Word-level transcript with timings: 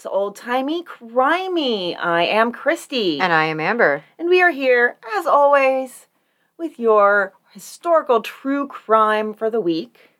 It's 0.00 0.06
old 0.06 0.34
timey, 0.34 0.82
crimey. 0.82 1.94
I 1.94 2.22
am 2.22 2.52
Christy. 2.52 3.20
And 3.20 3.34
I 3.34 3.44
am 3.44 3.60
Amber. 3.60 4.02
And 4.18 4.30
we 4.30 4.40
are 4.40 4.50
here, 4.50 4.96
as 5.14 5.26
always, 5.26 6.06
with 6.56 6.78
your 6.78 7.34
historical 7.50 8.22
true 8.22 8.66
crime 8.66 9.34
for 9.34 9.50
the 9.50 9.60
week. 9.60 10.12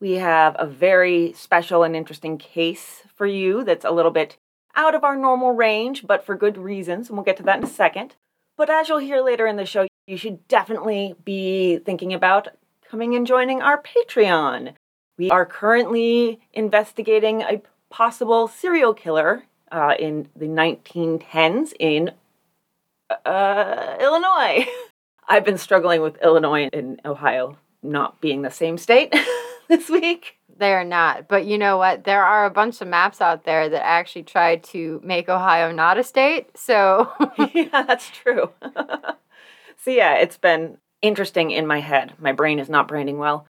We 0.00 0.14
have 0.14 0.56
a 0.58 0.66
very 0.66 1.32
special 1.32 1.84
and 1.84 1.94
interesting 1.94 2.38
case 2.38 3.04
for 3.14 3.24
you 3.24 3.62
that's 3.62 3.84
a 3.84 3.92
little 3.92 4.10
bit 4.10 4.36
out 4.74 4.96
of 4.96 5.04
our 5.04 5.14
normal 5.14 5.52
range, 5.52 6.04
but 6.04 6.26
for 6.26 6.34
good 6.34 6.58
reasons, 6.58 7.08
and 7.08 7.16
we'll 7.16 7.24
get 7.24 7.36
to 7.36 7.44
that 7.44 7.58
in 7.58 7.62
a 7.62 7.68
second. 7.68 8.16
But 8.56 8.68
as 8.68 8.88
you'll 8.88 8.98
hear 8.98 9.22
later 9.22 9.46
in 9.46 9.54
the 9.54 9.64
show, 9.64 9.86
you 10.08 10.16
should 10.16 10.48
definitely 10.48 11.14
be 11.24 11.78
thinking 11.78 12.12
about 12.12 12.48
coming 12.90 13.14
and 13.14 13.28
joining 13.28 13.62
our 13.62 13.80
Patreon. 13.80 14.74
We 15.16 15.30
are 15.30 15.46
currently 15.46 16.40
investigating 16.52 17.42
a 17.42 17.62
possible 17.94 18.48
serial 18.48 18.92
killer 18.92 19.44
uh, 19.70 19.94
in 20.00 20.28
the 20.34 20.46
1910s 20.46 21.72
in 21.78 22.10
uh, 23.24 23.96
Illinois. 24.00 24.66
I've 25.28 25.44
been 25.44 25.58
struggling 25.58 26.02
with 26.02 26.20
Illinois 26.20 26.68
and 26.72 27.00
Ohio 27.04 27.56
not 27.84 28.20
being 28.20 28.42
the 28.42 28.50
same 28.50 28.78
state 28.78 29.14
this 29.68 29.88
week. 29.88 30.38
They 30.56 30.72
are 30.72 30.84
not. 30.84 31.28
But 31.28 31.46
you 31.46 31.56
know 31.56 31.78
what? 31.78 32.02
There 32.02 32.24
are 32.24 32.46
a 32.46 32.50
bunch 32.50 32.80
of 32.80 32.88
maps 32.88 33.20
out 33.20 33.44
there 33.44 33.68
that 33.68 33.86
actually 33.86 34.24
try 34.24 34.56
to 34.56 35.00
make 35.04 35.28
Ohio 35.28 35.70
not 35.70 35.96
a 35.96 36.02
state. 36.02 36.48
So, 36.58 37.12
yeah, 37.54 37.84
that's 37.86 38.10
true. 38.10 38.50
so, 38.64 39.90
yeah, 39.92 40.14
it's 40.14 40.36
been 40.36 40.78
interesting 41.00 41.52
in 41.52 41.64
my 41.64 41.78
head. 41.78 42.14
My 42.18 42.32
brain 42.32 42.58
is 42.58 42.68
not 42.68 42.88
braining 42.88 43.18
well. 43.18 43.46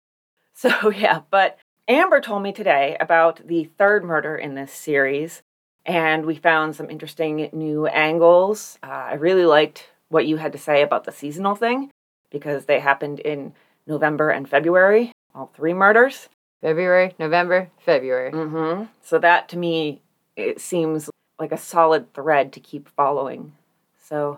So, 0.53 0.90
yeah, 0.90 1.22
but 1.30 1.58
Amber 1.90 2.22
told 2.22 2.44
me 2.44 2.54
today 2.54 2.95
about 3.00 3.48
the 3.48 3.64
third 3.80 4.04
murder 4.04 4.36
in 4.36 4.54
this 4.54 4.72
series, 4.72 5.42
and 5.88 6.23
we 6.23 6.36
found 6.36 6.76
some 6.76 6.88
interesting 6.88 7.50
new 7.52 7.88
angles. 7.88 8.78
Uh, 8.84 9.08
I 9.09 9.14
really 9.16 9.46
liked 9.46 9.90
what 10.09 10.28
you 10.28 10.38
had 10.38 10.52
to 10.52 10.59
say 10.59 10.84
about 10.84 11.06
the 11.06 11.12
seasonal 11.12 11.56
thing 11.56 11.90
because 12.30 12.66
they 12.66 12.80
happened 12.80 13.20
in 13.20 13.54
November 13.88 14.30
and 14.30 14.48
February, 14.48 15.12
all 15.34 15.52
three 15.56 15.73
murders. 15.73 16.30
February, 16.62 17.16
November, 17.18 17.72
February. 17.80 18.34
Mm-hmm. 18.34 18.84
So 19.02 19.18
that 19.18 19.50
to 19.50 19.58
me, 19.58 20.03
it 20.36 20.62
seems 20.62 21.09
like 21.40 21.52
a 21.52 21.58
solid 21.58 22.14
thread 22.14 22.53
to 22.53 22.59
keep 22.59 22.88
following. 22.88 23.53
So 24.00 24.38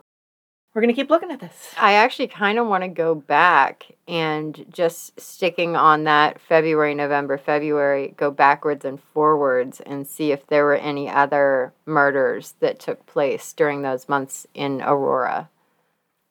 we're 0.73 0.81
going 0.81 0.93
to 0.93 0.99
keep 0.99 1.09
looking 1.09 1.31
at 1.31 1.41
this. 1.41 1.73
I 1.77 1.93
actually 1.93 2.27
kind 2.27 2.57
of 2.57 2.67
want 2.67 2.83
to 2.83 2.87
go 2.87 3.13
back 3.13 3.87
and 4.07 4.65
just 4.69 5.19
sticking 5.19 5.75
on 5.75 6.05
that 6.05 6.39
February, 6.39 6.95
November, 6.95 7.37
February, 7.37 8.13
go 8.15 8.31
backwards 8.31 8.85
and 8.85 9.01
forwards 9.01 9.81
and 9.81 10.07
see 10.07 10.31
if 10.31 10.47
there 10.47 10.63
were 10.63 10.75
any 10.75 11.09
other 11.09 11.73
murders 11.85 12.55
that 12.61 12.79
took 12.79 13.05
place 13.05 13.51
during 13.51 13.81
those 13.81 14.07
months 14.07 14.47
in 14.53 14.81
Aurora. 14.81 15.49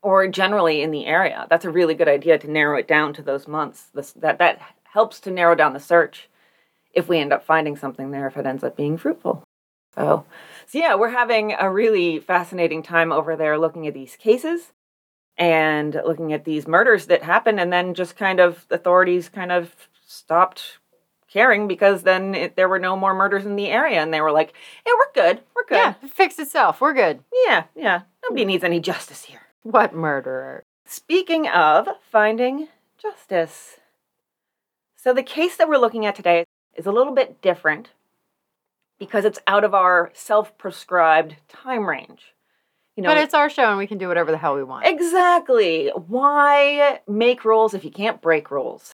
Or 0.03 0.27
generally 0.29 0.81
in 0.81 0.91
the 0.91 1.05
area. 1.05 1.47
That's 1.51 1.67
a 1.67 1.71
really 1.71 1.95
good 1.95 2.09
idea 2.09 2.39
to 2.39 2.51
narrow 2.51 2.79
it 2.79 2.89
down 2.89 3.13
to 3.15 3.23
those 3.23 3.47
months. 3.47 3.91
This, 3.93 4.13
that, 4.13 4.39
that 4.39 4.59
helps 4.85 5.21
to 5.21 5.31
narrow 5.31 5.55
down 5.55 5.75
the 5.75 5.81
search 5.81 6.31
if 6.95 7.09
we 7.09 7.19
end 7.19 7.35
up 7.35 7.45
finding 7.45 7.77
something 7.77 8.11
there, 8.11 8.27
if 8.27 8.39
it 8.39 8.47
ends 8.47 8.65
up 8.65 8.75
being 8.75 8.97
fruitful. 8.97 9.45
So, 9.95 10.25
so 10.67 10.79
yeah, 10.79 10.95
we're 10.95 11.11
having 11.11 11.55
a 11.59 11.71
really 11.71 12.21
fascinating 12.21 12.83
time 12.83 13.13
over 13.13 13.37
there 13.37 13.59
looking 13.59 13.87
at 13.87 13.95
these 13.95 14.17
cases 14.17 14.73
and 15.37 15.95
looking 16.05 16.33
at 16.33 16.45
these 16.45 16.69
murders 16.69 17.06
that 17.06 17.23
happen, 17.23 17.59
and 17.59 17.73
then 17.73 17.95
just 17.95 18.17
kind 18.17 18.41
of 18.41 18.67
authorities 18.71 19.29
kind 19.29 19.50
of 19.50 19.75
stopped 20.06 20.79
caring 21.29 21.67
because 21.67 22.03
then 22.03 22.34
it, 22.34 22.56
there 22.56 22.69
were 22.69 22.79
no 22.79 22.95
more 22.97 23.15
murders 23.15 23.47
in 23.47 23.56
the 23.56 23.69
area, 23.69 24.03
and 24.03 24.12
they 24.12 24.21
were 24.21 24.33
like, 24.33 24.53
"Hey, 24.84 24.93
we're 24.93 25.12
good, 25.15 25.43
we're 25.55 25.65
good, 25.65 25.77
Yeah, 25.77 25.95
it 26.03 26.11
fixed 26.11 26.39
itself. 26.39 26.81
We're 26.81 26.95
good. 26.95 27.21
yeah, 27.47 27.65
yeah. 27.75 28.03
Nobody 28.23 28.43
hmm. 28.43 28.49
needs 28.49 28.65
any 28.65 28.81
justice 28.81 29.25
here." 29.25 29.41
What 29.62 29.95
murderer? 29.95 30.62
Speaking 30.84 31.49
of 31.49 31.89
finding 32.11 32.69
justice, 32.99 33.79
so 34.97 35.15
the 35.15 35.23
case 35.23 35.56
that 35.56 35.69
we're 35.69 35.79
looking 35.79 36.05
at 36.05 36.15
today 36.15 36.45
is 36.75 36.87
a 36.87 36.93
little 36.93 37.15
bit 37.15 37.41
different 37.41 37.91
because 39.00 39.25
it's 39.25 39.41
out 39.49 39.65
of 39.65 39.75
our 39.75 40.12
self-prescribed 40.15 41.34
time 41.49 41.88
range. 41.88 42.34
You 42.97 43.03
know, 43.03 43.09
but 43.09 43.19
it's 43.19 43.34
our 43.34 43.49
show 43.49 43.69
and 43.69 43.78
we 43.78 43.87
can 43.87 43.99
do 43.99 44.09
whatever 44.09 44.31
the 44.31 44.37
hell 44.37 44.55
we 44.55 44.62
want. 44.62 44.87
exactly 44.87 45.91
why 46.06 47.00
make 47.09 47.44
rules 47.44 47.75
if 47.75 47.84
you 47.84 47.91
can't 47.91 48.21
break 48.21 48.50
rules. 48.50 48.93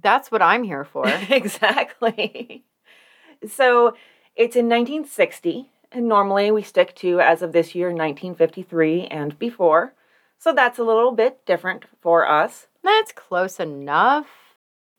That's 0.00 0.30
what 0.30 0.40
I'm 0.40 0.62
here 0.62 0.84
for. 0.84 1.06
exactly. 1.28 2.64
So 3.48 3.94
it's 4.36 4.54
in 4.56 4.68
1960, 4.68 5.68
and 5.90 6.06
normally 6.06 6.50
we 6.50 6.62
stick 6.62 6.94
to, 6.96 7.20
as 7.20 7.42
of 7.42 7.52
this 7.52 7.74
year, 7.74 7.88
1953 7.88 9.06
and 9.06 9.36
before. 9.38 9.94
So 10.38 10.52
that's 10.52 10.78
a 10.78 10.84
little 10.84 11.12
bit 11.12 11.44
different 11.44 11.84
for 12.00 12.28
us. 12.28 12.68
That's 12.84 13.12
close 13.12 13.58
enough. 13.58 14.26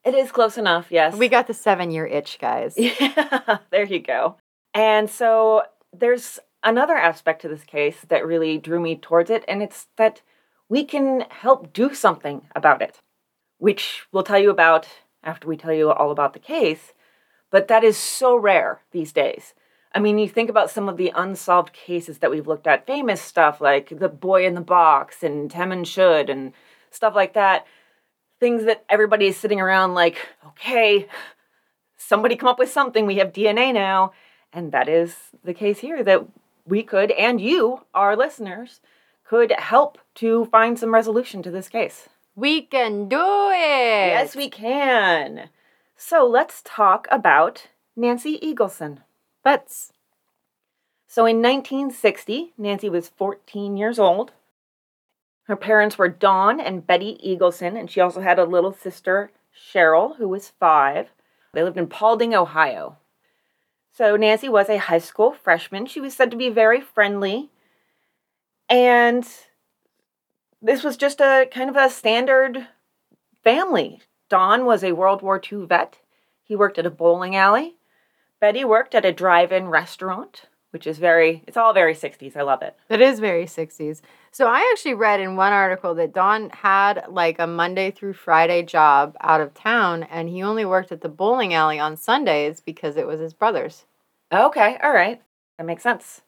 It 0.04 0.16
is 0.16 0.32
close 0.32 0.58
enough, 0.58 0.88
yes. 0.90 1.16
We 1.16 1.28
got 1.30 1.48
the 1.48 1.54
seven 1.54 1.92
year 1.92 2.06
itch, 2.06 2.38
guys. 2.40 2.76
Yeah, 2.78 3.60
there 3.70 3.86
you 3.86 4.00
go. 4.00 4.36
And 4.74 5.10
so 5.10 5.64
there's 5.94 6.40
another 6.64 6.96
aspect 6.96 7.42
to 7.42 7.48
this 7.48 7.64
case 7.64 7.98
that 8.08 8.26
really 8.26 8.58
drew 8.58 8.80
me 8.80 8.96
towards 8.96 9.30
it, 9.30 9.44
and 9.48 9.62
it's 9.62 9.88
that 9.98 10.22
we 10.70 10.86
can 10.86 11.26
help 11.30 11.74
do 11.74 11.94
something 11.94 12.44
about 12.56 12.82
it, 12.82 13.02
which 13.58 14.04
we'll 14.12 14.24
tell 14.24 14.40
you 14.40 14.50
about 14.50 14.88
after 15.24 15.48
we 15.48 15.58
tell 15.58 15.74
you 15.74 15.92
all 15.92 16.12
about 16.12 16.34
the 16.34 16.40
case. 16.40 16.94
But 17.50 17.68
that 17.68 17.84
is 17.84 17.98
so 17.98 18.36
rare 18.36 18.82
these 18.92 19.12
days. 19.12 19.54
I 19.94 20.00
mean, 20.00 20.18
you 20.18 20.30
think 20.30 20.50
about 20.50 20.72
some 20.72 20.88
of 20.88 20.96
the 20.96 21.12
unsolved 21.14 21.74
cases 21.74 22.20
that 22.20 22.32
we've 22.32 22.48
looked 22.48 22.68
at, 22.68 22.88
famous 22.88 23.22
stuff 23.22 23.60
like 23.60 24.00
The 24.00 24.08
Boy 24.08 24.46
in 24.46 24.56
the 24.56 24.62
Box 24.62 25.22
and 25.22 25.52
Tamam 25.52 25.86
Shud 25.86 26.30
and 26.30 26.54
stuff 26.92 27.14
like 27.14 27.34
that. 27.34 27.66
Things 28.40 28.64
that 28.64 28.86
everybody 28.90 29.28
is 29.28 29.36
sitting 29.36 29.60
around 29.60 29.94
like, 29.94 30.30
okay, 30.48 31.08
somebody 31.98 32.38
come 32.38 32.48
up 32.48 32.58
with 32.58 32.72
something. 32.72 33.06
We 33.06 33.18
have 33.18 33.34
DNA 33.34 33.74
now. 33.74 34.14
And 34.54 34.72
that 34.72 34.90
is 34.90 35.16
the 35.44 35.54
case 35.54 35.80
here 35.80 36.04
that 36.04 36.26
we 36.66 36.84
could, 36.84 37.12
and 37.12 37.40
you, 37.40 37.86
our 37.94 38.16
listeners, 38.16 38.82
could 39.24 39.52
help 39.58 39.98
to 40.16 40.46
find 40.46 40.78
some 40.78 40.94
resolution 40.94 41.42
to 41.44 41.52
this 41.52 41.70
case. 41.70 42.10
We 42.36 42.62
can 42.62 43.08
do 43.08 43.18
it. 43.18 44.12
Yes, 44.12 44.36
we 44.36 44.50
can. 44.50 45.50
So 45.96 46.26
let's 46.26 46.62
talk 46.64 47.08
about 47.12 47.68
Nancy 47.96 48.40
Eagleson. 48.40 49.00
Let's. 49.46 49.94
So 51.08 51.26
in 51.26 51.38
1960, 51.38 52.54
Nancy 52.58 52.90
was 52.90 53.10
14 53.10 53.78
years 53.78 54.00
old. 54.00 54.32
Her 55.44 55.56
parents 55.56 55.98
were 55.98 56.08
Don 56.08 56.60
and 56.60 56.88
Betty 56.88 57.20
Eagleson, 57.26 57.78
and 57.78 57.92
she 57.92 58.00
also 58.00 58.22
had 58.22 58.40
a 58.40 58.46
little 58.46 58.74
sister, 58.74 59.32
Cheryl, 59.54 60.16
who 60.18 60.28
was 60.28 60.54
five. 60.60 61.10
They 61.54 61.64
lived 61.64 61.78
in 61.78 61.88
Paulding, 61.88 62.34
Ohio. 62.34 62.98
So 63.94 64.16
Nancy 64.16 64.48
was 64.48 64.70
a 64.70 64.78
high 64.78 65.00
school 65.00 65.34
freshman. 65.34 65.86
She 65.86 66.00
was 66.00 66.14
said 66.14 66.32
to 66.32 66.38
be 66.38 66.50
very 66.50 66.80
friendly. 66.80 67.50
And 68.70 69.28
this 70.62 70.84
was 70.84 70.96
just 70.96 71.20
a 71.20 71.48
kind 71.52 71.70
of 71.70 71.76
a 71.76 71.90
standard 71.90 72.68
family. 73.44 74.02
Don 74.30 74.66
was 74.66 74.84
a 74.84 74.94
World 74.94 75.22
War 75.22 75.42
II 75.52 75.66
vet. 75.66 76.00
He 76.44 76.56
worked 76.56 76.78
at 76.80 76.86
a 76.86 76.92
bowling 76.92 77.36
alley. 77.36 77.76
Betty 78.40 78.64
worked 78.64 78.96
at 78.96 79.06
a 79.06 79.12
drive-in 79.12 79.68
restaurant, 79.68 80.48
which 80.72 80.88
is 80.88 80.98
very 80.98 81.44
it's 81.46 81.58
all 81.58 81.74
very 81.74 81.94
60s. 81.94 82.36
I 82.38 82.42
love 82.44 82.62
it. 82.62 82.76
It 82.90 83.02
is 83.02 83.20
very 83.20 83.46
60s. 83.46 84.02
So 84.32 84.48
I 84.48 84.70
actually 84.72 84.94
read 84.94 85.20
in 85.20 85.36
one 85.36 85.52
article 85.52 85.94
that 85.96 86.14
Don 86.14 86.50
had 86.50 87.06
like 87.10 87.40
a 87.40 87.46
Monday 87.46 87.92
through 87.92 88.14
Friday 88.14 88.64
job 88.64 89.18
out 89.20 89.42
of 89.42 89.54
town 89.54 90.04
and 90.04 90.30
he 90.30 90.42
only 90.42 90.64
worked 90.64 90.92
at 90.92 91.02
the 91.02 91.10
bowling 91.10 91.54
alley 91.54 91.80
on 91.80 91.98
Sundays 91.98 92.62
because 92.62 92.96
it 92.96 93.06
was 93.06 93.20
his 93.20 93.34
brother's. 93.34 93.86
Okay, 94.32 94.78
all 94.82 94.94
right. 94.94 95.22
That 95.58 95.66
makes 95.66 95.84
sense. 95.84 96.22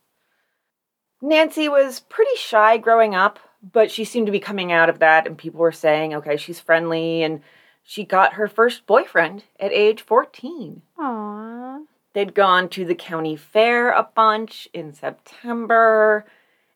Nancy 1.22 1.70
was 1.70 2.02
pretty 2.02 2.36
shy 2.36 2.78
growing 2.78 3.16
up, 3.16 3.40
but 3.72 3.90
she 3.90 4.04
seemed 4.04 4.26
to 4.26 4.32
be 4.32 4.42
coming 4.42 4.72
out 4.72 4.90
of 4.90 5.00
that, 5.00 5.26
and 5.26 5.38
people 5.38 5.62
were 5.62 5.72
saying, 5.72 6.14
okay, 6.14 6.36
she's 6.36 6.60
friendly, 6.60 7.24
and 7.24 7.42
she 7.82 8.04
got 8.04 8.34
her 8.34 8.48
first 8.48 8.86
boyfriend 8.86 9.46
at 9.60 9.72
age 9.72 10.02
14. 10.02 10.82
Aww. 11.00 11.86
They'd 12.14 12.36
gone 12.36 12.70
to 12.70 12.86
the 12.86 12.94
county 12.96 13.36
fair 13.36 13.92
a 13.92 14.08
bunch 14.16 14.68
in 14.74 14.94
September, 14.94 16.26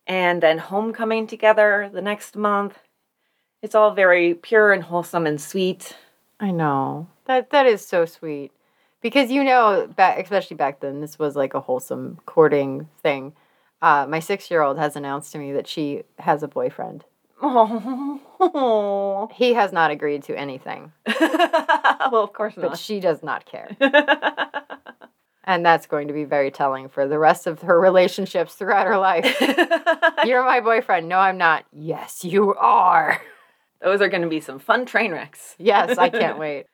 and 0.08 0.42
then 0.42 0.58
homecoming 0.58 1.28
together 1.28 1.90
the 1.94 2.02
next 2.02 2.38
month. 2.38 2.80
It's 3.62 3.76
all 3.76 3.92
very 3.92 4.34
pure 4.34 4.72
and 4.72 4.84
wholesome 4.84 5.28
and 5.28 5.42
sweet. 5.42 5.96
I 6.40 6.52
know. 6.52 7.08
That 7.26 7.50
that 7.50 7.66
is 7.66 7.86
so 7.86 8.06
sweet. 8.06 8.52
Because 9.02 9.32
you 9.32 9.44
know, 9.44 9.88
back 9.96 10.20
especially 10.20 10.58
back 10.58 10.80
then, 10.80 11.02
this 11.02 11.20
was 11.20 11.36
like 11.36 11.54
a 11.54 11.60
wholesome 11.62 12.20
courting 12.26 12.90
thing. 13.02 13.34
Uh, 13.82 14.06
my 14.10 14.20
six 14.20 14.50
year 14.50 14.62
old 14.62 14.78
has 14.78 14.96
announced 14.96 15.32
to 15.34 15.38
me 15.38 15.52
that 15.54 15.68
she 15.68 16.04
has 16.20 16.42
a 16.44 16.48
boyfriend. 16.48 17.06
Oh. 17.42 19.30
He 19.34 19.54
has 19.54 19.72
not 19.72 19.92
agreed 19.92 20.24
to 20.24 20.36
anything, 20.38 20.92
well, 21.20 22.24
of 22.24 22.34
course 22.34 22.58
not. 22.58 22.72
but 22.72 22.80
she 22.80 23.00
does 23.00 23.22
not 23.22 23.46
care. 23.46 23.70
And 25.44 25.66
that's 25.66 25.86
going 25.88 26.10
to 26.10 26.14
be 26.14 26.26
very 26.26 26.52
telling 26.52 26.90
for 26.90 27.08
the 27.08 27.18
rest 27.18 27.48
of 27.48 27.62
her 27.62 27.80
relationships 27.80 28.56
throughout 28.56 28.86
her 28.86 28.98
life. 28.98 29.40
You're 30.26 30.44
my 30.44 30.60
boyfriend. 30.60 31.08
No, 31.08 31.20
I'm 31.20 31.38
not. 31.38 31.64
Yes, 31.72 32.26
you 32.26 32.54
are. 32.56 33.22
Those 33.82 34.02
are 34.02 34.10
going 34.10 34.24
to 34.24 34.28
be 34.28 34.42
some 34.42 34.60
fun 34.60 34.86
train 34.86 35.14
wrecks. 35.14 35.56
Yes, 35.58 35.98
I 35.98 36.10
can't 36.10 36.38
wait. 36.46 36.66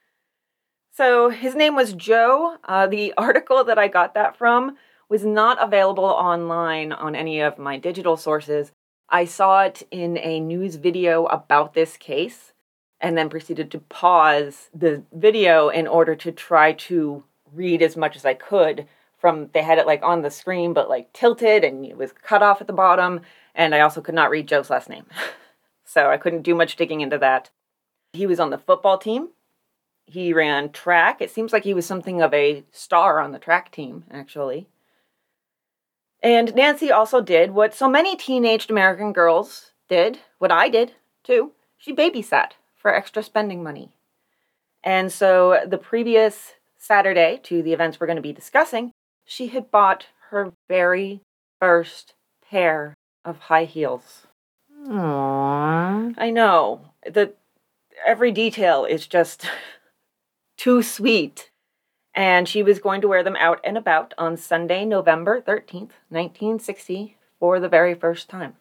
So 0.95 1.29
his 1.29 1.55
name 1.55 1.75
was 1.75 1.93
Joe. 1.93 2.57
Uh, 2.63 2.85
the 2.85 3.13
article 3.17 3.63
that 3.63 3.79
I 3.79 3.87
got 3.87 4.13
that 4.13 4.37
from 4.37 4.77
was 5.09 5.25
not 5.25 5.61
available 5.61 6.05
online 6.05 6.91
on 6.91 7.15
any 7.15 7.39
of 7.41 7.57
my 7.57 7.77
digital 7.79 8.15
sources. 8.15 8.71
I 9.09 9.25
saw 9.25 9.63
it 9.63 9.83
in 9.89 10.17
a 10.19 10.39
news 10.39 10.75
video 10.75 11.25
about 11.25 11.73
this 11.73 11.97
case 11.97 12.53
and 13.01 13.17
then 13.17 13.29
proceeded 13.29 13.71
to 13.71 13.79
pause 13.79 14.69
the 14.73 15.03
video 15.11 15.69
in 15.69 15.87
order 15.87 16.15
to 16.15 16.31
try 16.31 16.73
to 16.73 17.23
read 17.51 17.81
as 17.81 17.97
much 17.97 18.15
as 18.15 18.23
I 18.23 18.33
could 18.33 18.87
from 19.17 19.49
they 19.53 19.61
had 19.61 19.77
it 19.77 19.85
like 19.85 20.01
on 20.03 20.21
the 20.21 20.31
screen 20.31 20.73
but 20.73 20.89
like 20.89 21.11
tilted 21.13 21.63
and 21.63 21.85
it 21.85 21.97
was 21.97 22.11
cut 22.11 22.41
off 22.41 22.61
at 22.61 22.67
the 22.67 22.73
bottom 22.73 23.21
and 23.53 23.75
I 23.75 23.81
also 23.81 24.01
could 24.01 24.15
not 24.15 24.29
read 24.29 24.47
Joe's 24.47 24.69
last 24.69 24.89
name. 24.89 25.05
so 25.85 26.09
I 26.09 26.17
couldn't 26.17 26.43
do 26.43 26.55
much 26.55 26.75
digging 26.75 27.01
into 27.01 27.17
that. 27.17 27.49
He 28.13 28.25
was 28.25 28.39
on 28.39 28.51
the 28.51 28.57
football 28.57 28.97
team. 28.97 29.29
He 30.05 30.33
ran 30.33 30.71
track. 30.71 31.21
It 31.21 31.31
seems 31.31 31.53
like 31.53 31.63
he 31.63 31.73
was 31.73 31.85
something 31.85 32.21
of 32.21 32.33
a 32.33 32.63
star 32.71 33.19
on 33.19 33.31
the 33.31 33.39
track 33.39 33.71
team 33.71 34.03
actually. 34.11 34.67
And 36.21 36.55
Nancy 36.55 36.91
also 36.91 37.21
did 37.21 37.51
what 37.51 37.73
so 37.73 37.89
many 37.89 38.15
teenaged 38.15 38.71
American 38.71 39.11
girls 39.11 39.71
did, 39.89 40.19
what 40.37 40.51
I 40.51 40.69
did 40.69 40.93
too. 41.23 41.51
She 41.77 41.93
babysat 41.93 42.51
for 42.75 42.93
extra 42.93 43.23
spending 43.23 43.61
money. 43.61 43.91
And 44.83 45.11
so 45.11 45.61
the 45.65 45.77
previous 45.77 46.53
Saturday 46.77 47.39
to 47.43 47.61
the 47.61 47.73
events 47.73 47.99
we're 47.99 48.07
going 48.07 48.17
to 48.17 48.21
be 48.21 48.33
discussing, 48.33 48.91
she 49.25 49.47
had 49.47 49.71
bought 49.71 50.07
her 50.29 50.53
very 50.67 51.21
first 51.59 52.13
pair 52.49 52.93
of 53.23 53.39
high 53.39 53.65
heels. 53.65 54.27
Aww. 54.87 56.13
I 56.17 56.29
know. 56.29 56.81
The 57.05 57.33
every 58.05 58.31
detail 58.31 58.85
is 58.85 59.07
just 59.07 59.45
too 60.63 60.81
sweet 60.81 61.51
and 62.15 62.47
she 62.47 62.63
was 62.63 62.79
going 62.79 63.01
to 63.01 63.07
wear 63.09 63.21
them 63.21 63.35
out 63.35 63.59
and 63.65 63.77
about 63.77 64.13
on 64.17 64.37
Sunday, 64.37 64.85
November 64.85 65.41
13th, 65.41 65.91
1960, 66.07 67.17
for 67.37 67.59
the 67.59 67.67
very 67.67 67.93
first 67.93 68.29
time. 68.29 68.55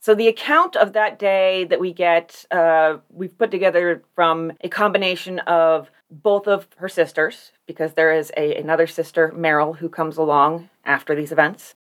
So, 0.00 0.16
the 0.16 0.26
account 0.26 0.74
of 0.74 0.94
that 0.94 1.16
day 1.16 1.62
that 1.64 1.78
we 1.78 1.92
get, 1.92 2.44
uh, 2.50 2.96
we've 3.08 3.38
put 3.38 3.52
together 3.52 4.02
from 4.16 4.52
a 4.62 4.68
combination 4.68 5.38
of 5.40 5.92
both 6.10 6.48
of 6.48 6.66
her 6.78 6.88
sisters, 6.88 7.52
because 7.64 7.92
there 7.92 8.12
is 8.12 8.32
a, 8.36 8.56
another 8.56 8.88
sister, 8.88 9.32
Meryl, 9.36 9.76
who 9.76 9.88
comes 9.88 10.16
along 10.16 10.70
after 10.84 11.14
these 11.14 11.30
events, 11.30 11.76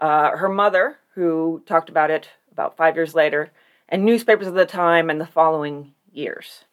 uh, 0.00 0.36
her 0.36 0.48
mother, 0.48 0.96
who 1.14 1.62
talked 1.66 1.88
about 1.88 2.10
it 2.10 2.30
about 2.50 2.76
five 2.76 2.96
years 2.96 3.14
later, 3.14 3.52
and 3.88 4.04
newspapers 4.04 4.48
of 4.48 4.54
the 4.54 4.66
time 4.66 5.08
and 5.08 5.20
the 5.20 5.26
following 5.26 5.94
years. 6.12 6.64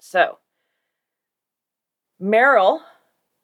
So, 0.00 0.38
Meryl, 2.20 2.80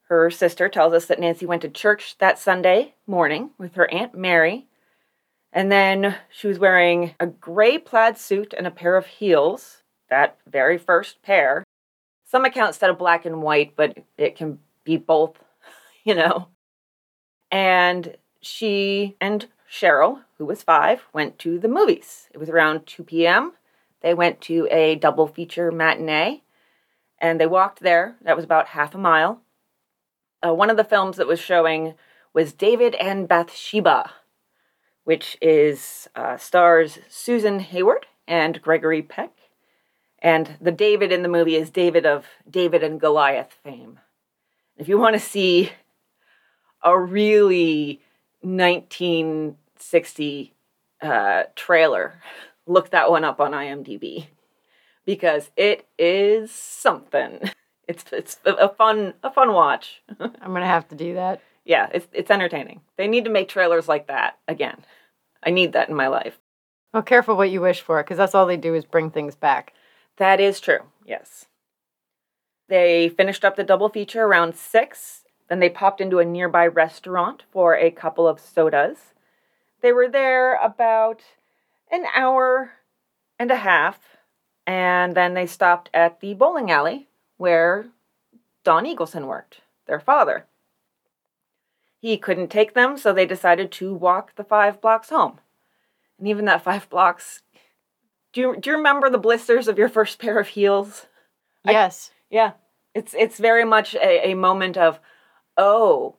her 0.08 0.31
sister, 0.31 0.69
tells 0.69 0.93
us 0.93 1.06
that 1.06 1.20
Nancy 1.20 1.46
went 1.46 1.62
to 1.62 1.69
church 1.69 2.16
that 2.19 2.38
Sunday 2.38 2.94
morning 3.06 3.50
with 3.58 3.75
her 3.75 3.90
Aunt 3.93 4.14
Mary. 4.14 4.66
And 5.52 5.70
then 5.70 6.16
she 6.31 6.46
was 6.46 6.58
wearing 6.58 7.14
a 7.20 7.26
gray 7.26 7.78
plaid 7.78 8.16
suit 8.16 8.54
and 8.56 8.66
a 8.66 8.70
pair 8.70 8.96
of 8.96 9.06
heels, 9.06 9.82
that 10.08 10.38
very 10.46 10.78
first 10.78 11.22
pair. 11.22 11.64
Some 12.25 12.44
accounts 12.44 12.78
said 12.78 12.90
a 12.90 12.94
black 12.94 13.26
and 13.26 13.43
white, 13.43 13.75
but 13.76 13.98
it 14.16 14.37
can 14.37 14.58
be 14.84 14.96
both, 14.96 15.38
you 16.05 16.14
know. 16.14 16.48
And 17.50 18.16
she 18.40 19.16
and 19.20 19.46
Cheryl, 19.70 20.22
who 20.38 20.46
was 20.46 20.62
five, 20.62 21.02
went 21.12 21.38
to 21.40 21.58
the 21.58 21.69
movies. 21.69 22.28
It 22.32 22.38
was 22.38 22.48
around 22.48 22.87
2 22.87 23.05
p.m. 23.05 23.52
They 24.02 24.14
went 24.14 24.40
to 24.43 24.69
a 24.70 24.96
double 24.96 25.26
feature 25.26 25.70
matinee 25.70 26.43
and 27.19 27.40
they 27.40 27.46
walked 27.46 27.81
there. 27.81 28.16
That 28.22 28.37
was 28.37 28.44
about 28.44 28.69
half 28.69 28.94
a 28.94 28.99
mile. 28.99 29.43
Uh, 30.44 30.52
one 30.52 30.70
of 30.70 30.76
the 30.76 30.84
films 30.84 31.16
that 31.16 31.28
was 31.28 31.40
showing 31.40 31.94
was 32.34 32.52
David 32.52 32.94
and 32.96 33.28
Bathsheba, 33.28 34.10
which 35.04 35.38
is 35.40 36.08
uh, 36.16 36.37
stars 36.37 36.99
Susan 37.08 37.60
Hayward 37.60 38.06
and 38.26 38.60
Gregory 38.60 39.02
Peck. 39.02 39.31
And 40.19 40.56
the 40.60 40.72
David 40.72 41.12
in 41.12 41.22
the 41.22 41.28
movie 41.28 41.55
is 41.56 41.70
David 41.70 42.05
of 42.06 42.26
David 42.48 42.82
and 42.82 43.00
Goliath 43.00 43.52
fame. 43.62 44.00
If 44.76 44.88
you 44.88 44.98
want 44.98 45.14
to 45.14 45.20
see 45.20 45.70
a 46.82 46.98
really 46.98 48.00
1960 48.40 50.55
uh, 51.00 51.44
trailer, 51.55 52.20
look 52.67 52.91
that 52.91 53.11
one 53.11 53.25
up 53.25 53.41
on 53.41 53.53
IMDb 53.53 54.26
because 55.05 55.50
it 55.56 55.87
is 55.99 56.50
something. 56.50 57.41
It's 57.88 58.05
it's 58.12 58.38
a 58.47 58.69
fun 58.69 59.12
a 59.25 59.31
fun 59.31 59.53
watch. 59.53 60.03
I'm 60.20 60.53
gonna 60.53 60.64
have 60.67 60.87
to 60.88 60.94
do 60.94 61.14
that. 61.14 61.41
yeah, 61.64 61.88
it's 61.93 62.06
it's 62.12 62.31
entertaining. 62.31 62.81
They 62.97 63.09
need 63.09 63.25
to 63.25 63.31
make 63.31 63.49
trailers 63.49 63.88
like 63.88 64.06
that 64.06 64.38
again. 64.47 64.85
I 65.43 65.50
need 65.50 65.73
that 65.73 65.88
in 65.88 65.97
my 65.97 66.06
life. 66.06 66.38
Well, 66.94 67.03
careful 67.03 67.37
what 67.37 67.50
you 67.50 67.61
wish 67.61 67.81
for, 67.81 68.00
because 68.03 68.17
that's 68.17 68.37
all 68.37 68.47
they 68.47 68.56
do 68.56 68.75
is 68.76 68.85
bring 68.85 69.11
things 69.11 69.35
back. 69.35 69.75
That 70.19 70.41
is 70.41 70.61
true. 70.61 70.79
Yes. 71.05 71.47
They 72.69 73.08
finished 73.08 73.44
up 73.44 73.56
the 73.56 73.65
double 73.65 73.88
feature 73.88 74.23
around 74.25 74.55
six. 74.55 75.25
Then 75.49 75.58
they 75.58 75.69
popped 75.69 76.00
into 76.00 76.20
a 76.20 76.25
nearby 76.25 76.69
restaurant 76.69 77.43
for 77.50 77.76
a 77.76 77.91
couple 77.91 78.29
of 78.29 78.38
sodas. 78.41 79.12
They 79.82 79.93
were 79.93 80.08
there 80.08 80.55
about 80.55 81.23
an 81.93 82.06
hour 82.15 82.73
and 83.39 83.50
a 83.50 83.56
half 83.56 84.00
and 84.67 85.15
then 85.15 85.35
they 85.35 85.47
stopped 85.47 85.91
at 85.93 86.21
the 86.21 86.35
bowling 86.35 86.71
alley 86.71 87.09
where 87.37 87.87
Don 88.65 88.84
Eagleson 88.84 89.27
worked, 89.27 89.61
their 89.87 90.01
father. 90.01 90.46
He 92.01 92.17
couldn't 92.17 92.49
take 92.49 92.75
them, 92.75 92.96
so 92.96 93.13
they 93.13 93.27
decided 93.27 93.70
to 93.72 93.94
walk 93.94 94.34
the 94.34 94.44
five 94.44 94.81
blocks 94.81 95.11
home. 95.11 95.41
And 96.19 96.29
even 96.29 96.44
that 96.46 96.63
five 96.65 96.89
blocks, 96.89 97.43
do 98.32 98.41
you, 98.41 98.56
do 98.58 98.70
you 98.70 98.77
remember 98.77 99.11
the 99.11 99.19
blisters 99.19 99.69
of 99.69 99.79
your 99.79 99.89
first 99.89 100.19
pair 100.19 100.39
of 100.39 100.49
heels? 100.49 101.06
Yes. 101.65 102.11
I, 102.13 102.34
yeah. 102.34 102.53
It's, 102.94 103.15
it's 103.15 103.39
very 103.39 103.65
much 103.65 103.94
a, 103.94 104.31
a 104.31 104.34
moment 104.34 104.77
of, 104.77 105.01
oh, 105.56 106.17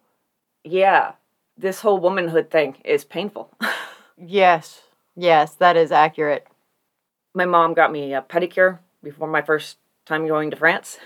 yeah, 0.64 1.14
this 1.58 1.82
whole 1.82 2.00
womanhood 2.00 2.50
thing 2.50 2.78
is 2.84 3.04
painful. 3.04 3.52
yes. 4.18 4.82
Yes, 5.16 5.56
that 5.56 5.78
is 5.78 5.92
accurate 5.92 6.48
my 7.34 7.46
mom 7.46 7.74
got 7.74 7.92
me 7.92 8.14
a 8.14 8.22
pedicure 8.22 8.80
before 9.02 9.28
my 9.28 9.42
first 9.42 9.78
time 10.06 10.28
going 10.28 10.52
to 10.52 10.58
France. 10.58 11.00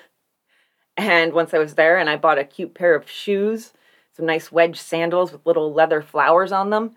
And 0.95 1.33
once 1.33 1.53
I 1.53 1.59
was 1.59 1.75
there 1.75 1.97
and 1.97 2.09
I 2.09 2.17
bought 2.17 2.39
a 2.39 2.43
cute 2.43 2.73
pair 2.73 2.95
of 2.95 3.09
shoes, 3.09 3.73
some 4.15 4.25
nice 4.25 4.51
wedge 4.51 4.79
sandals 4.79 5.31
with 5.31 5.45
little 5.45 5.73
leather 5.73 6.01
flowers 6.01 6.51
on 6.51 6.69
them, 6.71 6.95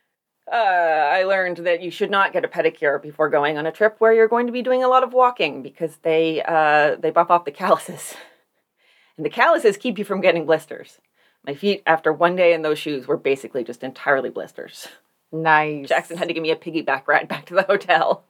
uh, 0.50 0.56
I 0.56 1.24
learned 1.24 1.58
that 1.58 1.82
you 1.82 1.90
should 1.90 2.10
not 2.10 2.32
get 2.32 2.44
a 2.44 2.48
pedicure 2.48 3.00
before 3.00 3.28
going 3.28 3.56
on 3.56 3.66
a 3.66 3.72
trip 3.72 3.96
where 3.98 4.12
you're 4.12 4.26
going 4.26 4.46
to 4.46 4.52
be 4.52 4.62
doing 4.62 4.82
a 4.82 4.88
lot 4.88 5.04
of 5.04 5.12
walking 5.12 5.62
because 5.62 5.98
they 6.02 6.42
uh, 6.42 6.96
they 6.96 7.10
buff 7.10 7.30
off 7.30 7.44
the 7.44 7.50
calluses, 7.52 8.14
and 9.16 9.24
the 9.24 9.30
calluses 9.30 9.76
keep 9.76 9.96
you 9.96 10.04
from 10.04 10.20
getting 10.20 10.46
blisters. 10.46 10.98
My 11.46 11.54
feet, 11.54 11.82
after 11.86 12.12
one 12.12 12.36
day 12.36 12.52
in 12.52 12.62
those 12.62 12.78
shoes, 12.78 13.06
were 13.06 13.16
basically 13.16 13.62
just 13.62 13.84
entirely 13.84 14.28
blisters. 14.28 14.88
Nice. 15.32 15.88
Jackson 15.88 16.16
had 16.16 16.28
to 16.28 16.34
give 16.34 16.42
me 16.42 16.50
a 16.50 16.56
piggyback 16.56 17.06
ride 17.06 17.28
back 17.28 17.46
to 17.46 17.54
the 17.54 17.62
hotel. 17.62 18.24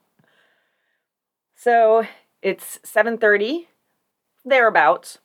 So 1.55 2.07
it's 2.43 2.79
7:30 2.85 3.69
thereabouts. 4.45 5.19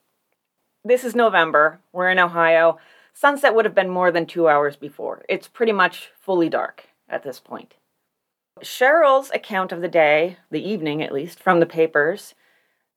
This 0.84 1.04
is 1.04 1.16
November. 1.16 1.80
We're 1.92 2.10
in 2.10 2.20
Ohio. 2.20 2.78
Sunset 3.14 3.56
would 3.56 3.66
have 3.66 3.76
been 3.76 3.90
more 3.90 4.12
than 4.12 4.26
2 4.26 4.48
hours 4.48 4.76
before. 4.76 5.24
It's 5.30 5.48
pretty 5.48 5.72
much 5.72 6.12
fully 6.20 6.50
dark 6.50 6.88
at 7.10 7.24
this 7.24 7.40
point. 7.40 7.76
Cheryl's 8.62 9.32
account 9.32 9.72
of 9.72 9.82
the 9.82 9.88
day, 9.88 10.38
the 10.52 10.66
evening 10.66 11.02
at 11.02 11.12
least, 11.12 11.42
from 11.42 11.60
the 11.60 11.66
papers, 11.66 12.36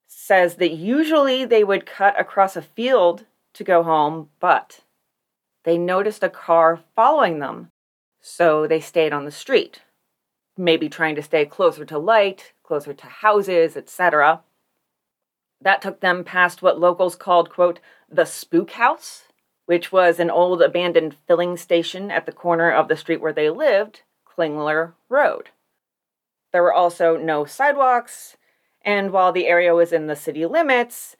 says 0.06 0.56
that 0.56 0.70
usually 0.72 1.44
they 1.44 1.64
would 1.64 1.86
cut 1.86 2.18
across 2.18 2.56
a 2.56 2.62
field 2.62 3.26
to 3.54 3.64
go 3.64 3.82
home, 3.82 4.30
but 4.40 4.80
they 5.64 5.78
noticed 5.78 6.22
a 6.22 6.30
car 6.30 6.80
following 6.94 7.38
them, 7.38 7.70
so 8.28 8.66
they 8.66 8.78
stayed 8.78 9.12
on 9.12 9.24
the 9.24 9.30
street, 9.30 9.80
maybe 10.56 10.88
trying 10.88 11.14
to 11.14 11.22
stay 11.22 11.46
closer 11.46 11.84
to 11.86 11.98
light, 11.98 12.52
closer 12.62 12.92
to 12.92 13.06
houses, 13.06 13.76
etc. 13.76 14.42
That 15.60 15.80
took 15.80 16.00
them 16.00 16.24
past 16.24 16.60
what 16.60 16.78
locals 16.78 17.16
called, 17.16 17.50
quote, 17.50 17.80
the 18.08 18.26
spook 18.26 18.72
house, 18.72 19.24
which 19.64 19.90
was 19.90 20.20
an 20.20 20.30
old 20.30 20.60
abandoned 20.60 21.16
filling 21.26 21.56
station 21.56 22.10
at 22.10 22.26
the 22.26 22.32
corner 22.32 22.70
of 22.70 22.88
the 22.88 22.96
street 22.96 23.20
where 23.20 23.32
they 23.32 23.48
lived, 23.50 24.02
Klingler 24.26 24.92
Road. 25.08 25.48
There 26.52 26.62
were 26.62 26.74
also 26.74 27.16
no 27.16 27.44
sidewalks, 27.44 28.36
and 28.82 29.10
while 29.10 29.32
the 29.32 29.46
area 29.46 29.74
was 29.74 29.92
in 29.92 30.06
the 30.06 30.16
city 30.16 30.44
limits, 30.44 31.16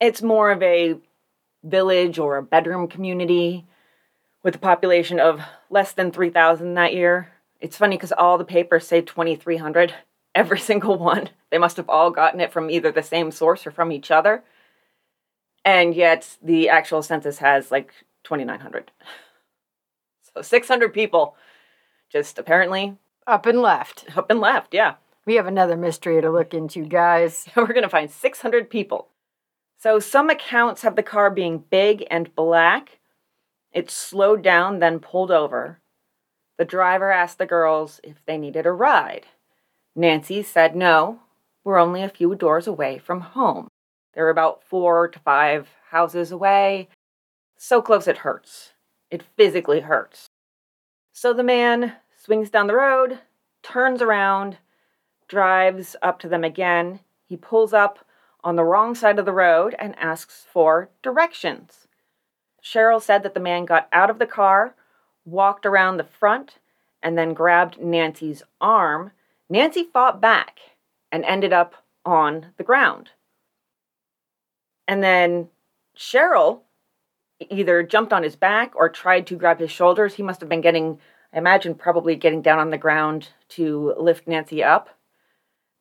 it's 0.00 0.22
more 0.22 0.50
of 0.52 0.62
a 0.62 0.98
village 1.64 2.18
or 2.18 2.36
a 2.36 2.42
bedroom 2.42 2.86
community 2.86 3.66
with 4.48 4.54
a 4.54 4.58
population 4.58 5.20
of 5.20 5.42
less 5.68 5.92
than 5.92 6.10
3,000 6.10 6.72
that 6.72 6.94
year. 6.94 7.28
It's 7.60 7.76
funny 7.76 7.96
because 7.96 8.12
all 8.12 8.38
the 8.38 8.46
papers 8.46 8.86
say 8.86 9.02
2,300, 9.02 9.92
every 10.34 10.58
single 10.70 10.96
one. 10.96 11.28
They 11.50 11.58
must 11.58 11.76
have 11.76 11.90
all 11.90 12.10
gotten 12.10 12.40
it 12.40 12.50
from 12.50 12.70
either 12.70 12.90
the 12.90 13.02
same 13.02 13.30
source 13.30 13.66
or 13.66 13.70
from 13.70 13.92
each 13.92 14.10
other. 14.10 14.42
And 15.66 15.94
yet 15.94 16.38
the 16.42 16.70
actual 16.70 17.02
census 17.02 17.40
has 17.40 17.70
like 17.70 17.92
2,900. 18.24 18.90
So 20.34 20.40
600 20.42 20.94
people 20.94 21.36
just 22.10 22.38
apparently 22.38 22.96
Up 23.26 23.44
and 23.46 23.60
left. 23.60 24.04
up 24.16 24.30
and 24.30 24.40
left, 24.40 24.72
yeah. 24.72 24.94
We 25.26 25.34
have 25.34 25.46
another 25.46 25.76
mystery 25.76 26.20
to 26.22 26.30
look 26.30 26.54
into, 26.54 26.84
guys. 26.84 27.46
We're 27.56 27.66
going 27.66 27.82
to 27.82 27.88
find 27.88 28.10
600 28.10 28.70
people. 28.70 29.08
So 29.78 29.98
some 29.98 30.30
accounts 30.30 30.82
have 30.82 30.96
the 30.96 31.02
car 31.02 31.30
being 31.30 31.64
big 31.70 32.06
and 32.10 32.34
black. 32.34 32.97
It 33.72 33.90
slowed 33.90 34.42
down, 34.42 34.78
then 34.78 35.00
pulled 35.00 35.30
over. 35.30 35.80
The 36.56 36.64
driver 36.64 37.10
asked 37.10 37.38
the 37.38 37.46
girls 37.46 38.00
if 38.02 38.24
they 38.26 38.38
needed 38.38 38.66
a 38.66 38.72
ride. 38.72 39.26
Nancy 39.94 40.42
said 40.42 40.74
no, 40.74 41.20
we're 41.64 41.78
only 41.78 42.02
a 42.02 42.08
few 42.08 42.34
doors 42.34 42.66
away 42.66 42.98
from 42.98 43.20
home. 43.20 43.68
They're 44.14 44.30
about 44.30 44.62
four 44.64 45.08
to 45.08 45.18
five 45.18 45.68
houses 45.90 46.32
away. 46.32 46.88
So 47.56 47.82
close 47.82 48.08
it 48.08 48.18
hurts. 48.18 48.72
It 49.10 49.22
physically 49.36 49.80
hurts. 49.80 50.28
So 51.12 51.32
the 51.32 51.42
man 51.42 51.94
swings 52.16 52.50
down 52.50 52.68
the 52.68 52.76
road, 52.76 53.18
turns 53.62 54.00
around, 54.00 54.58
drives 55.26 55.96
up 56.00 56.18
to 56.20 56.28
them 56.28 56.44
again. 56.44 57.00
He 57.26 57.36
pulls 57.36 57.72
up 57.72 57.98
on 58.44 58.56
the 58.56 58.64
wrong 58.64 58.94
side 58.94 59.18
of 59.18 59.26
the 59.26 59.32
road 59.32 59.74
and 59.78 59.98
asks 59.98 60.46
for 60.50 60.90
directions. 61.02 61.87
Cheryl 62.62 63.02
said 63.02 63.22
that 63.22 63.34
the 63.34 63.40
man 63.40 63.64
got 63.64 63.88
out 63.92 64.10
of 64.10 64.18
the 64.18 64.26
car, 64.26 64.74
walked 65.24 65.66
around 65.66 65.96
the 65.96 66.04
front, 66.04 66.58
and 67.02 67.16
then 67.16 67.34
grabbed 67.34 67.80
Nancy's 67.80 68.42
arm. 68.60 69.12
Nancy 69.48 69.84
fought 69.84 70.20
back 70.20 70.60
and 71.12 71.24
ended 71.24 71.52
up 71.52 71.74
on 72.04 72.46
the 72.56 72.64
ground. 72.64 73.10
And 74.86 75.02
then 75.02 75.48
Cheryl 75.96 76.60
either 77.50 77.82
jumped 77.82 78.12
on 78.12 78.22
his 78.22 78.36
back 78.36 78.72
or 78.74 78.88
tried 78.88 79.26
to 79.28 79.36
grab 79.36 79.60
his 79.60 79.70
shoulders. 79.70 80.14
He 80.14 80.22
must 80.22 80.40
have 80.40 80.48
been 80.48 80.60
getting, 80.60 80.98
I 81.32 81.38
imagine, 81.38 81.74
probably 81.74 82.16
getting 82.16 82.42
down 82.42 82.58
on 82.58 82.70
the 82.70 82.78
ground 82.78 83.28
to 83.50 83.94
lift 83.98 84.26
Nancy 84.26 84.62
up 84.62 84.88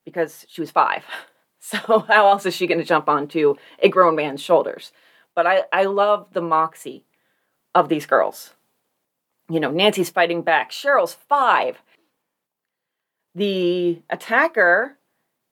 because 0.05 0.45
she 0.49 0.61
was 0.61 0.71
five. 0.71 1.03
So 1.59 2.05
how 2.07 2.29
else 2.29 2.45
is 2.45 2.53
she 2.53 2.65
going 2.65 2.79
to 2.79 2.85
jump 2.85 3.09
onto 3.09 3.55
a 3.79 3.89
grown 3.89 4.15
man's 4.15 4.41
shoulders? 4.41 4.93
But 5.37 5.45
I, 5.45 5.65
I 5.71 5.83
love 5.83 6.33
the 6.33 6.41
moxie 6.41 7.05
of 7.75 7.89
these 7.89 8.07
girls. 8.07 8.55
You 9.47 9.59
know, 9.59 9.69
Nancy's 9.69 10.09
fighting 10.09 10.41
back. 10.41 10.71
Cheryl's 10.71 11.13
five. 11.13 11.79
The 13.35 14.01
attacker 14.09 14.97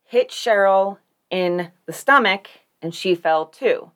hit 0.03 0.31
Cheryl 0.31 0.97
in 1.29 1.71
the 1.85 1.93
stomach 1.93 2.47
and 2.81 2.95
she 2.95 3.13
fell 3.13 3.45
too. 3.45 3.91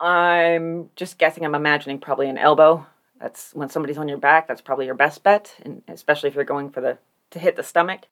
I'm 0.00 0.90
just 0.96 1.16
guessing, 1.16 1.44
I'm 1.44 1.54
imagining 1.54 2.00
probably 2.00 2.28
an 2.28 2.36
elbow. 2.36 2.84
That's 3.20 3.54
when 3.54 3.68
somebody's 3.68 3.98
on 3.98 4.08
your 4.08 4.18
back, 4.18 4.48
that's 4.48 4.60
probably 4.60 4.86
your 4.86 4.96
best 4.96 5.22
bet, 5.22 5.54
and 5.62 5.82
especially 5.86 6.28
if 6.28 6.34
you're 6.34 6.42
going 6.42 6.70
for 6.70 6.80
the 6.80 6.98
to 7.30 7.38
hit 7.38 7.54
the 7.54 7.62
stomach. 7.62 8.08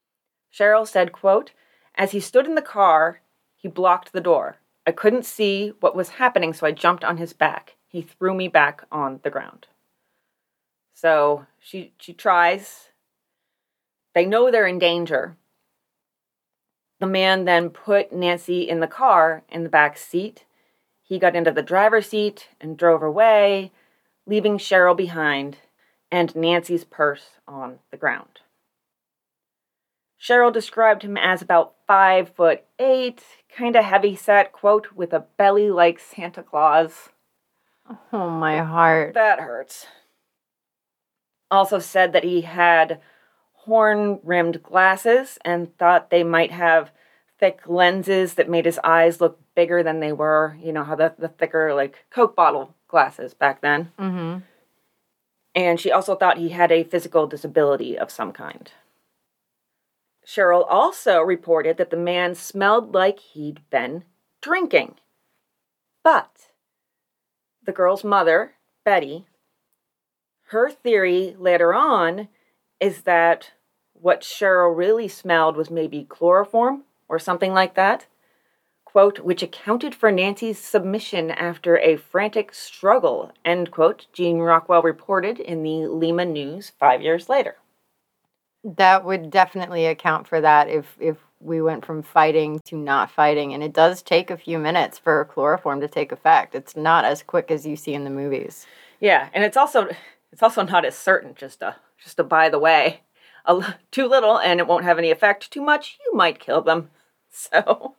Cheryl 0.53 0.87
said, 0.87 1.11
quote, 1.11 1.51
as 1.97 2.13
he 2.13 2.21
stood 2.21 2.47
in 2.47 2.55
the 2.55 2.63
car, 2.63 3.23
he 3.57 3.67
blocked 3.67 4.13
the 4.13 4.21
door. 4.21 4.59
I 4.87 4.93
couldn't 4.93 5.25
see 5.25 5.73
what 5.81 5.97
was 5.97 6.11
happening, 6.11 6.53
so 6.53 6.67
I 6.67 6.71
jumped 6.71 7.05
on 7.05 7.17
his 7.17 7.33
back. 7.33 7.77
He 7.89 8.03
threw 8.03 8.35
me 8.35 8.49
back 8.49 8.85
on 8.93 9.21
the 9.23 9.31
ground. 9.31 9.67
So 10.95 11.47
she 11.59 11.93
she 11.99 12.13
tries. 12.13 12.89
They 14.15 14.25
know 14.25 14.51
they're 14.51 14.67
in 14.67 14.79
danger. 14.79 15.37
The 17.01 17.07
man 17.07 17.45
then 17.45 17.69
put 17.71 18.13
Nancy 18.13 18.63
in 18.69 18.81
the 18.81 18.87
car 18.87 19.43
in 19.49 19.65
the 19.65 19.69
back 19.69 19.99
seat. 19.99 20.45
He 21.03 21.19
got 21.19 21.37
into 21.37 21.51
the 21.51 21.63
driver's 21.63 22.09
seat 22.09 22.49
and 22.61 22.79
drove 22.79 23.03
away, 23.03 23.73
leaving 24.27 24.57
Cheryl 24.57 24.97
behind 24.97 25.59
and 26.11 26.35
Nancy's 26.35 26.85
purse 26.85 27.31
on 27.47 27.81
the 27.91 27.97
ground. 27.97 28.41
Cheryl 30.27 30.53
described 30.53 31.03
him 31.03 31.17
as 31.17 31.41
about 31.41 31.75
five 31.87 32.31
foot 32.31 32.65
eight, 32.79 33.23
kind 33.55 33.77
of 33.77 33.85
heavy 33.85 34.17
set, 34.17 34.51
quote, 34.51 34.93
with 34.93 35.13
a 35.13 35.25
belly 35.37 35.71
like 35.71 36.01
Santa 36.01 36.43
Claus. 36.43 37.11
Oh, 38.13 38.29
my 38.29 38.59
heart. 38.59 39.15
That 39.15 39.39
hurts. 39.39 39.87
Also 41.49 41.79
said 41.79 42.13
that 42.13 42.25
he 42.25 42.41
had 42.41 43.01
horn 43.53 44.19
rimmed 44.25 44.63
glasses 44.65 45.39
and 45.45 45.77
thought 45.79 46.11
they 46.11 46.25
might 46.25 46.51
have 46.51 46.91
thick 47.39 47.61
lenses 47.67 48.35
that 48.35 48.51
made 48.51 48.65
his 48.65 48.81
eyes 48.83 49.21
look 49.21 49.39
bigger 49.55 49.85
than 49.85 50.01
they 50.01 50.13
were. 50.13 50.57
You 50.61 50.73
know 50.73 50.83
how 50.83 50.97
the, 50.97 51.15
the 51.17 51.29
thicker, 51.29 51.73
like, 51.73 52.05
Coke 52.11 52.35
bottle 52.35 52.75
glasses 52.89 53.33
back 53.33 53.61
then. 53.61 53.93
Mm-hmm. 53.97 54.39
And 55.55 55.79
she 55.79 55.93
also 55.93 56.17
thought 56.17 56.39
he 56.39 56.49
had 56.49 56.73
a 56.73 56.83
physical 56.83 57.29
disability 57.29 57.97
of 57.97 58.11
some 58.11 58.33
kind. 58.33 58.73
Cheryl 60.27 60.67
also 60.69 61.21
reported 61.21 61.77
that 61.77 61.91
the 61.91 61.97
man 61.97 62.35
smelled 62.35 62.93
like 62.93 63.21
he'd 63.21 63.61
been 63.71 64.05
drinking. 64.41 64.97
But 66.03 66.49
the 67.65 67.73
girl's 67.73 68.03
mother, 68.03 68.55
Betty, 68.85 69.27
her 70.49 70.69
theory 70.71 71.37
later 71.39 71.73
on 71.73 72.29
is 72.81 73.03
that 73.03 73.53
what 73.93 74.21
Cheryl 74.21 74.77
really 74.77 75.09
smelled 75.09 75.57
was 75.57 75.71
maybe 75.71 76.05
chloroform 76.09 76.83
or 77.09 77.19
something 77.19 77.53
like 77.53 77.75
that. 77.75 78.07
Quote, 78.85 79.21
which 79.21 79.43
accounted 79.43 79.95
for 79.95 80.11
Nancy's 80.11 80.59
submission 80.59 81.31
after 81.31 81.79
a 81.79 81.97
frantic 81.97 82.55
struggle, 82.55 83.31
end 83.45 83.71
quote, 83.71 84.07
Jean 84.13 84.39
Rockwell 84.39 84.83
reported 84.83 85.39
in 85.39 85.63
the 85.63 85.87
Lima 85.87 86.25
News 86.25 86.73
five 86.79 87.03
years 87.03 87.29
later. 87.29 87.57
That 88.75 89.05
would 89.05 89.31
definitely 89.31 89.87
account 89.87 90.27
for 90.27 90.41
that 90.41 90.69
if 90.69 90.97
if 90.99 91.17
we 91.39 91.63
went 91.63 91.85
from 91.85 92.03
fighting 92.03 92.59
to 92.65 92.77
not 92.77 93.11
fighting, 93.11 93.55
and 93.55 93.63
it 93.63 93.73
does 93.73 94.03
take 94.03 94.31
a 94.31 94.37
few 94.37 94.59
minutes 94.59 94.99
for 94.99 95.25
chloroform 95.27 95.81
to 95.83 95.89
take 95.89 96.11
effect. 96.11 96.55
It's 96.55 96.75
not 96.75 97.05
as 97.05 97.23
quick 97.23 97.51
as 97.51 97.65
you 97.65 97.77
see 97.77 97.95
in 97.95 98.03
the 98.05 98.11
movies. 98.11 98.67
Yeah, 98.99 99.29
and 99.33 99.45
it's 99.45 99.57
also 99.57 99.89
it's 100.33 100.43
also 100.43 100.63
not 100.63 100.85
as 100.85 100.97
certain. 100.97 101.35
Just 101.37 101.63
a 101.63 101.77
just 101.97 102.19
a 102.19 102.25
by 102.25 102.49
the 102.49 102.59
way, 102.59 103.03
a, 103.45 103.51
l- 103.51 103.75
too 103.93 104.09
little 104.09 104.39
and 104.39 104.59
it 104.59 104.67
won't 104.67 104.85
have 104.85 104.99
any 104.99 105.11
effect. 105.13 105.51
Too 105.53 105.63
much, 105.63 105.99
you 106.05 106.15
might 106.15 106.39
kill 106.41 106.61
them. 106.63 106.91
So, 107.29 107.95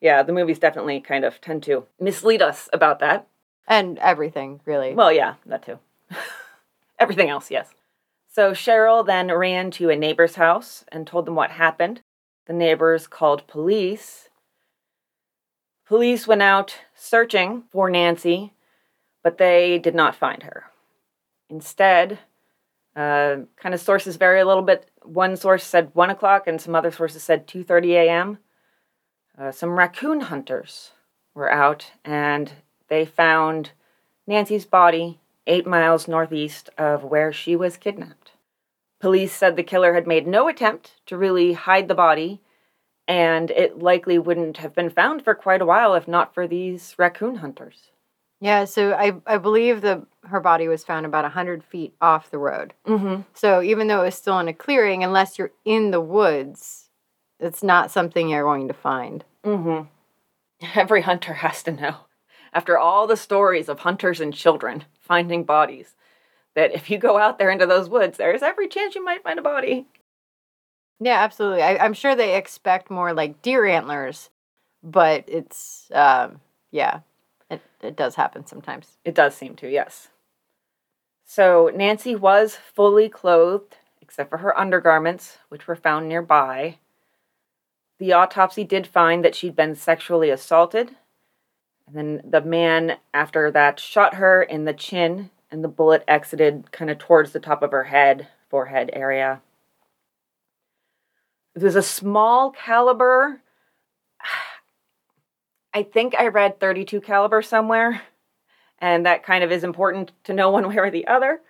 yeah, 0.00 0.22
the 0.22 0.32
movies 0.32 0.60
definitely 0.60 1.00
kind 1.00 1.24
of 1.24 1.40
tend 1.40 1.64
to 1.64 1.84
mislead 1.98 2.42
us 2.42 2.68
about 2.72 3.00
that. 3.00 3.26
And 3.66 3.98
everything, 3.98 4.60
really. 4.64 4.94
Well, 4.94 5.12
yeah, 5.12 5.34
that 5.46 5.64
too. 5.64 5.80
Everything 7.00 7.28
else, 7.28 7.50
yes. 7.50 7.70
So 8.32 8.52
Cheryl 8.52 9.04
then 9.04 9.32
ran 9.32 9.72
to 9.72 9.90
a 9.90 9.96
neighbor's 9.96 10.36
house 10.36 10.84
and 10.92 11.04
told 11.04 11.26
them 11.26 11.34
what 11.34 11.50
happened. 11.50 12.02
The 12.46 12.52
neighbors 12.52 13.08
called 13.08 13.48
police. 13.48 14.28
Police 15.84 16.28
went 16.28 16.42
out 16.42 16.76
searching 16.94 17.64
for 17.72 17.90
Nancy, 17.90 18.52
but 19.24 19.38
they 19.38 19.80
did 19.80 19.96
not 19.96 20.14
find 20.14 20.44
her. 20.44 20.66
Instead, 21.48 22.20
uh, 22.94 23.38
kind 23.56 23.74
of 23.74 23.80
sources 23.80 24.14
vary 24.14 24.40
a 24.40 24.46
little 24.46 24.62
bit. 24.62 24.88
One 25.02 25.36
source 25.36 25.64
said 25.64 25.90
one 25.94 26.10
o'clock, 26.10 26.46
and 26.46 26.60
some 26.60 26.76
other 26.76 26.92
sources 26.92 27.24
said 27.24 27.48
two 27.48 27.64
thirty 27.64 27.96
a.m. 27.96 28.38
Uh, 29.36 29.50
some 29.50 29.76
raccoon 29.76 30.20
hunters 30.20 30.92
were 31.34 31.50
out, 31.50 31.90
and 32.04 32.52
they 32.86 33.04
found 33.04 33.72
Nancy's 34.26 34.66
body 34.66 35.18
eight 35.46 35.66
miles 35.66 36.06
northeast 36.06 36.70
of 36.78 37.02
where 37.02 37.32
she 37.32 37.56
was 37.56 37.76
kidnapped. 37.76 38.19
Police 39.00 39.32
said 39.32 39.56
the 39.56 39.62
killer 39.62 39.94
had 39.94 40.06
made 40.06 40.26
no 40.26 40.48
attempt 40.48 41.00
to 41.06 41.16
really 41.16 41.54
hide 41.54 41.88
the 41.88 41.94
body, 41.94 42.40
and 43.08 43.50
it 43.50 43.78
likely 43.78 44.18
wouldn't 44.18 44.58
have 44.58 44.74
been 44.74 44.90
found 44.90 45.24
for 45.24 45.34
quite 45.34 45.62
a 45.62 45.66
while 45.66 45.94
if 45.94 46.06
not 46.06 46.34
for 46.34 46.46
these 46.46 46.94
raccoon 46.98 47.36
hunters. 47.36 47.90
Yeah, 48.40 48.64
so 48.64 48.92
I, 48.92 49.14
I 49.26 49.36
believe 49.36 49.82
the 49.82 50.06
her 50.24 50.40
body 50.40 50.68
was 50.68 50.84
found 50.84 51.04
about 51.04 51.24
100 51.24 51.62
feet 51.64 51.94
off 52.00 52.30
the 52.30 52.38
road. 52.38 52.72
Mm-hmm. 52.86 53.22
So 53.34 53.62
even 53.62 53.88
though 53.88 54.02
it 54.02 54.06
was 54.06 54.14
still 54.14 54.38
in 54.38 54.48
a 54.48 54.54
clearing, 54.54 55.02
unless 55.02 55.38
you're 55.38 55.52
in 55.64 55.90
the 55.90 56.00
woods, 56.00 56.88
it's 57.38 57.62
not 57.62 57.90
something 57.90 58.28
you're 58.28 58.42
going 58.42 58.68
to 58.68 58.74
find. 58.74 59.24
Mm-hmm. 59.44 59.86
Every 60.78 61.02
hunter 61.02 61.34
has 61.34 61.62
to 61.64 61.72
know, 61.72 61.96
after 62.52 62.78
all 62.78 63.06
the 63.06 63.16
stories 63.16 63.68
of 63.68 63.80
hunters 63.80 64.20
and 64.20 64.32
children 64.32 64.84
finding 65.00 65.44
bodies, 65.44 65.94
that 66.54 66.72
if 66.74 66.90
you 66.90 66.98
go 66.98 67.18
out 67.18 67.38
there 67.38 67.50
into 67.50 67.66
those 67.66 67.88
woods, 67.88 68.18
there's 68.18 68.42
every 68.42 68.68
chance 68.68 68.94
you 68.94 69.04
might 69.04 69.22
find 69.22 69.38
a 69.38 69.42
body. 69.42 69.86
Yeah, 70.98 71.22
absolutely. 71.22 71.62
I, 71.62 71.78
I'm 71.78 71.94
sure 71.94 72.14
they 72.14 72.36
expect 72.36 72.90
more 72.90 73.14
like 73.14 73.42
deer 73.42 73.64
antlers, 73.64 74.30
but 74.82 75.24
it's, 75.26 75.90
um, 75.92 76.40
yeah. 76.70 77.00
It, 77.50 77.62
it 77.82 77.96
does 77.96 78.14
happen 78.14 78.46
sometimes. 78.46 78.98
It 79.04 79.14
does 79.14 79.34
seem 79.34 79.56
to, 79.56 79.68
yes. 79.68 80.08
So 81.24 81.70
Nancy 81.74 82.14
was 82.14 82.56
fully 82.56 83.08
clothed, 83.08 83.76
except 84.00 84.30
for 84.30 84.38
her 84.38 84.58
undergarments, 84.58 85.38
which 85.48 85.66
were 85.66 85.76
found 85.76 86.08
nearby. 86.08 86.78
The 87.98 88.12
autopsy 88.12 88.64
did 88.64 88.86
find 88.86 89.24
that 89.24 89.34
she'd 89.34 89.56
been 89.56 89.74
sexually 89.74 90.30
assaulted. 90.30 90.96
And 91.86 91.96
then 91.96 92.20
the 92.24 92.40
man, 92.40 92.98
after 93.12 93.50
that, 93.50 93.80
shot 93.80 94.14
her 94.14 94.42
in 94.42 94.64
the 94.64 94.72
chin, 94.72 95.30
and 95.50 95.64
the 95.64 95.68
bullet 95.68 96.04
exited 96.06 96.70
kind 96.72 96.90
of 96.90 96.98
towards 96.98 97.32
the 97.32 97.40
top 97.40 97.62
of 97.62 97.72
her 97.72 97.84
head, 97.84 98.28
forehead 98.48 98.90
area. 98.92 99.40
It 101.54 101.62
was 101.62 101.76
a 101.76 101.82
small 101.82 102.50
caliber. 102.50 103.42
I 105.74 105.82
think 105.82 106.14
I 106.18 106.28
read 106.28 106.60
32 106.60 107.00
caliber 107.00 107.42
somewhere, 107.42 108.02
and 108.78 109.06
that 109.06 109.24
kind 109.24 109.44
of 109.44 109.52
is 109.52 109.64
important 109.64 110.12
to 110.24 110.32
know 110.32 110.50
one 110.50 110.68
way 110.68 110.76
or 110.78 110.90
the 110.90 111.06
other. 111.06 111.40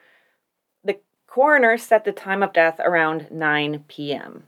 The 0.85 1.01
coroner 1.27 1.77
set 1.77 2.05
the 2.05 2.13
time 2.13 2.43
of 2.43 2.53
death 2.53 2.81
around 2.81 3.29
9 3.31 3.85
p.m. 3.89 4.45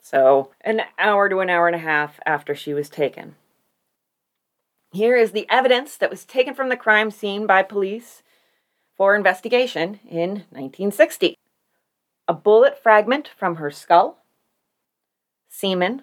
So, 0.00 0.50
an 0.60 0.82
hour 0.98 1.28
to 1.28 1.40
an 1.40 1.48
hour 1.48 1.66
and 1.66 1.76
a 1.76 1.78
half 1.78 2.20
after 2.26 2.54
she 2.54 2.74
was 2.74 2.90
taken. 2.90 3.36
Here 4.92 5.16
is 5.16 5.32
the 5.32 5.46
evidence 5.48 5.96
that 5.96 6.10
was 6.10 6.24
taken 6.24 6.54
from 6.54 6.68
the 6.68 6.76
crime 6.76 7.10
scene 7.10 7.46
by 7.46 7.62
police 7.62 8.22
for 8.96 9.14
investigation 9.14 10.00
in 10.08 10.44
1960 10.50 11.36
a 12.26 12.32
bullet 12.34 12.82
fragment 12.82 13.28
from 13.36 13.56
her 13.56 13.70
skull, 13.70 14.18
semen, 15.50 16.02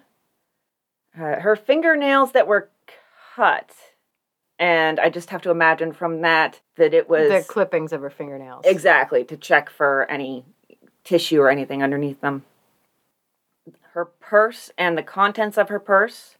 uh, 1.15 1.39
her 1.39 1.55
fingernails 1.55 2.31
that 2.33 2.47
were 2.47 2.69
cut. 3.35 3.71
And 4.59 4.99
I 4.99 5.09
just 5.09 5.31
have 5.31 5.41
to 5.41 5.49
imagine 5.49 5.93
from 5.93 6.21
that 6.21 6.61
that 6.75 6.93
it 6.93 7.09
was 7.09 7.29
The 7.29 7.43
clippings 7.47 7.91
of 7.91 8.01
her 8.01 8.11
fingernails. 8.11 8.65
exactly 8.65 9.23
to 9.25 9.35
check 9.37 9.69
for 9.71 10.05
any 10.11 10.45
tissue 11.03 11.41
or 11.41 11.49
anything 11.49 11.81
underneath 11.81 12.21
them. 12.21 12.43
Her 13.93 14.05
purse 14.05 14.71
and 14.77 14.95
the 14.97 15.03
contents 15.03 15.57
of 15.57 15.69
her 15.69 15.79
purse. 15.79 16.35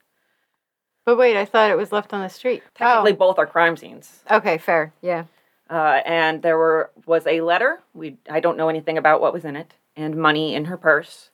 But 1.04 1.18
wait, 1.18 1.36
I 1.36 1.44
thought 1.44 1.72
it 1.72 1.76
was 1.76 1.90
left 1.90 2.12
on 2.14 2.22
the 2.22 2.28
street. 2.28 2.62
Technically, 2.76 3.12
both 3.14 3.38
are 3.38 3.46
crime 3.46 3.76
scenes. 3.76 4.20
Oh. 4.30 4.36
Okay, 4.36 4.58
fair. 4.58 4.92
Yeah. 5.02 5.24
Uh, 5.70 6.00
and 6.04 6.42
there 6.42 6.58
were 6.58 6.90
was 7.06 7.26
a 7.26 7.40
letter. 7.40 7.82
We 7.94 8.18
I 8.28 8.40
don't 8.40 8.56
know 8.56 8.68
anything 8.68 8.98
about 8.98 9.20
what 9.20 9.32
was 9.32 9.44
in 9.44 9.56
it, 9.56 9.74
and 9.96 10.16
money 10.16 10.54
in 10.54 10.66
her 10.66 10.76
purse. 10.76 11.30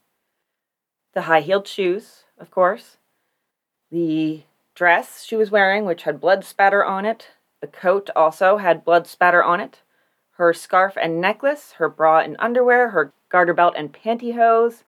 The 1.14 1.22
high 1.22 1.40
heeled 1.40 1.66
shoes, 1.66 2.24
of 2.38 2.50
course. 2.50 2.98
The 3.90 4.42
dress 4.74 5.24
she 5.24 5.34
was 5.34 5.50
wearing, 5.50 5.84
which 5.84 6.02
had 6.04 6.20
blood 6.20 6.44
spatter 6.44 6.84
on 6.84 7.04
it. 7.04 7.28
The 7.60 7.66
coat 7.66 8.10
also 8.14 8.58
had 8.58 8.84
blood 8.84 9.06
spatter 9.06 9.42
on 9.42 9.60
it. 9.60 9.82
Her 10.32 10.52
scarf 10.52 10.96
and 11.00 11.20
necklace, 11.20 11.72
her 11.78 11.88
bra 11.88 12.20
and 12.20 12.36
underwear, 12.38 12.90
her 12.90 13.12
garter 13.28 13.54
belt 13.54 13.74
and 13.76 13.92
pantyhose, 13.92 14.84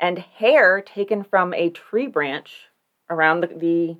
and 0.00 0.18
hair 0.18 0.80
taken 0.80 1.22
from 1.22 1.54
a 1.54 1.70
tree 1.70 2.08
branch 2.08 2.70
around 3.08 3.42
the, 3.42 3.46
the 3.46 3.96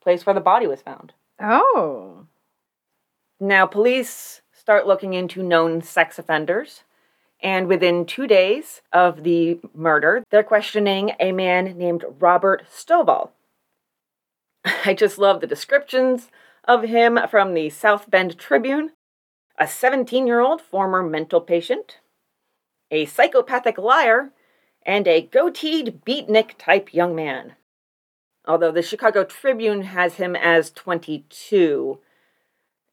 place 0.00 0.24
where 0.24 0.34
the 0.34 0.40
body 0.40 0.66
was 0.66 0.80
found. 0.80 1.12
Oh. 1.38 2.26
Now, 3.40 3.66
police 3.66 4.42
start 4.52 4.86
looking 4.86 5.14
into 5.14 5.42
known 5.42 5.80
sex 5.80 6.18
offenders, 6.18 6.84
and 7.42 7.66
within 7.66 8.04
two 8.04 8.26
days 8.26 8.82
of 8.92 9.22
the 9.22 9.58
murder, 9.74 10.22
they're 10.30 10.42
questioning 10.42 11.12
a 11.18 11.32
man 11.32 11.78
named 11.78 12.04
Robert 12.18 12.64
Stovall. 12.70 13.30
I 14.84 14.92
just 14.92 15.16
love 15.18 15.40
the 15.40 15.46
descriptions 15.46 16.30
of 16.64 16.82
him 16.82 17.18
from 17.30 17.54
the 17.54 17.70
South 17.70 18.10
Bend 18.10 18.38
Tribune 18.38 18.92
a 19.60 19.68
17 19.68 20.26
year 20.26 20.40
old 20.40 20.62
former 20.62 21.02
mental 21.02 21.40
patient, 21.40 21.98
a 22.90 23.04
psychopathic 23.04 23.76
liar, 23.76 24.32
and 24.86 25.06
a 25.06 25.26
goateed 25.26 26.02
beatnik 26.02 26.52
type 26.58 26.94
young 26.94 27.14
man. 27.14 27.54
Although 28.46 28.72
the 28.72 28.82
Chicago 28.82 29.22
Tribune 29.22 29.82
has 29.82 30.14
him 30.14 30.34
as 30.34 30.70
22, 30.70 31.98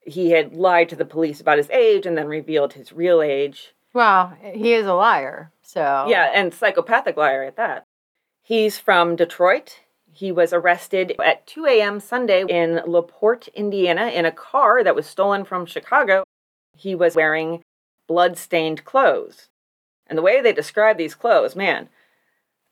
he 0.07 0.31
had 0.31 0.55
lied 0.55 0.89
to 0.89 0.95
the 0.95 1.05
police 1.05 1.41
about 1.41 1.57
his 1.57 1.69
age 1.69 2.05
and 2.05 2.17
then 2.17 2.27
revealed 2.27 2.73
his 2.73 2.93
real 2.93 3.21
age. 3.21 3.73
Well, 3.93 4.37
he 4.41 4.73
is 4.73 4.87
a 4.87 4.93
liar, 4.93 5.51
so. 5.61 6.05
Yeah, 6.07 6.31
and 6.33 6.53
psychopathic 6.53 7.17
liar 7.17 7.43
at 7.43 7.57
that. 7.57 7.83
He's 8.41 8.79
from 8.79 9.15
Detroit. 9.15 9.81
He 10.11 10.31
was 10.31 10.53
arrested 10.53 11.15
at 11.23 11.45
2 11.45 11.65
a.m. 11.65 11.99
Sunday 11.99 12.45
in 12.47 12.81
LaPorte, 12.85 13.49
Indiana, 13.49 14.07
in 14.07 14.25
a 14.25 14.31
car 14.31 14.83
that 14.83 14.95
was 14.95 15.05
stolen 15.05 15.43
from 15.43 15.65
Chicago. 15.65 16.23
He 16.75 16.95
was 16.95 17.15
wearing 17.15 17.61
blood 18.07 18.37
stained 18.37 18.85
clothes. 18.85 19.49
And 20.07 20.17
the 20.17 20.23
way 20.23 20.41
they 20.41 20.53
describe 20.53 20.97
these 20.97 21.15
clothes, 21.15 21.55
man, 21.55 21.89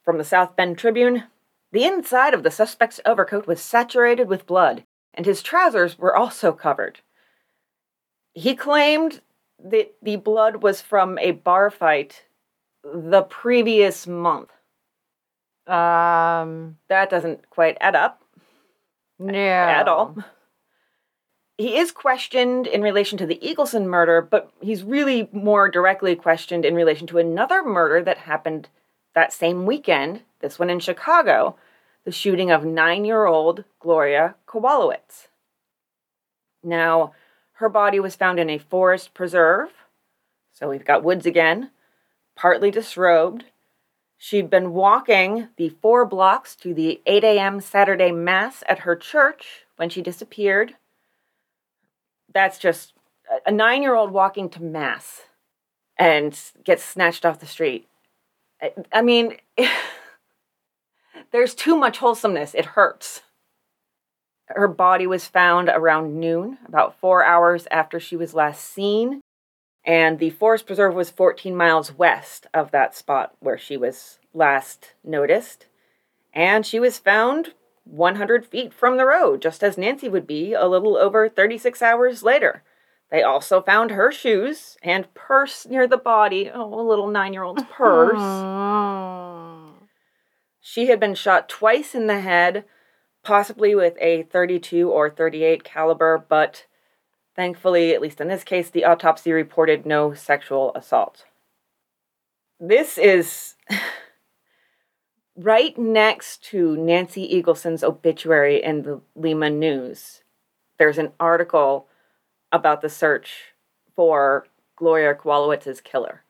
from 0.03 0.17
the 0.17 0.23
South 0.23 0.55
Bend 0.55 0.77
Tribune, 0.77 1.23
the 1.71 1.83
inside 1.83 2.33
of 2.33 2.43
the 2.43 2.51
suspect's 2.51 3.01
overcoat 3.05 3.45
was 3.45 3.59
saturated 3.59 4.29
with 4.29 4.47
blood, 4.47 4.83
and 5.13 5.25
his 5.25 5.43
trousers 5.43 5.99
were 5.99 6.15
also 6.15 6.53
covered. 6.53 7.01
He 8.35 8.53
claimed 8.55 9.21
that 9.63 9.95
the 10.01 10.17
blood 10.17 10.61
was 10.61 10.81
from 10.81 11.17
a 11.19 11.31
bar 11.31 11.71
fight 11.71 12.25
the 12.83 13.23
previous 13.23 14.05
month. 14.05 14.51
Um. 15.65 16.77
That 16.89 17.09
doesn't 17.09 17.49
quite 17.49 17.77
add 17.81 17.95
up 17.95 18.21
No. 19.17 19.33
at 19.33 19.87
all. 19.87 20.15
He 21.57 21.77
is 21.77 21.91
questioned 21.91 22.67
in 22.67 22.81
relation 22.81 23.17
to 23.17 23.25
the 23.25 23.39
Eagleson 23.41 23.85
murder, 23.85 24.21
but 24.21 24.51
he's 24.61 24.83
really 24.83 25.29
more 25.31 25.69
directly 25.69 26.15
questioned 26.15 26.65
in 26.65 26.75
relation 26.75 27.07
to 27.07 27.17
another 27.17 27.63
murder 27.63 28.03
that 28.03 28.17
happened 28.19 28.67
that 29.15 29.31
same 29.31 29.65
weekend, 29.65 30.21
this 30.41 30.59
one 30.59 30.69
in 30.69 30.81
Chicago, 30.81 31.55
the 32.03 32.11
shooting 32.11 32.51
of 32.51 32.65
nine 32.65 33.05
year 33.05 33.25
old 33.25 33.63
Gloria 33.79 34.35
Kowalowitz. 34.45 35.29
Now, 36.61 37.13
her 37.55 37.69
body 37.69 37.99
was 37.99 38.15
found 38.15 38.39
in 38.39 38.49
a 38.49 38.57
forest 38.57 39.13
preserve, 39.13 39.69
so 40.53 40.69
we've 40.69 40.85
got 40.85 41.03
woods 41.03 41.25
again, 41.25 41.71
partly 42.35 42.71
disrobed. 42.71 43.45
She'd 44.17 44.49
been 44.49 44.73
walking 44.73 45.49
the 45.57 45.69
four 45.81 46.05
blocks 46.05 46.55
to 46.57 46.73
the 46.73 47.01
8 47.05 47.23
a.m. 47.23 47.61
Saturday 47.61 48.11
Mass 48.11 48.63
at 48.67 48.79
her 48.79 48.95
church 48.95 49.65
when 49.75 49.89
she 49.89 50.01
disappeared. 50.01 50.75
That's 52.33 52.57
just 52.57 52.93
a 53.45 53.51
nine 53.51 53.81
year 53.81 53.95
old 53.95 54.11
walking 54.11 54.49
to 54.49 54.63
Mass 54.63 55.23
and 55.97 56.37
gets 56.63 56.83
snatched 56.83 57.25
off 57.25 57.39
the 57.39 57.45
street. 57.45 57.87
I, 58.61 58.73
I 58.91 59.01
mean, 59.01 59.37
there's 61.31 61.55
too 61.55 61.77
much 61.77 61.99
wholesomeness. 61.99 62.53
It 62.53 62.65
hurts. 62.65 63.21
Her 64.47 64.67
body 64.67 65.07
was 65.07 65.27
found 65.27 65.69
around 65.69 66.19
noon, 66.19 66.59
about 66.67 66.99
four 66.99 67.23
hours 67.23 67.67
after 67.71 67.99
she 67.99 68.15
was 68.15 68.33
last 68.33 68.63
seen, 68.63 69.21
and 69.83 70.19
the 70.19 70.29
forest 70.31 70.65
preserve 70.65 70.93
was 70.95 71.09
14 71.09 71.55
miles 71.55 71.93
west 71.93 72.47
of 72.53 72.71
that 72.71 72.95
spot 72.95 73.35
where 73.39 73.57
she 73.57 73.77
was 73.77 74.19
last 74.33 74.93
noticed. 75.03 75.67
And 76.33 76.65
she 76.65 76.79
was 76.79 76.99
found 76.99 77.53
100 77.85 78.45
feet 78.45 78.73
from 78.73 78.97
the 78.97 79.05
road, 79.05 79.41
just 79.41 79.63
as 79.63 79.77
Nancy 79.77 80.09
would 80.09 80.27
be 80.27 80.53
a 80.53 80.67
little 80.67 80.97
over 80.97 81.29
36 81.29 81.81
hours 81.81 82.23
later. 82.23 82.63
They 83.11 83.21
also 83.21 83.61
found 83.61 83.91
her 83.91 84.11
shoes 84.11 84.77
and 84.81 85.13
purse 85.13 85.65
near 85.67 85.87
the 85.87 85.97
body. 85.97 86.49
Oh, 86.51 86.79
a 86.79 86.81
little 86.81 87.07
nine 87.07 87.33
year 87.33 87.43
old's 87.43 87.63
purse. 87.71 88.19
She 90.59 90.87
had 90.87 90.99
been 90.99 91.13
shot 91.13 91.47
twice 91.47 91.93
in 91.93 92.07
the 92.07 92.19
head, 92.19 92.65
possibly 93.25 93.75
with 93.75 93.97
a 93.99 94.23
32 94.23 94.89
or 94.89 95.09
38 95.09 95.63
caliber, 95.63 96.23
but 96.29 96.65
thankfully, 97.35 97.93
at 97.93 98.01
least 98.01 98.21
in 98.21 98.29
this 98.29 98.43
case, 98.43 98.69
the 98.69 98.85
autopsy 98.85 99.33
reported 99.33 99.85
no 99.85 100.13
sexual 100.13 100.71
assault. 100.75 101.25
This 102.59 102.97
is 102.97 103.55
right 105.35 105.77
next 105.77 106.43
to 106.45 106.77
Nancy 106.77 107.23
Eagleson's 107.35 107.83
obituary 107.83 108.63
in 108.63 108.83
the 108.83 109.01
Lima 109.15 109.49
News. 109.49 110.21
There's 110.77 110.99
an 110.99 111.11
article 111.19 111.87
about 112.51 112.81
the 112.81 112.89
search 112.89 113.55
for 113.95 114.45
Gloria 114.75 115.15
Kowalowitz's 115.15 115.81
killer. 115.81 116.21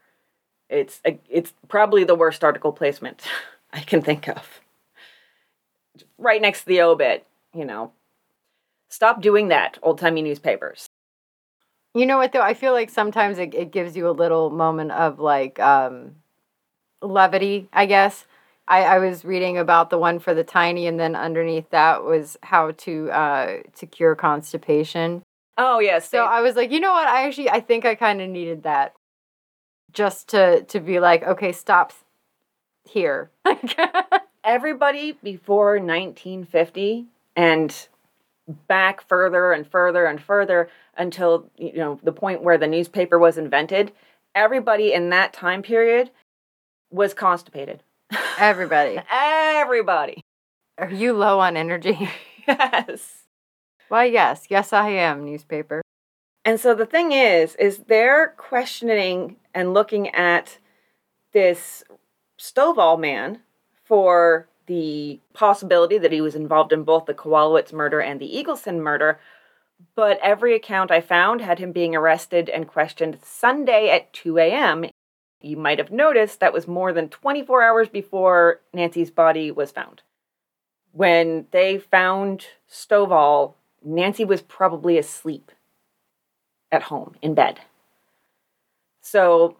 It's 0.69 1.01
a, 1.05 1.19
it's 1.29 1.53
probably 1.67 2.05
the 2.05 2.15
worst 2.15 2.43
article 2.43 2.71
placement 2.71 3.21
I 3.73 3.81
can 3.81 4.01
think 4.01 4.29
of. 4.29 4.61
Right 6.17 6.41
next 6.41 6.61
to 6.61 6.65
the 6.67 6.81
obit, 6.81 7.25
you 7.53 7.65
know. 7.65 7.91
Stop 8.89 9.21
doing 9.21 9.49
that, 9.49 9.77
old 9.81 9.99
timey 9.99 10.21
newspapers. 10.21 10.89
You 11.93 12.05
know 12.05 12.17
what 12.17 12.31
though? 12.33 12.41
I 12.41 12.53
feel 12.53 12.73
like 12.73 12.89
sometimes 12.89 13.39
it, 13.39 13.53
it 13.53 13.71
gives 13.71 13.95
you 13.95 14.09
a 14.09 14.11
little 14.11 14.49
moment 14.49 14.91
of 14.91 15.19
like 15.19 15.59
um, 15.59 16.15
levity, 17.01 17.69
I 17.73 17.85
guess. 17.85 18.25
I, 18.67 18.83
I 18.83 18.99
was 18.99 19.23
reading 19.23 19.57
about 19.57 19.89
the 19.89 19.97
one 19.97 20.19
for 20.19 20.33
the 20.33 20.43
tiny, 20.43 20.87
and 20.87 20.99
then 20.99 21.15
underneath 21.15 21.69
that 21.69 22.03
was 22.03 22.37
how 22.43 22.71
to 22.71 23.11
uh, 23.11 23.57
to 23.77 23.85
cure 23.85 24.15
constipation. 24.15 25.21
Oh 25.57 25.79
yes. 25.79 26.09
So 26.09 26.25
I 26.25 26.41
was 26.41 26.55
like, 26.55 26.71
you 26.71 26.79
know 26.79 26.91
what? 26.93 27.07
I 27.07 27.27
actually 27.27 27.49
I 27.49 27.59
think 27.61 27.85
I 27.85 27.95
kind 27.95 28.21
of 28.21 28.29
needed 28.29 28.63
that, 28.63 28.93
just 29.93 30.29
to 30.29 30.63
to 30.63 30.79
be 30.79 30.99
like, 30.99 31.23
okay, 31.23 31.51
stop 31.51 31.93
here. 32.85 33.31
everybody 34.45 35.13
before 35.23 35.73
1950 35.79 37.07
and 37.35 37.87
back 38.67 39.01
further 39.07 39.51
and 39.51 39.65
further 39.67 40.05
and 40.05 40.21
further 40.21 40.69
until 40.95 41.49
you 41.57 41.73
know 41.73 41.99
the 42.03 42.11
point 42.11 42.43
where 42.43 42.57
the 42.59 42.67
newspaper 42.67 43.17
was 43.17 43.37
invented 43.39 43.91
everybody 44.35 44.93
in 44.93 45.09
that 45.09 45.33
time 45.33 45.61
period 45.63 46.11
was 46.91 47.13
constipated 47.13 47.81
Everybody. 48.37 48.99
everybody 49.11 50.21
Are 50.77 50.91
you 50.91 51.13
low 51.13 51.39
on 51.39 51.57
energy? 51.57 52.09
yes 52.47 53.23
Why, 53.87 54.05
yes, 54.05 54.45
yes, 54.49 54.73
I 54.73 54.89
am. 54.89 55.25
Newspaper. 55.25 55.81
and 56.43 56.59
so 56.59 56.75
the 56.75 56.85
thing 56.85 57.11
is 57.11 57.55
is 57.55 57.79
they're 57.87 58.35
questioning 58.37 59.37
and 59.55 59.73
looking 59.73 60.09
at 60.09 60.59
this 61.33 61.83
stovall 62.39 62.99
man 62.99 63.39
for 63.85 64.47
the 64.65 65.19
possibility 65.33 65.97
that 65.97 66.11
he 66.11 66.21
was 66.21 66.35
involved 66.35 66.73
in 66.73 66.83
both 66.83 67.05
the 67.05 67.13
Kowalowitz 67.13 67.71
murder 67.71 67.99
and 67.99 68.19
the 68.19 68.31
Eagleson 68.31 68.79
murder. 68.79 69.19
But 69.95 70.19
every 70.21 70.55
account 70.55 70.91
I 70.91 71.01
found 71.01 71.41
had 71.41 71.59
him 71.59 71.71
being 71.71 71.95
arrested 71.95 72.49
and 72.49 72.67
questioned 72.67 73.19
Sunday 73.23 73.89
at 73.89 74.11
2 74.13 74.37
a.m. 74.39 74.85
You 75.41 75.57
might 75.57 75.77
have 75.77 75.91
noticed 75.91 76.39
that 76.39 76.53
was 76.53 76.67
more 76.67 76.91
than 76.91 77.09
24 77.09 77.61
hours 77.61 77.89
before 77.89 78.61
Nancy's 78.73 79.11
body 79.11 79.51
was 79.51 79.71
found. 79.71 80.01
When 80.91 81.45
they 81.51 81.77
found 81.77 82.47
Stovall, 82.69 83.53
Nancy 83.83 84.25
was 84.25 84.41
probably 84.41 84.97
asleep 84.97 85.51
at 86.71 86.83
home 86.83 87.15
in 87.21 87.35
bed. 87.35 87.59
So 89.01 89.57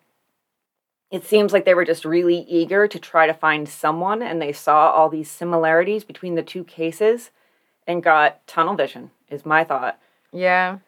it 1.12 1.24
seems 1.24 1.54
like 1.54 1.66
they 1.66 1.74
were 1.74 1.86
just 1.86 2.06
really 2.06 2.40
eager 2.50 2.88
to 2.88 3.00
try 3.00 3.28
to 3.28 3.34
find 3.34 3.70
someone 3.70 4.22
and 4.22 4.42
they 4.42 4.52
saw 4.52 4.92
all 4.92 5.10
these 5.10 5.30
similarities 5.30 6.04
between 6.04 6.36
the 6.36 6.44
two 6.44 6.64
cases 6.64 7.32
and 7.88 8.04
got 8.04 8.46
tunnel 8.48 8.76
vision 8.76 9.12
is 9.30 9.46
my 9.46 9.64
thought. 9.64 10.00
Yeah. 10.32 10.80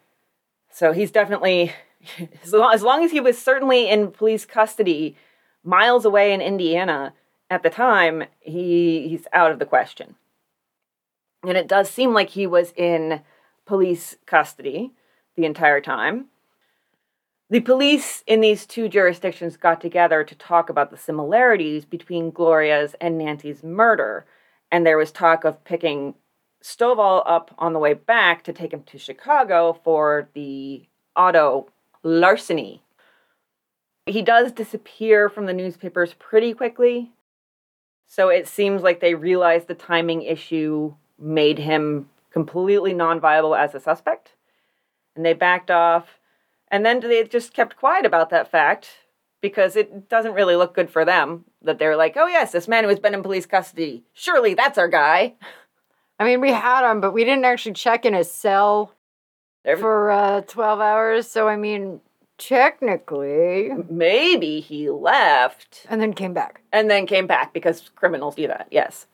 so 0.69 0.91
he's 0.91 1.12
definitely 1.12 1.71
as 2.43 2.51
long, 2.51 2.73
as 2.73 2.82
long 2.82 3.03
as 3.03 3.12
he 3.12 3.19
was 3.19 3.38
certainly 3.38 3.89
in 3.89 4.12
police 4.12 4.45
custody 4.45 5.15
miles 5.63 6.06
away 6.06 6.34
in 6.34 6.41
indiana 6.41 7.13
at 7.49 7.63
the 7.63 7.69
time 7.69 8.23
he 8.39 9.08
he's 9.08 9.27
out 9.34 9.51
of 9.51 9.60
the 9.60 9.65
question. 9.65 10.15
And 11.43 11.58
it 11.58 11.67
does 11.67 11.89
seem 11.89 12.13
like 12.13 12.30
he 12.30 12.47
was 12.47 12.73
in 12.75 13.21
police 13.65 14.17
custody 14.25 14.91
the 15.36 15.45
entire 15.45 15.80
time 15.80 16.25
the 17.49 17.60
police 17.62 18.23
in 18.27 18.41
these 18.41 18.65
two 18.65 18.89
jurisdictions 18.89 19.55
got 19.55 19.79
together 19.79 20.23
to 20.23 20.36
talk 20.36 20.69
about 20.69 20.91
the 20.91 20.97
similarities 20.97 21.86
between 21.86 22.31
Gloria's 22.31 22.95
and 22.99 23.17
Nancy's 23.17 23.63
murder, 23.63 24.25
and 24.71 24.86
there 24.86 24.97
was 24.97 25.12
talk 25.12 25.45
of 25.45 25.63
picking 25.63 26.15
Stovall 26.62 27.23
up 27.25 27.53
on 27.57 27.71
the 27.71 27.79
way 27.79 27.93
back 27.93 28.43
to 28.43 28.53
take 28.53 28.73
him 28.73 28.83
to 28.83 28.97
Chicago 28.97 29.79
for 29.83 30.27
the 30.33 30.86
auto 31.15 31.69
larceny. 32.03 32.81
He 34.05 34.21
does 34.21 34.51
disappear 34.51 35.29
from 35.29 35.45
the 35.45 35.53
newspapers 35.53 36.13
pretty 36.15 36.53
quickly, 36.53 37.12
so 38.07 38.29
it 38.29 38.47
seems 38.47 38.81
like 38.81 38.99
they 38.99 39.13
realized 39.13 39.67
the 39.67 39.75
timing 39.75 40.21
issue 40.23 40.93
made 41.17 41.60
him 41.60 42.10
completely 42.31 42.93
non 42.93 43.21
viable 43.21 43.55
as 43.55 43.73
a 43.73 43.79
suspect, 43.79 44.33
and 45.15 45.25
they 45.25 45.33
backed 45.33 45.71
off 45.71 46.16
and 46.71 46.86
then 46.86 46.99
they 46.99 47.23
just 47.23 47.53
kept 47.53 47.75
quiet 47.77 48.06
about 48.06 48.30
that 48.30 48.49
fact 48.51 48.89
because 49.41 49.75
it 49.75 50.10
doesn't 50.10 50.34
really 50.34 50.56
look 50.56 50.73
good 50.73 50.89
for 50.89 51.06
them 51.06 51.45
that 51.62 51.77
they're 51.80 51.95
like, 51.95 52.15
oh, 52.17 52.27
yes, 52.27 52.51
this 52.51 52.67
man 52.67 52.84
who 52.84 52.89
has 52.89 52.99
been 52.99 53.13
in 53.13 53.21
police 53.23 53.45
custody. 53.45 54.03
Surely 54.13 54.53
that's 54.53 54.77
our 54.77 54.88
guy. 54.88 55.36
I 56.19 56.23
mean, 56.25 56.41
we 56.41 56.51
had 56.51 56.89
him, 56.89 56.99
but 57.01 57.13
we 57.13 57.23
didn't 57.23 57.45
actually 57.45 57.73
check 57.73 58.03
in 58.06 58.13
his 58.15 58.32
cell 58.32 58.93
Every- 59.63 59.82
for 59.82 60.10
uh, 60.12 60.41
12 60.41 60.80
hours. 60.80 61.27
So, 61.30 61.47
I 61.47 61.56
mean, 61.56 62.01
technically. 62.39 63.69
Maybe 63.89 64.60
he 64.60 64.89
left 64.89 65.86
And 65.89 66.01
then 66.01 66.13
came 66.13 66.34
back. 66.34 66.62
and 66.71 66.89
then 66.89 67.06
came 67.06 67.27
back 67.27 67.53
because 67.53 67.89
criminals 67.95 68.36
do 68.36 68.47
that, 68.47 68.67
yes. 68.71 69.06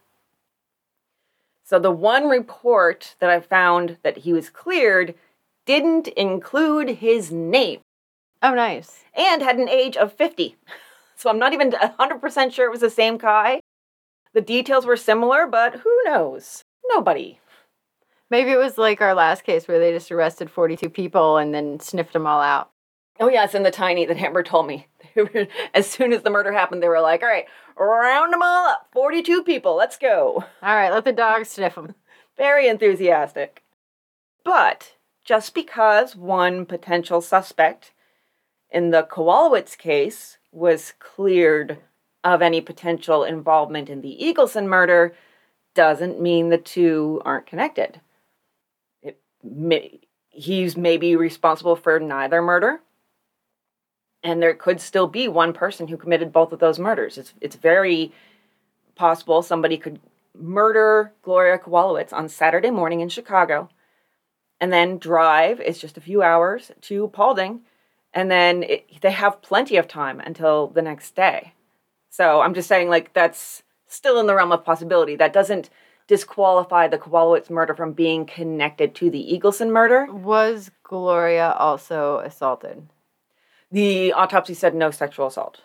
So 1.66 1.80
the 1.80 1.92
one 1.92 2.28
report 2.30 3.16
that 3.20 3.30
I 3.30 3.40
found 3.40 3.98
that 4.04 4.18
he 4.20 4.34
was 4.34 4.50
cleared 4.50 5.16
didn't 5.66 6.08
include 6.10 6.90
his 6.98 7.32
name 7.32 7.80
Oh, 8.42 8.54
nice. 8.54 9.04
and 9.16 9.42
had 9.42 9.58
an 9.58 9.70
age 9.70 9.98
of 9.98 10.14
50. 10.14 10.56
So 11.16 11.30
I'm 11.30 11.40
not 11.40 11.54
even 11.54 11.72
100% 11.72 12.52
sure 12.52 12.66
it 12.66 12.72
was 12.72 12.82
the 12.82 12.90
same 12.90 13.18
guy. 13.18 13.62
The 14.34 14.42
details 14.42 14.86
were 14.86 14.98
similar, 14.98 15.48
but 15.48 15.76
who 15.76 16.02
knows? 16.04 16.64
Nobody. 16.90 17.40
Maybe 18.30 18.52
it 18.52 18.58
was 18.58 18.78
like 18.78 19.00
our 19.00 19.14
last 19.14 19.44
case 19.46 19.66
where 19.68 19.80
they 19.80 19.94
just 19.94 20.12
arrested 20.12 20.50
42 20.52 20.90
people 20.90 21.38
and 21.38 21.54
then 21.54 21.80
sniffed 21.80 22.12
them 22.12 22.28
all 22.28 22.42
out. 22.42 22.72
Oh, 23.22 23.30
yeah, 23.30 23.46
it's 23.46 23.54
in 23.56 23.64
the 23.64 23.72
tiny 23.72 24.06
that 24.06 24.18
Amber 24.18 24.44
told 24.44 24.68
me. 24.68 24.88
Were- 25.16 25.48
as 25.74 25.90
soon 25.90 26.12
as 26.12 26.24
the 26.24 26.30
murder 26.32 26.52
happened, 26.52 26.84
they 26.84 26.90
were 26.90 27.00
like, 27.00 27.22
all 27.22 27.30
right, 27.30 27.46
round 27.78 28.34
them 28.34 28.42
all 28.42 28.68
up. 28.68 28.90
42 28.92 29.44
people, 29.44 29.76
let's 29.76 29.98
go. 29.98 30.44
All 30.62 30.76
right, 30.76 30.92
let 30.92 31.06
the 31.06 31.14
dogs 31.14 31.48
sniff 31.52 31.76
them. 31.76 31.96
Very 32.38 32.68
enthusiastic. 32.68 33.64
But 34.44 34.96
just 35.24 35.54
because 35.54 36.16
one 36.16 36.66
potential 36.66 37.22
suspect 37.22 37.92
in 38.70 38.90
the 38.90 39.04
Kowalowitz 39.04 39.78
case 39.78 40.38
was 40.52 40.94
cleared 41.00 41.78
of 42.24 42.42
any 42.42 42.62
potential 42.62 43.24
involvement 43.24 43.90
in 43.90 44.02
the 44.02 44.18
Eagleson 44.22 44.66
murder 44.66 45.14
doesn't 45.74 46.22
mean 46.22 46.50
the 46.50 46.58
two 46.58 47.22
aren't 47.26 47.46
connected. 47.46 48.00
It 49.02 49.20
may, 49.44 50.02
he's 50.30 50.78
maybe 50.78 51.16
responsible 51.16 51.76
for 51.76 52.00
neither 52.00 52.42
murder. 52.42 52.82
And 54.24 54.42
there 54.42 54.54
could 54.54 54.80
still 54.80 55.08
be 55.08 55.28
one 55.28 55.52
person 55.52 55.88
who 55.88 55.98
committed 55.98 56.32
both 56.32 56.54
of 56.54 56.60
those 56.60 56.80
murders. 56.80 57.18
It's, 57.18 57.34
it's 57.42 57.58
very 57.58 58.14
possible 58.96 59.42
somebody 59.42 59.78
could 59.78 60.00
murder 60.34 61.12
Gloria 61.24 61.58
Kowalowitz 61.58 62.14
on 62.14 62.30
Saturday 62.30 62.72
morning 62.72 63.02
in 63.02 63.10
Chicago, 63.10 63.70
and 64.64 64.72
then 64.72 64.98
drive, 64.98 65.60
is 65.60 65.78
just 65.78 65.98
a 65.98 66.02
few 66.02 66.22
hours, 66.22 66.72
to 66.80 67.10
Paulding, 67.10 67.60
and 68.14 68.32
then 68.32 68.64
it, 68.64 69.02
they 69.02 69.12
have 69.12 69.42
plenty 69.42 69.76
of 69.76 69.90
time 69.90 70.22
until 70.22 70.68
the 70.68 70.82
next 70.82 71.18
day. 71.18 71.52
So 72.10 72.40
I'm 72.40 72.54
just 72.54 72.70
saying, 72.70 72.88
like, 72.88 73.12
that's 73.12 73.64
still 73.88 74.22
in 74.22 74.26
the 74.26 74.34
realm 74.34 74.54
of 74.54 74.64
possibility. 74.64 75.18
That 75.18 75.34
doesn't 75.34 75.70
disqualify 76.08 76.88
the 76.88 76.98
Kowalowitz 76.98 77.50
murder 77.50 77.76
from 77.76 77.92
being 77.92 78.26
connected 78.26 78.96
to 78.96 79.10
the 79.10 79.38
Eagleson 79.38 79.68
murder. 79.70 80.06
Was 80.10 80.72
Gloria 80.84 81.52
also 81.60 82.20
assaulted? 82.20 82.88
The 83.70 84.14
autopsy 84.14 84.54
said 84.54 84.74
no 84.74 84.92
sexual 84.92 85.28
assault, 85.28 85.60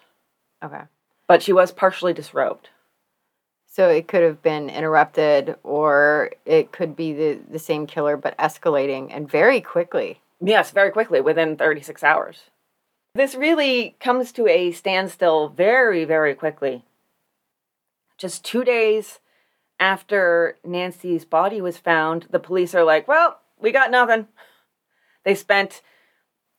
Okay. 0.60 0.82
but 1.28 1.40
she 1.40 1.52
was 1.52 1.70
partially 1.70 2.12
disrobed. 2.12 2.70
So 3.78 3.88
it 3.90 4.08
could 4.08 4.24
have 4.24 4.42
been 4.42 4.68
interrupted, 4.70 5.54
or 5.62 6.32
it 6.44 6.72
could 6.72 6.96
be 6.96 7.12
the, 7.12 7.38
the 7.48 7.60
same 7.60 7.86
killer, 7.86 8.16
but 8.16 8.36
escalating 8.36 9.14
and 9.14 9.30
very 9.30 9.60
quickly. 9.60 10.20
Yes, 10.40 10.72
very 10.72 10.90
quickly, 10.90 11.20
within 11.20 11.56
36 11.56 12.02
hours. 12.02 12.50
This 13.14 13.36
really 13.36 13.94
comes 14.00 14.32
to 14.32 14.48
a 14.48 14.72
standstill 14.72 15.50
very, 15.50 16.04
very 16.04 16.34
quickly. 16.34 16.82
Just 18.16 18.44
two 18.44 18.64
days 18.64 19.20
after 19.78 20.58
Nancy's 20.64 21.24
body 21.24 21.60
was 21.60 21.78
found, 21.78 22.26
the 22.30 22.40
police 22.40 22.74
are 22.74 22.82
like, 22.82 23.06
well, 23.06 23.38
we 23.60 23.70
got 23.70 23.92
nothing. 23.92 24.26
They 25.22 25.36
spent 25.36 25.82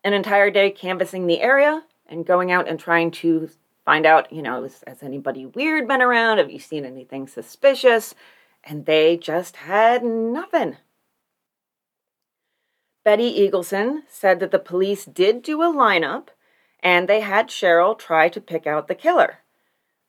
an 0.06 0.14
entire 0.14 0.52
day 0.52 0.72
canvassing 0.72 1.28
the 1.28 1.42
area 1.42 1.84
and 2.08 2.26
going 2.26 2.50
out 2.50 2.70
and 2.70 2.80
trying 2.80 3.12
to 3.12 3.50
find 3.86 4.06
out, 4.06 4.32
you 4.32 4.42
know, 4.42 4.64
has, 4.64 4.84
anybody 5.02 5.46
weird 5.46 5.88
been 5.88 6.02
around? 6.02 6.38
Have 6.38 6.52
you 6.52 6.60
seen 6.60 6.86
anything 6.86 7.28
suspicious? 7.28 8.16
And 8.64 8.86
they 8.86 9.18
just 9.18 9.58
had 9.58 10.04
nothing. 10.04 10.78
Betty 13.04 13.40
Eagleson 13.40 14.02
said 14.08 14.40
that 14.40 14.52
the 14.52 14.60
police 14.60 15.06
did 15.06 15.42
do 15.42 15.62
a 15.62 15.74
lineup 15.74 16.28
and 16.82 17.08
they 17.08 17.22
had 17.22 17.48
Cheryl 17.48 17.98
try 17.98 18.30
to 18.30 18.42
pick 18.42 18.68
out 18.68 18.88
the 18.88 18.96
killer. 18.96 19.40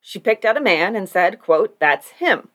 She 0.01 0.19
picked 0.19 0.45
out 0.45 0.57
a 0.57 0.61
man 0.61 0.97
and 0.97 1.09
said, 1.09 1.41
quote, 1.41 1.79
that's 1.79 2.09
him. 2.11 2.49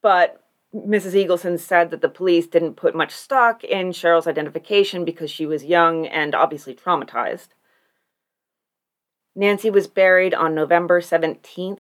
But 0.00 0.42
Mrs. 0.74 1.12
Eagleson 1.12 1.58
said 1.58 1.90
that 1.90 2.00
the 2.00 2.08
police 2.08 2.46
didn't 2.46 2.76
put 2.76 2.94
much 2.94 3.12
stock 3.12 3.62
in 3.62 3.90
Cheryl's 3.92 4.26
identification 4.26 5.04
because 5.04 5.30
she 5.30 5.44
was 5.44 5.64
young 5.64 6.06
and 6.06 6.34
obviously 6.34 6.74
traumatized. 6.74 7.48
Nancy 9.34 9.70
was 9.70 9.86
buried 9.86 10.34
on 10.34 10.54
November 10.54 11.00
17th. 11.00 11.78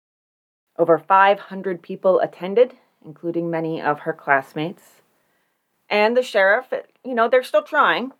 Over 0.77 0.97
500 0.97 1.81
people 1.81 2.19
attended, 2.19 2.75
including 3.03 3.49
many 3.49 3.81
of 3.81 4.01
her 4.01 4.13
classmates. 4.13 5.01
And 5.89 6.17
the 6.17 6.23
sheriff, 6.23 6.73
you 7.03 7.13
know, 7.13 7.29
they're 7.29 7.43
still 7.43 7.63
trying. 7.63 8.12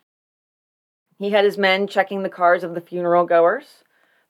He 1.18 1.30
had 1.30 1.44
his 1.44 1.58
men 1.58 1.88
checking 1.88 2.22
the 2.22 2.28
cars 2.28 2.62
of 2.62 2.74
the 2.74 2.80
funeral 2.80 3.26
goers. 3.26 3.82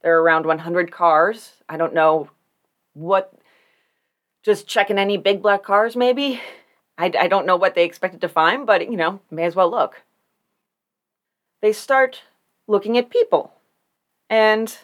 There 0.02 0.16
are 0.16 0.22
around 0.22 0.46
100 0.46 0.90
cars. 0.90 1.52
I 1.68 1.76
don't 1.76 1.94
know 1.94 2.30
what, 2.94 3.35
just 4.42 4.66
checking 4.66 4.98
any 4.98 5.16
big 5.16 5.42
black 5.42 5.62
cars, 5.62 5.96
maybe? 5.96 6.40
I, 6.96 7.12
I 7.18 7.28
don't 7.28 7.46
know 7.46 7.56
what 7.56 7.74
they 7.74 7.85
expected 7.85 8.22
to 8.22 8.28
find, 8.28 8.66
but, 8.66 8.90
you 8.90 8.96
know, 8.96 9.20
may 9.30 9.44
as 9.44 9.54
well 9.54 9.70
look. 9.70 10.02
They 11.61 11.72
start 11.72 12.22
looking 12.66 12.96
at 12.96 13.11
people. 13.11 13.52
And, 14.28 14.76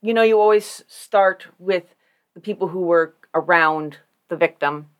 you 0.00 0.14
know, 0.14 0.22
you 0.22 0.40
always 0.40 0.84
start 0.88 1.46
with 1.58 1.94
the 2.34 2.40
people 2.40 2.68
who 2.68 2.82
were 2.82 3.14
around 3.34 3.98
the 4.28 4.36
victim. 4.36 4.90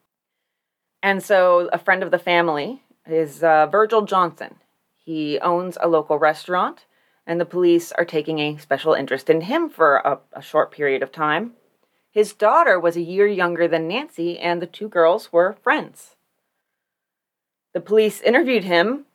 And 1.03 1.23
so 1.23 1.69
a 1.73 1.79
friend 1.79 2.03
of 2.03 2.11
the 2.11 2.19
family 2.19 2.83
is 3.07 3.43
uh, 3.43 3.67
Virgil 3.67 4.03
Johnson. 4.03 4.57
He 4.97 5.39
owns 5.41 5.77
a 5.81 5.89
local 5.89 6.19
restaurant, 6.19 6.87
and 7.27 7.41
the 7.41 7.45
police 7.45 7.93
are 7.93 8.05
taking 8.05 8.39
a 8.39 8.57
special 8.57 8.95
interest 8.95 9.29
in 9.29 9.43
him 9.43 9.69
for 9.69 9.97
a, 9.97 10.19
a 10.33 10.43
short 10.43 10.73
period 10.73 11.03
of 11.03 11.13
time. 11.13 11.53
His 12.11 12.33
daughter 12.33 12.79
was 12.79 12.97
a 12.97 13.03
year 13.03 13.27
younger 13.27 13.69
than 13.69 13.89
Nancy, 13.89 14.39
and 14.39 14.63
the 14.63 14.67
two 14.67 14.89
girls 14.89 15.33
were 15.33 15.57
friends. 15.63 16.17
The 17.75 17.81
police 17.81 18.21
interviewed 18.21 18.65
him, 18.65 19.07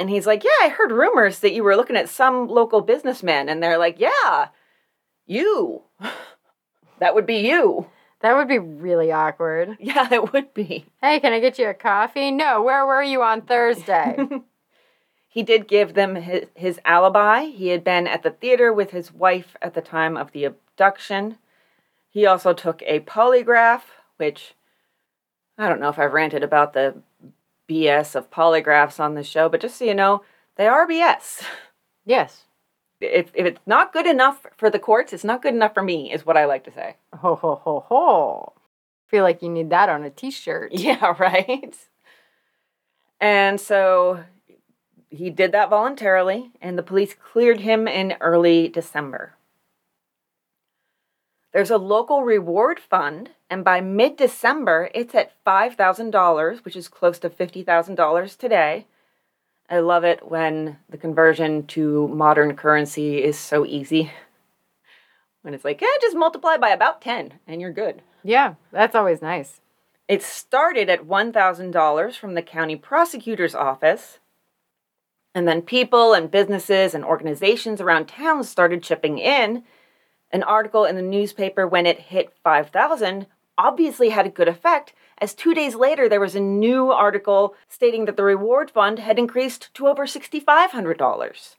and 0.00 0.08
he's 0.08 0.26
like, 0.26 0.42
Yeah, 0.42 0.50
I 0.62 0.68
heard 0.68 0.90
rumors 0.90 1.40
that 1.40 1.52
you 1.52 1.62
were 1.62 1.76
looking 1.76 1.96
at 1.96 2.08
some 2.08 2.48
local 2.48 2.80
businessman. 2.80 3.50
And 3.50 3.62
they're 3.62 3.78
like, 3.78 4.00
Yeah, 4.00 4.48
you. 5.26 5.82
that 6.98 7.14
would 7.14 7.26
be 7.26 7.36
you. 7.36 7.86
That 8.20 8.34
would 8.34 8.48
be 8.48 8.58
really 8.58 9.12
awkward. 9.12 9.76
Yeah, 9.78 10.08
it 10.12 10.32
would 10.32 10.54
be. 10.54 10.86
Hey, 11.02 11.20
can 11.20 11.34
I 11.34 11.40
get 11.40 11.58
you 11.58 11.68
a 11.68 11.74
coffee? 11.74 12.30
No, 12.30 12.62
where 12.62 12.86
were 12.86 13.02
you 13.02 13.22
on 13.22 13.42
Thursday? 13.42 14.16
he 15.28 15.42
did 15.42 15.68
give 15.68 15.92
them 15.92 16.14
his, 16.14 16.46
his 16.54 16.80
alibi. 16.86 17.44
He 17.44 17.68
had 17.68 17.84
been 17.84 18.06
at 18.06 18.22
the 18.22 18.30
theater 18.30 18.72
with 18.72 18.92
his 18.92 19.12
wife 19.12 19.54
at 19.60 19.74
the 19.74 19.82
time 19.82 20.16
of 20.16 20.32
the 20.32 20.44
abduction. 20.44 21.36
He 22.08 22.24
also 22.24 22.54
took 22.54 22.82
a 22.82 23.00
polygraph, 23.00 23.82
which 24.16 24.54
I 25.58 25.68
don't 25.68 25.80
know 25.80 25.90
if 25.90 25.98
I've 25.98 26.14
ranted 26.14 26.42
about 26.42 26.72
the 26.72 27.02
BS 27.70 28.16
of 28.16 28.30
polygraphs 28.30 28.98
on 28.98 29.14
the 29.14 29.22
show, 29.22 29.48
but 29.48 29.60
just 29.60 29.76
so 29.76 29.84
you 29.84 29.94
know, 29.94 30.22
they 30.56 30.66
are 30.66 30.88
BS. 30.88 31.44
Yes. 32.04 32.44
If, 33.00 33.30
if 33.34 33.46
it's 33.46 33.60
not 33.66 33.92
good 33.92 34.06
enough 34.06 34.46
for 34.56 34.68
the 34.68 34.78
courts, 34.78 35.12
it's 35.12 35.24
not 35.24 35.42
good 35.42 35.54
enough 35.54 35.74
for 35.74 35.82
me, 35.82 36.12
is 36.12 36.26
what 36.26 36.36
I 36.36 36.46
like 36.46 36.64
to 36.64 36.72
say. 36.72 36.96
Ho 37.14 37.36
ho 37.36 37.54
ho 37.54 37.84
ho. 37.86 38.52
Feel 39.06 39.22
like 39.22 39.42
you 39.42 39.48
need 39.48 39.70
that 39.70 39.88
on 39.88 40.02
a 40.02 40.10
t-shirt. 40.10 40.72
Yeah, 40.74 41.14
right. 41.18 41.76
And 43.20 43.60
so 43.60 44.24
he 45.10 45.30
did 45.30 45.52
that 45.52 45.70
voluntarily, 45.70 46.50
and 46.60 46.76
the 46.76 46.82
police 46.82 47.14
cleared 47.14 47.60
him 47.60 47.86
in 47.86 48.16
early 48.20 48.68
December. 48.68 49.34
There's 51.52 51.70
a 51.70 51.78
local 51.78 52.22
reward 52.22 52.78
fund, 52.78 53.30
and 53.48 53.64
by 53.64 53.80
mid 53.80 54.16
December, 54.16 54.88
it's 54.94 55.14
at 55.14 55.32
$5,000, 55.44 56.64
which 56.64 56.76
is 56.76 56.88
close 56.88 57.18
to 57.18 57.30
$50,000 57.30 58.36
today. 58.36 58.86
I 59.68 59.78
love 59.78 60.04
it 60.04 60.28
when 60.28 60.78
the 60.88 60.98
conversion 60.98 61.66
to 61.68 62.08
modern 62.08 62.56
currency 62.56 63.22
is 63.22 63.38
so 63.38 63.64
easy. 63.64 64.12
When 65.42 65.54
it's 65.54 65.64
like, 65.64 65.80
yeah, 65.80 65.88
just 66.00 66.16
multiply 66.16 66.56
by 66.56 66.70
about 66.70 67.00
10 67.00 67.34
and 67.46 67.60
you're 67.60 67.72
good. 67.72 68.02
Yeah, 68.22 68.54
that's 68.72 68.94
always 68.94 69.22
nice. 69.22 69.60
It 70.06 70.22
started 70.22 70.90
at 70.90 71.06
$1,000 71.06 72.16
from 72.16 72.34
the 72.34 72.42
county 72.42 72.76
prosecutor's 72.76 73.54
office. 73.54 74.18
And 75.34 75.46
then 75.46 75.62
people 75.62 76.14
and 76.14 76.30
businesses 76.30 76.94
and 76.94 77.04
organizations 77.04 77.80
around 77.80 78.06
town 78.06 78.42
started 78.42 78.82
chipping 78.82 79.18
in. 79.18 79.62
An 80.32 80.42
article 80.42 80.84
in 80.84 80.96
the 80.96 81.02
newspaper 81.02 81.66
when 81.66 81.86
it 81.86 81.98
hit 81.98 82.32
5,000 82.44 83.26
obviously 83.58 84.10
had 84.10 84.26
a 84.26 84.30
good 84.30 84.48
effect, 84.48 84.92
as 85.18 85.34
two 85.34 85.54
days 85.54 85.74
later 85.74 86.08
there 86.08 86.20
was 86.20 86.34
a 86.34 86.40
new 86.40 86.90
article 86.90 87.54
stating 87.68 88.04
that 88.06 88.16
the 88.16 88.22
reward 88.22 88.70
fund 88.70 88.98
had 88.98 89.18
increased 89.18 89.72
to 89.74 89.86
over 89.86 90.06
$6,500. 90.06 91.56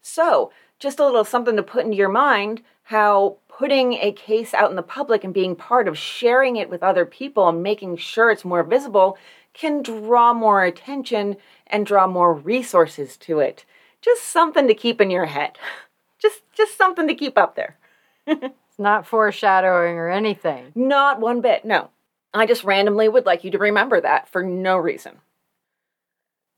So, 0.00 0.52
just 0.78 0.98
a 0.98 1.04
little 1.04 1.24
something 1.24 1.56
to 1.56 1.62
put 1.62 1.84
into 1.84 1.96
your 1.96 2.08
mind 2.08 2.62
how 2.84 3.38
putting 3.48 3.94
a 3.94 4.12
case 4.12 4.52
out 4.52 4.68
in 4.68 4.76
the 4.76 4.82
public 4.82 5.24
and 5.24 5.32
being 5.32 5.56
part 5.56 5.88
of 5.88 5.96
sharing 5.96 6.56
it 6.56 6.68
with 6.68 6.82
other 6.82 7.06
people 7.06 7.48
and 7.48 7.62
making 7.62 7.96
sure 7.96 8.30
it's 8.30 8.44
more 8.44 8.62
visible 8.62 9.16
can 9.54 9.82
draw 9.82 10.34
more 10.34 10.64
attention 10.64 11.36
and 11.66 11.86
draw 11.86 12.06
more 12.06 12.34
resources 12.34 13.16
to 13.16 13.38
it. 13.38 13.64
Just 14.02 14.24
something 14.24 14.66
to 14.66 14.74
keep 14.74 15.00
in 15.00 15.10
your 15.10 15.26
head. 15.26 15.56
Just 16.18 16.42
just 16.56 16.78
something 16.78 17.06
to 17.06 17.14
keep 17.14 17.36
up 17.36 17.54
there. 17.54 17.76
It's 18.26 18.78
not 18.78 19.06
foreshadowing 19.06 19.96
or 19.96 20.08
anything. 20.08 20.72
Not 20.74 21.20
one 21.20 21.40
bit. 21.40 21.64
No. 21.64 21.90
I 22.32 22.46
just 22.46 22.64
randomly 22.64 23.08
would 23.08 23.26
like 23.26 23.44
you 23.44 23.50
to 23.52 23.58
remember 23.58 24.00
that 24.00 24.28
for 24.28 24.42
no 24.42 24.76
reason. 24.76 25.18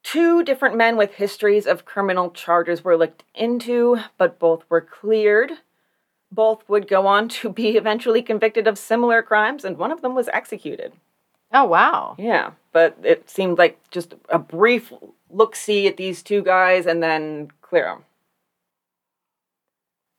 Two 0.02 0.44
different 0.44 0.76
men 0.76 0.96
with 0.96 1.14
histories 1.14 1.66
of 1.66 1.84
criminal 1.84 2.30
charges 2.30 2.84
were 2.84 2.96
looked 2.96 3.24
into, 3.34 3.98
but 4.16 4.38
both 4.38 4.64
were 4.68 4.80
cleared. 4.80 5.52
Both 6.30 6.68
would 6.68 6.88
go 6.88 7.06
on 7.06 7.28
to 7.30 7.48
be 7.48 7.76
eventually 7.76 8.22
convicted 8.22 8.66
of 8.66 8.78
similar 8.78 9.22
crimes, 9.22 9.64
and 9.64 9.76
one 9.76 9.92
of 9.92 10.02
them 10.02 10.14
was 10.14 10.28
executed. 10.32 10.92
Oh, 11.52 11.64
wow. 11.64 12.14
Yeah, 12.18 12.52
but 12.72 12.96
it 13.02 13.28
seemed 13.28 13.58
like 13.58 13.78
just 13.90 14.14
a 14.28 14.38
brief 14.38 14.92
look 15.28 15.56
see 15.56 15.86
at 15.86 15.96
these 15.96 16.22
two 16.22 16.42
guys 16.42 16.86
and 16.86 17.02
then 17.02 17.50
clear 17.60 17.84
them. 17.84 18.04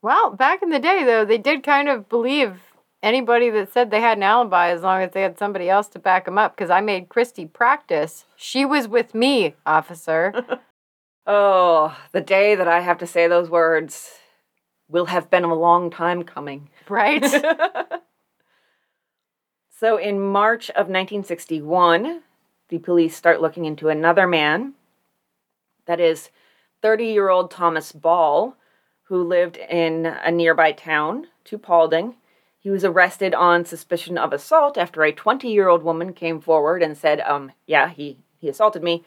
Well, 0.01 0.31
back 0.31 0.61
in 0.61 0.69
the 0.69 0.79
day, 0.79 1.03
though, 1.03 1.25
they 1.25 1.37
did 1.37 1.63
kind 1.63 1.89
of 1.89 2.07
believe 2.07 2.59
anybody 3.01 3.49
that 3.49 3.71
said 3.71 3.89
they 3.89 4.01
had 4.01 4.17
an 4.17 4.23
alibi 4.23 4.69
as 4.69 4.81
long 4.81 5.01
as 5.01 5.11
they 5.11 5.21
had 5.21 5.37
somebody 5.37 5.69
else 5.69 5.87
to 5.89 5.99
back 5.99 6.25
them 6.25 6.37
up 6.37 6.55
because 6.55 6.69
I 6.69 6.81
made 6.81 7.09
Christy 7.09 7.45
practice. 7.45 8.25
She 8.35 8.65
was 8.65 8.87
with 8.87 9.13
me, 9.13 9.55
officer. 9.65 10.33
oh, 11.27 11.97
the 12.11 12.21
day 12.21 12.55
that 12.55 12.67
I 12.67 12.81
have 12.81 12.97
to 12.99 13.07
say 13.07 13.27
those 13.27 13.49
words 13.49 14.11
will 14.89 15.05
have 15.07 15.29
been 15.29 15.43
a 15.43 15.53
long 15.53 15.89
time 15.89 16.23
coming. 16.23 16.69
Right? 16.87 17.25
so 19.69 19.97
in 19.97 20.21
March 20.21 20.69
of 20.69 20.87
1961, 20.87 22.21
the 22.69 22.79
police 22.79 23.15
start 23.15 23.41
looking 23.41 23.65
into 23.65 23.89
another 23.89 24.27
man. 24.27 24.73
That 25.85 25.99
is 25.99 26.29
30 26.81 27.05
year 27.05 27.29
old 27.29 27.49
Thomas 27.49 27.91
Ball, 27.91 28.55
who 29.07 29.23
lived 29.23 29.57
in 29.57 30.05
a 30.05 30.31
nearby 30.31 30.71
town 30.71 31.27
to 31.45 31.57
Paulding. 31.57 32.15
He 32.59 32.69
was 32.69 32.83
arrested 32.83 33.33
on 33.33 33.63
suspicion 33.63 34.17
of 34.17 34.33
assault 34.33 34.77
after 34.77 35.03
a 35.03 35.13
20 35.13 35.47
year 35.47 35.69
old 35.69 35.83
woman 35.83 36.13
came 36.13 36.41
forward 36.41 36.83
and 36.83 36.97
said, 36.97 37.21
um, 37.21 37.51
yeah, 37.65 37.89
he, 37.89 38.17
he 38.39 38.49
assaulted 38.49 38.83
me. 38.83 39.05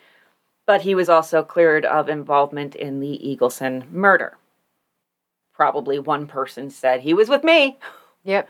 But 0.67 0.83
he 0.83 0.95
was 0.95 1.09
also 1.09 1.43
cleared 1.43 1.85
of 1.85 2.09
involvement 2.09 2.75
in 2.75 3.01
the 3.01 3.21
Eagleson 3.23 3.91
murder. 3.91 4.39
Probably 5.53 5.99
one 5.99 6.27
person 6.27 6.71
said, 6.71 7.01
he 7.01 7.13
was 7.13 7.29
with 7.29 7.45
me. 7.45 7.79
Yep. 8.25 8.49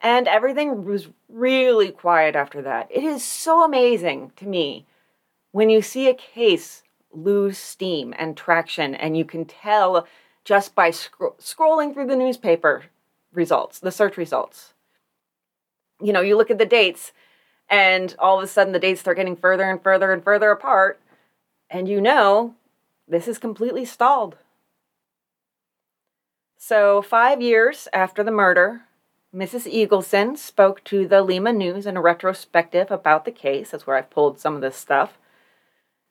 And 0.00 0.28
everything 0.28 0.84
was 0.84 1.08
really 1.28 1.90
quiet 1.90 2.36
after 2.36 2.62
that. 2.62 2.88
It 2.90 3.04
is 3.04 3.24
so 3.24 3.62
amazing 3.62 4.32
to 4.36 4.46
me 4.46 4.86
when 5.52 5.70
you 5.70 5.80
see 5.80 6.08
a 6.08 6.14
case 6.14 6.82
lose 7.12 7.58
steam 7.58 8.14
and 8.18 8.36
traction, 8.36 8.94
and 8.94 9.16
you 9.16 9.24
can 9.24 9.44
tell 9.44 10.06
just 10.46 10.76
by 10.76 10.92
scro- 10.92 11.34
scrolling 11.40 11.92
through 11.92 12.06
the 12.06 12.16
newspaper 12.16 12.84
results, 13.32 13.80
the 13.80 13.90
search 13.90 14.16
results. 14.16 14.72
You 16.00 16.12
know, 16.12 16.20
you 16.20 16.36
look 16.36 16.52
at 16.52 16.58
the 16.58 16.64
dates, 16.64 17.12
and 17.68 18.14
all 18.18 18.38
of 18.38 18.44
a 18.44 18.46
sudden 18.46 18.72
the 18.72 18.78
dates 18.78 19.00
start 19.00 19.16
getting 19.16 19.36
further 19.36 19.64
and 19.64 19.82
further 19.82 20.12
and 20.12 20.22
further 20.22 20.52
apart, 20.52 21.00
and 21.68 21.88
you 21.88 22.00
know 22.00 22.54
this 23.08 23.26
is 23.26 23.38
completely 23.38 23.84
stalled. 23.84 24.36
So, 26.56 27.02
five 27.02 27.42
years 27.42 27.88
after 27.92 28.22
the 28.22 28.30
murder, 28.30 28.82
Mrs. 29.34 29.70
Eagleson 29.70 30.38
spoke 30.38 30.82
to 30.84 31.08
the 31.08 31.22
Lima 31.22 31.52
News 31.52 31.86
in 31.86 31.96
a 31.96 32.00
retrospective 32.00 32.90
about 32.90 33.24
the 33.24 33.32
case. 33.32 33.70
That's 33.70 33.86
where 33.86 33.96
I've 33.96 34.10
pulled 34.10 34.38
some 34.38 34.54
of 34.54 34.60
this 34.60 34.76
stuff. 34.76 35.18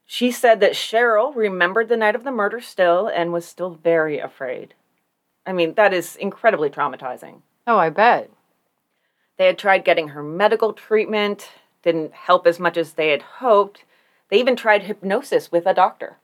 She 0.05 0.31
said 0.31 0.59
that 0.59 0.73
Cheryl 0.73 1.35
remembered 1.35 1.89
the 1.89 1.97
night 1.97 2.15
of 2.15 2.23
the 2.23 2.31
murder 2.31 2.61
still 2.61 3.07
and 3.07 3.33
was 3.33 3.45
still 3.45 3.71
very 3.71 4.19
afraid. 4.19 4.75
I 5.45 5.53
mean, 5.53 5.73
that 5.75 5.93
is 5.93 6.15
incredibly 6.15 6.69
traumatizing. 6.69 7.41
Oh, 7.67 7.77
I 7.77 7.89
bet. 7.89 8.29
They 9.37 9.47
had 9.47 9.57
tried 9.57 9.85
getting 9.85 10.09
her 10.09 10.23
medical 10.23 10.73
treatment, 10.73 11.49
didn't 11.83 12.13
help 12.13 12.47
as 12.47 12.59
much 12.59 12.77
as 12.77 12.93
they 12.93 13.09
had 13.09 13.21
hoped. 13.21 13.83
They 14.29 14.39
even 14.39 14.55
tried 14.55 14.83
hypnosis 14.83 15.51
with 15.51 15.65
a 15.65 15.73
doctor. 15.73 16.17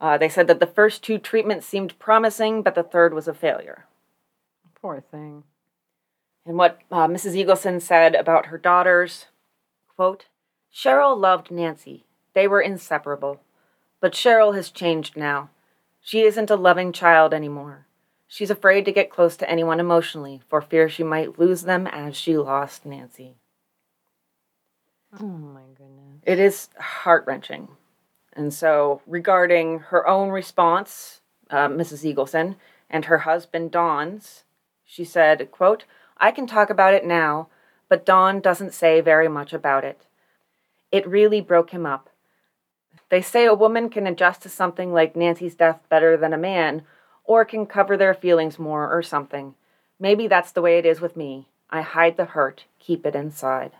Uh, 0.00 0.18
they 0.18 0.28
said 0.28 0.48
that 0.48 0.58
the 0.58 0.66
first 0.66 1.02
two 1.04 1.18
treatments 1.18 1.66
seemed 1.66 1.98
promising, 1.98 2.62
but 2.62 2.74
the 2.74 2.82
third 2.82 3.14
was 3.14 3.28
a 3.28 3.34
failure. 3.34 3.86
Poor 4.80 5.00
thing. 5.00 5.44
And 6.44 6.56
what 6.56 6.80
uh, 6.90 7.06
Mrs. 7.06 7.34
Eagleson 7.34 7.80
said 7.80 8.14
about 8.14 8.46
her 8.46 8.58
daughters 8.58 9.26
quote, 9.94 10.26
Cheryl 10.74 11.16
loved 11.16 11.50
Nancy. 11.50 12.04
They 12.34 12.48
were 12.48 12.60
inseparable. 12.60 13.40
But 14.00 14.12
Cheryl 14.12 14.54
has 14.54 14.70
changed 14.70 15.16
now. 15.16 15.50
She 16.00 16.22
isn't 16.22 16.50
a 16.50 16.56
loving 16.56 16.92
child 16.92 17.32
anymore. 17.32 17.86
She's 18.26 18.50
afraid 18.50 18.84
to 18.86 18.92
get 18.92 19.10
close 19.10 19.36
to 19.36 19.50
anyone 19.50 19.78
emotionally 19.78 20.40
for 20.48 20.60
fear 20.60 20.88
she 20.88 21.04
might 21.04 21.38
lose 21.38 21.62
them 21.62 21.86
as 21.86 22.16
she 22.16 22.36
lost 22.36 22.86
Nancy. 22.86 23.36
Oh 25.20 25.26
my 25.26 25.64
goodness. 25.76 26.22
It 26.22 26.38
is 26.38 26.70
heart 26.78 27.24
wrenching. 27.26 27.68
And 28.32 28.52
so, 28.52 29.02
regarding 29.06 29.80
her 29.90 30.08
own 30.08 30.30
response, 30.30 31.20
uh, 31.50 31.68
Mrs. 31.68 32.10
Eagleson, 32.10 32.56
and 32.88 33.04
her 33.04 33.18
husband 33.18 33.70
Don's, 33.70 34.44
she 34.84 35.04
said, 35.04 35.50
quote, 35.50 35.84
I 36.16 36.30
can 36.30 36.46
talk 36.46 36.70
about 36.70 36.94
it 36.94 37.04
now, 37.04 37.48
but 37.88 38.06
Don 38.06 38.40
doesn't 38.40 38.72
say 38.72 39.00
very 39.00 39.28
much 39.28 39.52
about 39.52 39.84
it. 39.84 40.06
It 40.90 41.06
really 41.06 41.40
broke 41.40 41.70
him 41.70 41.84
up. 41.84 42.08
They 43.12 43.20
say 43.20 43.44
a 43.44 43.52
woman 43.52 43.90
can 43.90 44.06
adjust 44.06 44.40
to 44.40 44.48
something 44.48 44.90
like 44.90 45.14
Nancy's 45.14 45.54
death 45.54 45.80
better 45.90 46.16
than 46.16 46.32
a 46.32 46.38
man, 46.38 46.80
or 47.24 47.44
can 47.44 47.66
cover 47.66 47.94
their 47.94 48.14
feelings 48.14 48.58
more, 48.58 48.90
or 48.90 49.02
something. 49.02 49.54
Maybe 50.00 50.28
that's 50.28 50.50
the 50.50 50.62
way 50.62 50.78
it 50.78 50.86
is 50.86 51.02
with 51.02 51.14
me. 51.14 51.50
I 51.68 51.82
hide 51.82 52.16
the 52.16 52.24
hurt, 52.24 52.64
keep 52.78 53.04
it 53.04 53.14
inside. 53.14 53.72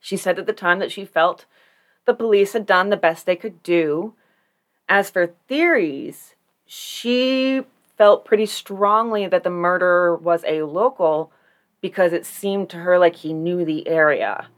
She 0.00 0.18
said 0.18 0.38
at 0.38 0.44
the 0.44 0.52
time 0.52 0.80
that 0.80 0.92
she 0.92 1.06
felt 1.06 1.46
the 2.04 2.12
police 2.12 2.52
had 2.52 2.66
done 2.66 2.90
the 2.90 2.98
best 2.98 3.24
they 3.24 3.36
could 3.36 3.62
do. 3.62 4.12
As 4.86 5.08
for 5.08 5.32
theories, 5.48 6.34
she 6.66 7.62
felt 7.96 8.26
pretty 8.26 8.44
strongly 8.44 9.26
that 9.28 9.44
the 9.44 9.50
murderer 9.50 10.14
was 10.14 10.44
a 10.46 10.64
local 10.64 11.32
because 11.80 12.12
it 12.12 12.26
seemed 12.26 12.68
to 12.68 12.76
her 12.76 12.98
like 12.98 13.16
he 13.16 13.32
knew 13.32 13.64
the 13.64 13.88
area. 13.88 14.48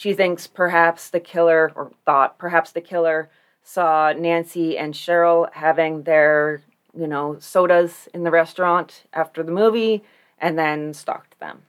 She 0.00 0.14
thinks 0.14 0.46
perhaps 0.46 1.10
the 1.10 1.20
killer, 1.20 1.72
or 1.76 1.92
thought 2.06 2.38
perhaps 2.38 2.72
the 2.72 2.80
killer, 2.80 3.28
saw 3.62 4.14
Nancy 4.16 4.78
and 4.78 4.94
Cheryl 4.94 5.52
having 5.52 6.04
their, 6.04 6.62
you 6.96 7.06
know, 7.06 7.36
sodas 7.38 8.08
in 8.14 8.22
the 8.22 8.30
restaurant 8.30 9.04
after 9.12 9.42
the 9.42 9.52
movie 9.52 10.02
and 10.38 10.58
then 10.58 10.94
stalked 10.94 11.38
them. 11.38 11.64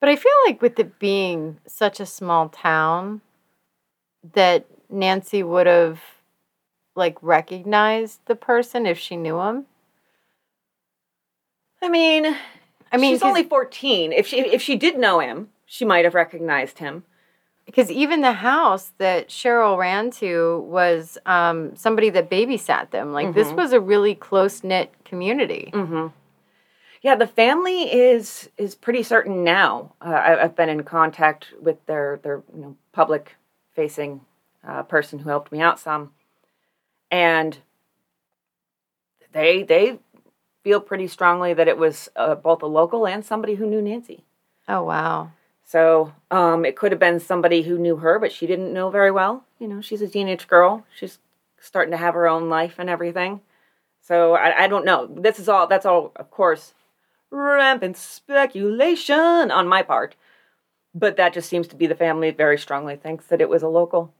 But 0.00 0.08
I 0.08 0.16
feel 0.16 0.32
like 0.46 0.62
with 0.62 0.78
it 0.78 0.98
being 0.98 1.58
such 1.66 2.00
a 2.00 2.06
small 2.06 2.48
town, 2.48 3.20
that 4.32 4.64
Nancy 4.88 5.42
would 5.42 5.66
have 5.66 6.00
like 6.96 7.18
recognized 7.20 8.20
the 8.24 8.34
person 8.34 8.86
if 8.86 8.98
she 8.98 9.18
knew 9.18 9.40
him. 9.40 9.66
I 11.82 11.90
mean, 11.90 12.34
I 12.90 12.96
mean, 12.96 13.12
she's 13.12 13.22
only 13.22 13.42
14. 13.42 14.10
If 14.14 14.26
she 14.26 14.40
if 14.40 14.62
she 14.62 14.76
did 14.76 14.96
know 14.96 15.18
him, 15.18 15.50
she 15.74 15.84
might 15.84 16.04
have 16.04 16.14
recognized 16.14 16.78
him. 16.78 17.02
because 17.66 17.90
even 17.90 18.20
the 18.20 18.34
house 18.34 18.92
that 18.98 19.28
Cheryl 19.28 19.78
ran 19.78 20.10
to 20.10 20.60
was 20.68 21.16
um, 21.26 21.74
somebody 21.74 22.10
that 22.10 22.28
babysat 22.30 22.90
them. 22.90 23.12
Like 23.12 23.32
this 23.34 23.48
Mhm. 23.48 23.56
was 23.56 23.72
a 23.72 23.80
really 23.80 24.14
close 24.14 24.62
knit 24.62 24.92
community. 25.04 25.70
Mm-hmm. 25.72 26.08
Yeah, 27.00 27.16
the 27.16 27.26
family 27.26 27.80
is 27.92 28.50
is 28.58 28.74
pretty 28.74 29.02
certain 29.02 29.42
now. 29.42 29.94
Uh, 30.00 30.10
I, 30.28 30.42
I've 30.42 30.54
been 30.54 30.68
in 30.68 30.84
contact 30.84 31.42
with 31.60 31.78
their 31.86 32.20
their 32.22 32.42
you 32.54 32.60
know 32.62 32.76
public 32.92 33.36
facing 33.74 34.20
uh, 34.68 34.82
person 34.84 35.18
who 35.20 35.28
helped 35.30 35.50
me 35.50 35.60
out 35.62 35.80
some, 35.80 36.12
and 37.10 37.58
they 39.32 39.62
they 39.62 39.98
feel 40.62 40.80
pretty 40.80 41.08
strongly 41.08 41.54
that 41.54 41.66
it 41.68 41.78
was 41.78 42.08
uh, 42.14 42.34
both 42.34 42.62
a 42.62 42.66
local 42.66 43.06
and 43.06 43.24
somebody 43.24 43.54
who 43.56 43.66
knew 43.66 43.82
Nancy. 43.82 44.24
Oh 44.68 44.82
wow! 44.84 45.30
So 45.64 46.12
um, 46.30 46.64
it 46.64 46.76
could 46.76 46.92
have 46.92 47.00
been 47.00 47.20
somebody 47.20 47.62
who 47.62 47.78
knew 47.78 47.96
her, 47.96 48.18
but 48.18 48.32
she 48.32 48.46
didn't 48.46 48.72
know 48.72 48.90
very 48.90 49.10
well. 49.10 49.44
You 49.58 49.66
know, 49.66 49.80
she's 49.80 50.02
a 50.02 50.08
teenage 50.08 50.46
girl. 50.46 50.84
She's 50.94 51.18
starting 51.58 51.92
to 51.92 51.96
have 51.96 52.14
her 52.14 52.28
own 52.28 52.48
life 52.48 52.74
and 52.78 52.90
everything. 52.90 53.40
So 54.00 54.34
I, 54.34 54.64
I 54.64 54.66
don't 54.68 54.84
know. 54.84 55.06
This 55.06 55.38
is 55.38 55.48
all. 55.48 55.66
That's 55.66 55.86
all, 55.86 56.12
of 56.16 56.30
course, 56.30 56.74
rampant 57.30 57.96
speculation 57.96 59.50
on 59.50 59.66
my 59.66 59.82
part. 59.82 60.16
But 60.94 61.16
that 61.16 61.32
just 61.32 61.48
seems 61.48 61.66
to 61.68 61.76
be 61.76 61.86
the 61.86 61.94
family 61.94 62.30
very 62.30 62.58
strongly 62.58 62.96
thinks 62.96 63.26
that 63.26 63.40
it 63.40 63.48
was 63.48 63.62
a 63.62 63.68
local. 63.68 64.12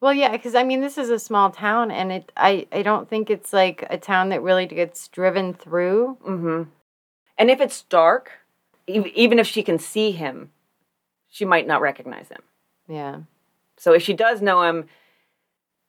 Well, 0.00 0.12
yeah, 0.12 0.32
because 0.32 0.54
I 0.54 0.64
mean, 0.64 0.80
this 0.80 0.98
is 0.98 1.10
a 1.10 1.18
small 1.18 1.50
town, 1.50 1.90
and 1.90 2.10
it 2.10 2.32
I 2.36 2.66
I 2.72 2.82
don't 2.82 3.08
think 3.08 3.30
it's 3.30 3.52
like 3.52 3.86
a 3.88 3.98
town 3.98 4.30
that 4.30 4.42
really 4.42 4.66
gets 4.66 5.08
driven 5.08 5.54
through. 5.54 6.18
Mm-hmm. 6.26 6.70
And 7.38 7.50
if 7.50 7.60
it's 7.60 7.82
dark, 7.82 8.32
even 8.90 9.38
if 9.38 9.46
she 9.46 9.62
can 9.62 9.78
see 9.78 10.12
him, 10.12 10.50
she 11.28 11.44
might 11.44 11.66
not 11.66 11.80
recognize 11.80 12.28
him. 12.28 12.42
Yeah. 12.88 13.20
So 13.76 13.92
if 13.92 14.02
she 14.02 14.12
does 14.12 14.42
know 14.42 14.62
him, 14.62 14.86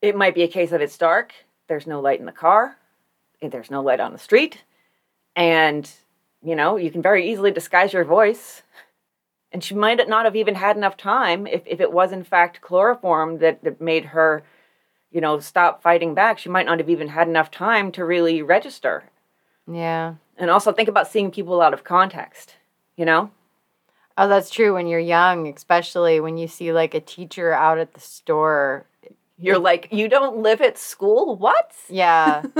it 0.01 0.15
might 0.15 0.35
be 0.35 0.43
a 0.43 0.47
case 0.47 0.71
of 0.71 0.81
it's 0.81 0.97
dark, 0.97 1.33
there's 1.67 1.87
no 1.87 1.99
light 1.99 2.19
in 2.19 2.25
the 2.25 2.31
car, 2.31 2.77
eh, 3.41 3.49
there's 3.49 3.71
no 3.71 3.81
light 3.81 3.99
on 3.99 4.13
the 4.13 4.19
street, 4.19 4.63
and 5.35 5.89
you 6.43 6.55
know, 6.55 6.75
you 6.75 6.91
can 6.91 7.01
very 7.01 7.31
easily 7.31 7.51
disguise 7.51 7.93
your 7.93 8.03
voice. 8.03 8.63
And 9.51 9.63
she 9.63 9.75
might 9.75 10.07
not 10.07 10.25
have 10.25 10.35
even 10.35 10.55
had 10.55 10.77
enough 10.77 10.97
time 10.97 11.45
if, 11.45 11.61
if 11.65 11.79
it 11.81 11.91
was 11.91 12.11
in 12.11 12.23
fact 12.23 12.61
chloroform 12.61 13.39
that, 13.39 13.63
that 13.63 13.81
made 13.81 14.05
her, 14.05 14.43
you 15.11 15.19
know, 15.19 15.39
stop 15.39 15.83
fighting 15.83 16.13
back. 16.13 16.39
She 16.39 16.49
might 16.49 16.65
not 16.65 16.79
have 16.79 16.89
even 16.89 17.09
had 17.09 17.27
enough 17.27 17.51
time 17.51 17.91
to 17.93 18.05
really 18.05 18.41
register. 18.41 19.03
Yeah. 19.69 20.15
And 20.37 20.49
also 20.49 20.71
think 20.71 20.89
about 20.89 21.11
seeing 21.11 21.31
people 21.31 21.61
out 21.61 21.73
of 21.73 21.83
context, 21.83 22.55
you 22.97 23.05
know? 23.05 23.31
Oh, 24.17 24.27
that's 24.27 24.49
true. 24.49 24.73
When 24.73 24.87
you're 24.87 24.99
young, 24.99 25.47
especially 25.47 26.19
when 26.19 26.37
you 26.37 26.47
see 26.47 26.73
like 26.73 26.93
a 26.93 26.99
teacher 26.99 27.53
out 27.53 27.77
at 27.77 27.93
the 27.93 27.99
store. 27.99 28.85
You're 29.37 29.57
like, 29.57 29.87
you 29.91 30.07
don't 30.07 30.37
live 30.37 30.61
at 30.61 30.77
school? 30.77 31.35
What? 31.35 31.71
Yeah, 31.89 32.43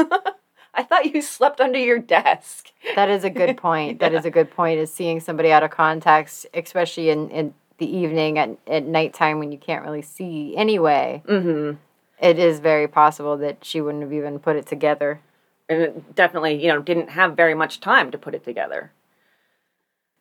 I 0.74 0.84
thought 0.84 1.14
you 1.14 1.22
slept 1.22 1.62
under 1.62 1.78
your 1.78 2.00
desk. 2.00 2.72
that 2.96 3.10
is 3.10 3.24
a 3.24 3.30
good 3.30 3.58
point. 3.68 4.00
That 4.00 4.14
is 4.14 4.26
a 4.26 4.32
good 4.32 4.50
point. 4.50 4.80
Is 4.80 4.92
seeing 4.92 5.20
somebody 5.20 5.52
out 5.52 5.64
of 5.64 5.72
context, 5.72 6.48
especially 6.54 7.10
in 7.10 7.30
in 7.30 7.54
the 7.78 7.86
evening 7.86 8.40
at 8.40 8.58
at 8.68 8.86
nighttime 8.86 9.38
when 9.40 9.52
you 9.52 9.58
can't 9.58 9.84
really 9.84 10.02
see 10.02 10.56
anyway. 10.56 11.22
Mm-hmm. 11.28 11.78
It 12.20 12.40
is 12.40 12.60
very 12.60 12.88
possible 12.88 13.38
that 13.38 13.66
she 13.66 13.82
wouldn't 13.82 14.04
have 14.04 14.14
even 14.14 14.40
put 14.40 14.56
it 14.56 14.68
together. 14.68 15.22
And 15.68 15.82
it 15.82 16.16
definitely, 16.16 16.62
you 16.62 16.68
know, 16.68 16.82
didn't 16.82 17.10
have 17.12 17.36
very 17.36 17.56
much 17.56 17.80
time 17.80 18.12
to 18.12 18.18
put 18.18 18.36
it 18.36 18.44
together. 18.44 18.92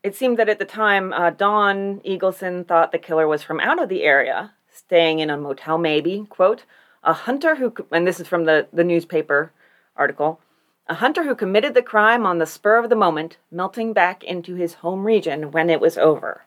It 0.02 0.16
seemed 0.16 0.38
that 0.38 0.48
at 0.48 0.58
the 0.58 0.64
time, 0.64 1.12
uh, 1.12 1.30
Don 1.30 2.00
Eagleson 2.00 2.66
thought 2.66 2.90
the 2.90 2.98
killer 2.98 3.28
was 3.28 3.42
from 3.42 3.60
out 3.60 3.82
of 3.82 3.88
the 3.90 4.02
area, 4.02 4.52
staying 4.72 5.18
in 5.18 5.28
a 5.28 5.36
motel, 5.36 5.76
maybe. 5.76 6.26
Quote, 6.30 6.64
a 7.02 7.12
hunter 7.12 7.56
who, 7.56 7.74
and 7.90 8.06
this 8.06 8.20
is 8.20 8.28
from 8.28 8.44
the, 8.44 8.66
the 8.72 8.84
newspaper 8.84 9.52
article, 9.96 10.40
a 10.86 10.94
hunter 10.94 11.24
who 11.24 11.34
committed 11.34 11.74
the 11.74 11.82
crime 11.82 12.26
on 12.26 12.38
the 12.38 12.46
spur 12.46 12.78
of 12.78 12.88
the 12.88 12.96
moment, 12.96 13.36
melting 13.50 13.92
back 13.92 14.24
into 14.24 14.54
his 14.54 14.74
home 14.74 15.04
region 15.04 15.50
when 15.50 15.70
it 15.70 15.80
was 15.80 15.96
over. 15.98 16.44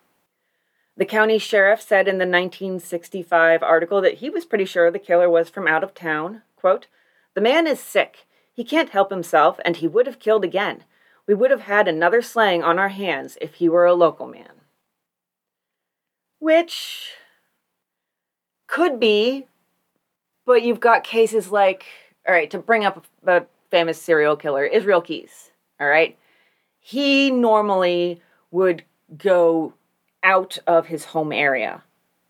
The 0.98 1.06
county 1.06 1.40
sheriff 1.40 1.82
said 1.82 2.08
in 2.08 2.18
the 2.18 2.26
1965 2.26 3.64
article 3.64 4.02
that 4.02 4.16
he 4.16 4.30
was 4.30 4.46
pretty 4.46 4.66
sure 4.66 4.92
the 4.92 5.00
killer 5.00 5.30
was 5.30 5.50
from 5.50 5.68
out 5.68 5.84
of 5.84 5.94
town. 5.94 6.42
Quote, 6.56 6.88
The 7.34 7.42
man 7.42 7.66
is 7.66 7.80
sick. 7.80 8.26
He 8.54 8.64
can't 8.64 8.90
help 8.90 9.10
himself, 9.10 9.60
and 9.66 9.78
he 9.78 9.88
would 9.88 10.06
have 10.06 10.20
killed 10.20 10.44
again. 10.44 10.84
We 11.28 11.34
would 11.34 11.52
have 11.52 11.62
had 11.62 11.88
another 11.88 12.22
slaying 12.22 12.64
on 12.64 12.80
our 12.80 12.90
hands 12.90 13.38
if 13.40 13.56
he 13.56 13.70
were 13.70 13.86
a 13.86 13.94
local 13.94 14.28
man. 14.28 14.52
Which 16.40 17.12
could 18.68 19.00
be, 19.00 19.48
but 20.46 20.64
you've 20.64 20.80
got 20.80 21.04
cases 21.04 21.52
like, 21.52 21.86
all 22.28 22.34
right, 22.34 22.50
to 22.52 22.58
bring 22.58 22.84
up 22.84 23.06
the 23.24 23.46
famous 23.72 24.02
serial 24.02 24.36
killer, 24.36 24.66
Israel 24.66 25.02
Keyes, 25.02 25.52
all 25.80 25.88
right? 25.88 26.18
He 26.80 27.32
normally 27.32 28.22
would 28.52 28.84
go 29.18 29.74
out 30.22 30.58
of 30.68 30.88
his 30.88 31.06
home 31.06 31.32
area 31.32 31.84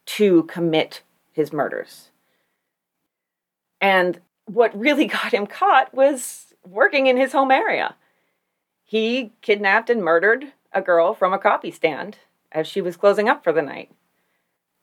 to 0.06 0.44
commit 0.44 1.02
his 1.32 1.52
murders. 1.52 2.12
And 3.82 4.20
what 4.46 4.78
really 4.78 5.06
got 5.18 5.34
him 5.34 5.48
caught 5.48 5.94
was 5.94 6.54
working 6.68 7.08
in 7.08 7.18
his 7.18 7.32
home 7.32 7.52
area. 7.52 7.96
He 8.94 9.32
kidnapped 9.42 9.90
and 9.90 10.04
murdered 10.04 10.54
a 10.72 10.80
girl 10.80 11.16
from 11.16 11.34
a 11.34 11.40
coffee 11.40 11.72
stand 11.72 12.20
as 12.52 12.68
she 12.68 12.80
was 12.80 12.96
closing 12.96 13.28
up 13.28 13.44
for 13.44 13.52
the 13.52 13.64
night. 13.64 13.90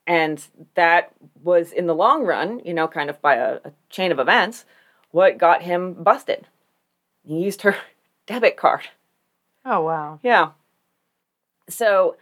And 0.05 0.45
that 0.75 1.13
was, 1.41 1.71
in 1.71 1.87
the 1.87 1.95
long 1.95 2.25
run, 2.25 2.61
you 2.65 2.75
know, 2.75 2.89
kind 2.89 3.09
of 3.09 3.23
by 3.23 3.37
a, 3.37 3.61
a 3.65 3.73
chain 3.89 4.11
of 4.11 4.19
events, 4.19 4.65
what 5.13 5.39
got 5.39 5.63
him 5.63 5.95
busted. 5.95 6.49
He 7.25 7.39
used 7.39 7.63
her 7.63 7.77
debit 8.27 8.57
card. 8.57 8.89
Oh 9.65 9.83
wow. 9.83 10.19
Yeah. 10.25 10.51
So 11.69 12.17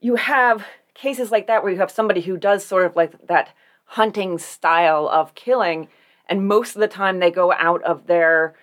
you 0.00 0.14
have 0.14 0.64
cases 0.94 1.30
like 1.30 1.48
that 1.48 1.62
where 1.62 1.70
you 1.70 1.80
have 1.80 1.90
somebody 1.90 2.22
who 2.22 2.38
does 2.38 2.64
sort 2.64 2.86
of 2.86 2.96
like 2.96 3.26
that 3.26 3.50
hunting 3.84 4.38
style 4.38 5.06
of 5.06 5.34
killing 5.34 5.88
and 6.30 6.48
most 6.48 6.76
of 6.76 6.80
the 6.80 6.88
time 6.88 7.18
they 7.18 7.30
go 7.30 7.52
out 7.52 7.82
of 7.82 8.06
their 8.06 8.54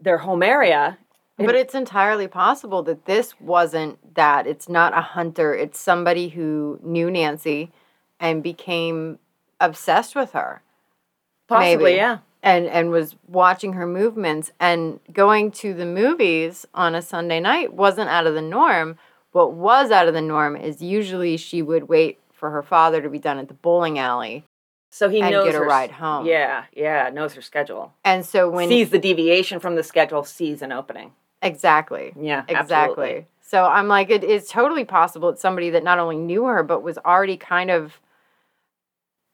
their 0.00 0.18
home 0.18 0.44
area 0.44 0.96
But 1.36 1.54
it's 1.56 1.74
entirely 1.74 2.28
possible 2.28 2.82
that 2.84 3.06
this 3.06 3.40
wasn't 3.40 4.14
that. 4.14 4.46
It's 4.46 4.68
not 4.68 4.96
a 4.96 5.00
hunter. 5.00 5.52
It's 5.54 5.80
somebody 5.80 6.28
who 6.28 6.78
knew 6.82 7.10
Nancy 7.10 7.72
and 8.20 8.42
became 8.42 9.18
obsessed 9.60 10.14
with 10.14 10.32
her. 10.32 10.62
Possibly, 11.48 11.84
maybe. 11.92 11.96
yeah. 11.96 12.18
And 12.42 12.66
and 12.66 12.90
was 12.90 13.16
watching 13.26 13.72
her 13.72 13.86
movements 13.86 14.52
and 14.60 15.00
going 15.12 15.50
to 15.52 15.74
the 15.74 15.86
movies 15.86 16.66
on 16.74 16.94
a 16.94 17.02
Sunday 17.02 17.40
night 17.40 17.72
wasn't 17.72 18.10
out 18.10 18.26
of 18.26 18.34
the 18.34 18.42
norm. 18.42 18.96
What 19.32 19.54
was 19.54 19.90
out 19.90 20.06
of 20.08 20.14
the 20.14 20.20
norm 20.20 20.54
is 20.56 20.80
usually 20.82 21.36
she 21.36 21.62
would 21.62 21.88
wait 21.88 22.18
for 22.32 22.50
her 22.50 22.62
father 22.62 23.00
to 23.02 23.08
be 23.08 23.18
done 23.18 23.38
at 23.38 23.48
the 23.48 23.54
bowling 23.54 23.98
alley 23.98 24.44
So 24.90 25.08
he 25.08 25.20
and 25.20 25.30
knows 25.32 25.46
get 25.46 25.54
a 25.54 25.58
her 25.58 25.64
s- 25.64 25.68
ride 25.70 25.90
home. 25.92 26.26
Yeah, 26.26 26.64
yeah, 26.76 27.08
knows 27.10 27.32
her 27.34 27.42
schedule. 27.42 27.92
And 28.04 28.24
so 28.24 28.48
when 28.50 28.68
sees 28.68 28.90
the 28.90 28.98
deviation 28.98 29.58
from 29.58 29.74
the 29.74 29.82
schedule, 29.82 30.22
sees 30.22 30.62
an 30.62 30.70
opening. 30.70 31.12
Exactly. 31.44 32.12
Yeah, 32.20 32.44
Exactly. 32.48 32.74
absolutely. 32.74 33.26
So 33.40 33.64
I'm 33.64 33.86
like, 33.88 34.10
it 34.10 34.24
is 34.24 34.48
totally 34.48 34.84
possible 34.84 35.28
it's 35.28 35.40
somebody 35.40 35.70
that 35.70 35.84
not 35.84 35.98
only 35.98 36.16
knew 36.16 36.44
her, 36.44 36.62
but 36.62 36.82
was 36.82 36.98
already 36.98 37.36
kind 37.36 37.70
of 37.70 38.00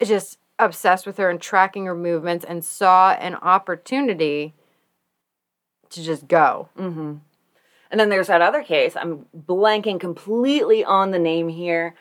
just 0.03 0.39
obsessed 0.59 1.07
with 1.07 1.17
her 1.17 1.31
and 1.31 1.41
tracking 1.41 1.87
her 1.87 1.95
movements 1.95 2.45
and 2.45 2.65
saw 2.65 3.13
an 3.13 3.37
opportunity 3.37 4.53
to 5.91 6.03
just 6.03 6.29
go. 6.29 6.69
Mm-hmm. 6.79 7.15
And 7.91 8.01
then 8.01 8.09
there's 8.09 8.29
that 8.29 8.43
other 8.43 8.63
case. 8.63 8.95
I'm 8.97 9.27
blanking 9.37 9.99
completely 9.99 10.85
on 10.85 11.11
the 11.11 11.19
name 11.19 11.49
here, 11.49 11.95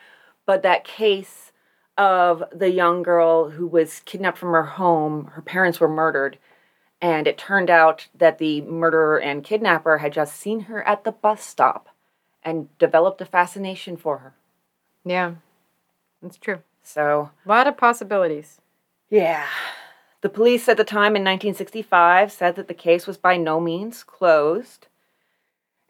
but 0.46 0.62
that 0.62 0.84
case 0.84 1.50
of 1.96 2.42
the 2.52 2.70
young 2.70 3.02
girl 3.02 3.50
who 3.50 3.66
was 3.66 4.00
kidnapped 4.04 4.38
from 4.38 4.52
her 4.52 4.62
home. 4.62 5.26
Her 5.34 5.42
parents 5.42 5.80
were 5.80 5.88
murdered, 5.88 6.38
and 7.00 7.26
it 7.26 7.38
turned 7.38 7.70
out 7.70 8.08
that 8.14 8.38
the 8.38 8.60
murderer 8.62 9.18
and 9.20 9.44
kidnapper 9.44 9.98
had 9.98 10.12
just 10.12 10.36
seen 10.36 10.60
her 10.60 10.82
at 10.86 11.04
the 11.04 11.12
bus 11.12 11.42
stop 11.44 11.88
and 12.42 12.76
developed 12.78 13.20
a 13.20 13.26
fascination 13.26 13.96
for 13.96 14.18
her. 14.18 14.34
Yeah, 15.04 15.34
that's 16.22 16.36
true. 16.36 16.60
So, 16.82 17.30
A 17.44 17.48
lot 17.48 17.66
of 17.66 17.76
possibilities. 17.76 18.60
yeah. 19.10 19.46
The 20.22 20.28
police 20.28 20.68
at 20.68 20.76
the 20.76 20.84
time 20.84 21.16
in 21.16 21.22
1965 21.24 22.30
said 22.30 22.56
that 22.56 22.68
the 22.68 22.74
case 22.74 23.06
was 23.06 23.16
by 23.16 23.38
no 23.38 23.58
means 23.58 24.02
closed. 24.04 24.86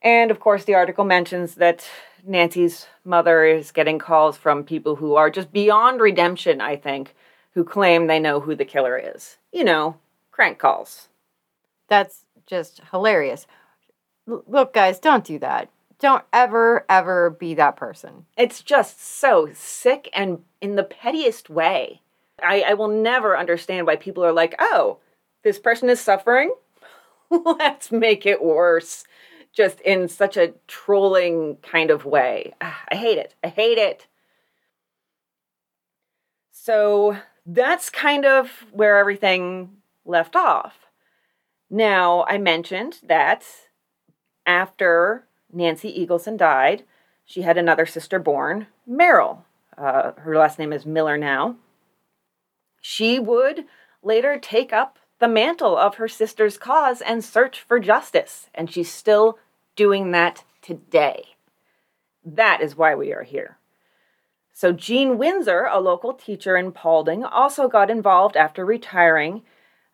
And 0.02 0.30
of 0.30 0.38
course, 0.38 0.62
the 0.64 0.74
article 0.74 1.04
mentions 1.04 1.56
that 1.56 1.84
Nancy's 2.24 2.86
mother 3.04 3.44
is 3.44 3.72
getting 3.72 3.98
calls 3.98 4.36
from 4.36 4.62
people 4.62 4.94
who 4.96 5.16
are 5.16 5.30
just 5.30 5.52
beyond 5.52 6.00
redemption, 6.00 6.60
I 6.60 6.76
think, 6.76 7.16
who 7.54 7.64
claim 7.64 8.06
they 8.06 8.20
know 8.20 8.38
who 8.38 8.54
the 8.54 8.64
killer 8.64 8.96
is. 8.96 9.36
You 9.52 9.64
know, 9.64 9.96
crank 10.30 10.58
calls. 10.58 11.08
That's 11.88 12.24
just 12.46 12.80
hilarious. 12.90 13.46
L- 14.28 14.44
look, 14.46 14.72
guys, 14.74 14.98
don't 14.98 15.24
do 15.24 15.38
that. 15.40 15.70
Don't 15.98 16.24
ever, 16.32 16.86
ever 16.88 17.30
be 17.30 17.54
that 17.54 17.76
person. 17.76 18.26
It's 18.36 18.62
just 18.62 19.04
so 19.04 19.50
sick 19.52 20.08
and 20.14 20.42
in 20.60 20.76
the 20.76 20.82
pettiest 20.82 21.50
way. 21.50 22.00
I, 22.42 22.62
I 22.62 22.74
will 22.74 22.88
never 22.88 23.36
understand 23.36 23.86
why 23.86 23.96
people 23.96 24.24
are 24.24 24.32
like, 24.32 24.54
oh, 24.58 24.98
this 25.42 25.58
person 25.58 25.90
is 25.90 26.00
suffering. 26.00 26.54
Let's 27.30 27.92
make 27.92 28.24
it 28.24 28.42
worse. 28.42 29.04
Just 29.52 29.80
in 29.80 30.08
such 30.08 30.36
a 30.36 30.54
trolling 30.68 31.56
kind 31.56 31.90
of 31.90 32.04
way. 32.04 32.54
Ah, 32.60 32.80
I 32.90 32.96
hate 32.96 33.18
it. 33.18 33.34
I 33.44 33.48
hate 33.48 33.78
it. 33.78 34.06
So 36.52 37.16
that's 37.44 37.90
kind 37.90 38.24
of 38.24 38.64
where 38.70 38.98
everything 38.98 39.70
left 40.04 40.36
off. 40.36 40.86
Now, 41.68 42.24
I 42.28 42.38
mentioned 42.38 42.98
that 43.04 43.44
after 44.44 45.26
Nancy 45.52 45.94
Eagleson 46.04 46.36
died, 46.36 46.84
she 47.24 47.42
had 47.42 47.56
another 47.56 47.86
sister 47.86 48.18
born, 48.18 48.66
Meryl. 48.88 49.44
Uh, 49.78 50.12
her 50.18 50.36
last 50.36 50.58
name 50.58 50.72
is 50.72 50.84
Miller 50.84 51.16
now. 51.16 51.56
She 52.80 53.18
would 53.18 53.66
later 54.02 54.38
take 54.38 54.72
up 54.72 54.98
the 55.20 55.28
mantle 55.28 55.76
of 55.76 55.96
her 55.96 56.08
sister's 56.08 56.58
cause 56.58 57.00
and 57.00 57.22
search 57.22 57.60
for 57.60 57.78
justice, 57.78 58.48
and 58.54 58.70
she's 58.70 58.90
still 58.90 59.38
doing 59.76 60.10
that 60.10 60.44
today. 60.62 61.36
That 62.24 62.60
is 62.60 62.76
why 62.76 62.94
we 62.94 63.12
are 63.12 63.22
here. 63.22 63.58
So, 64.52 64.72
Jean 64.72 65.16
Windsor, 65.16 65.68
a 65.70 65.80
local 65.80 66.12
teacher 66.12 66.56
in 66.56 66.72
Paulding, 66.72 67.24
also 67.24 67.68
got 67.68 67.90
involved 67.90 68.36
after 68.36 68.64
retiring. 68.64 69.42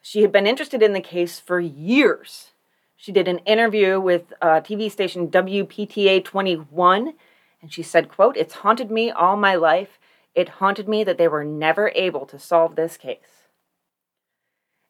She 0.08 0.22
had 0.22 0.30
been 0.30 0.46
interested 0.46 0.84
in 0.84 0.92
the 0.92 1.00
case 1.00 1.40
for 1.40 1.58
years. 1.58 2.52
She 2.94 3.10
did 3.10 3.26
an 3.26 3.40
interview 3.40 3.98
with 3.98 4.32
uh, 4.40 4.60
TV 4.60 4.88
station 4.88 5.26
WPTA 5.26 6.24
21, 6.24 7.14
and 7.60 7.72
she 7.72 7.82
said, 7.82 8.08
quote, 8.08 8.36
It's 8.36 8.54
haunted 8.54 8.88
me 8.88 9.10
all 9.10 9.36
my 9.36 9.56
life. 9.56 9.98
It 10.32 10.60
haunted 10.60 10.88
me 10.88 11.02
that 11.02 11.18
they 11.18 11.26
were 11.26 11.42
never 11.42 11.90
able 11.96 12.24
to 12.26 12.38
solve 12.38 12.76
this 12.76 12.96
case. 12.96 13.48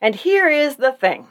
And 0.03 0.17
here 0.17 0.51
is 0.51 0.77
the 0.77 0.93
thing. 0.93 1.29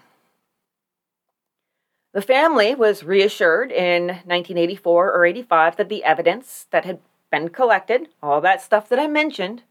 The 2.12 2.24
family 2.24 2.74
was 2.74 3.04
reassured 3.04 3.72
in 3.72 4.08
1984 4.08 5.14
or 5.14 5.26
85 5.28 5.76
that 5.76 5.90
the 5.90 6.04
evidence 6.04 6.66
that 6.72 6.86
had 6.86 7.02
been 7.30 7.50
collected, 7.50 8.08
all 8.24 8.42
that 8.42 8.64
stuff 8.64 8.90
that 8.90 8.98
I 8.98 9.06
mentioned, 9.06 9.62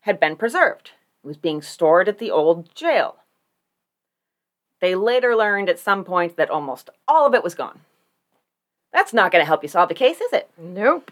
had 0.00 0.18
been 0.18 0.34
preserved. 0.34 0.90
It 1.22 1.28
was 1.28 1.36
being 1.36 1.62
stored 1.62 2.08
at 2.08 2.18
the 2.18 2.32
old 2.32 2.74
jail. 2.74 3.18
They 4.84 4.94
later 4.94 5.34
learned 5.34 5.70
at 5.70 5.78
some 5.78 6.04
point 6.04 6.36
that 6.36 6.50
almost 6.50 6.90
all 7.08 7.26
of 7.26 7.32
it 7.32 7.42
was 7.42 7.54
gone. 7.54 7.80
That's 8.92 9.14
not 9.14 9.32
going 9.32 9.40
to 9.40 9.46
help 9.46 9.62
you 9.62 9.68
solve 9.70 9.88
the 9.88 9.94
case, 9.94 10.20
is 10.20 10.30
it? 10.34 10.50
Nope. 10.58 11.10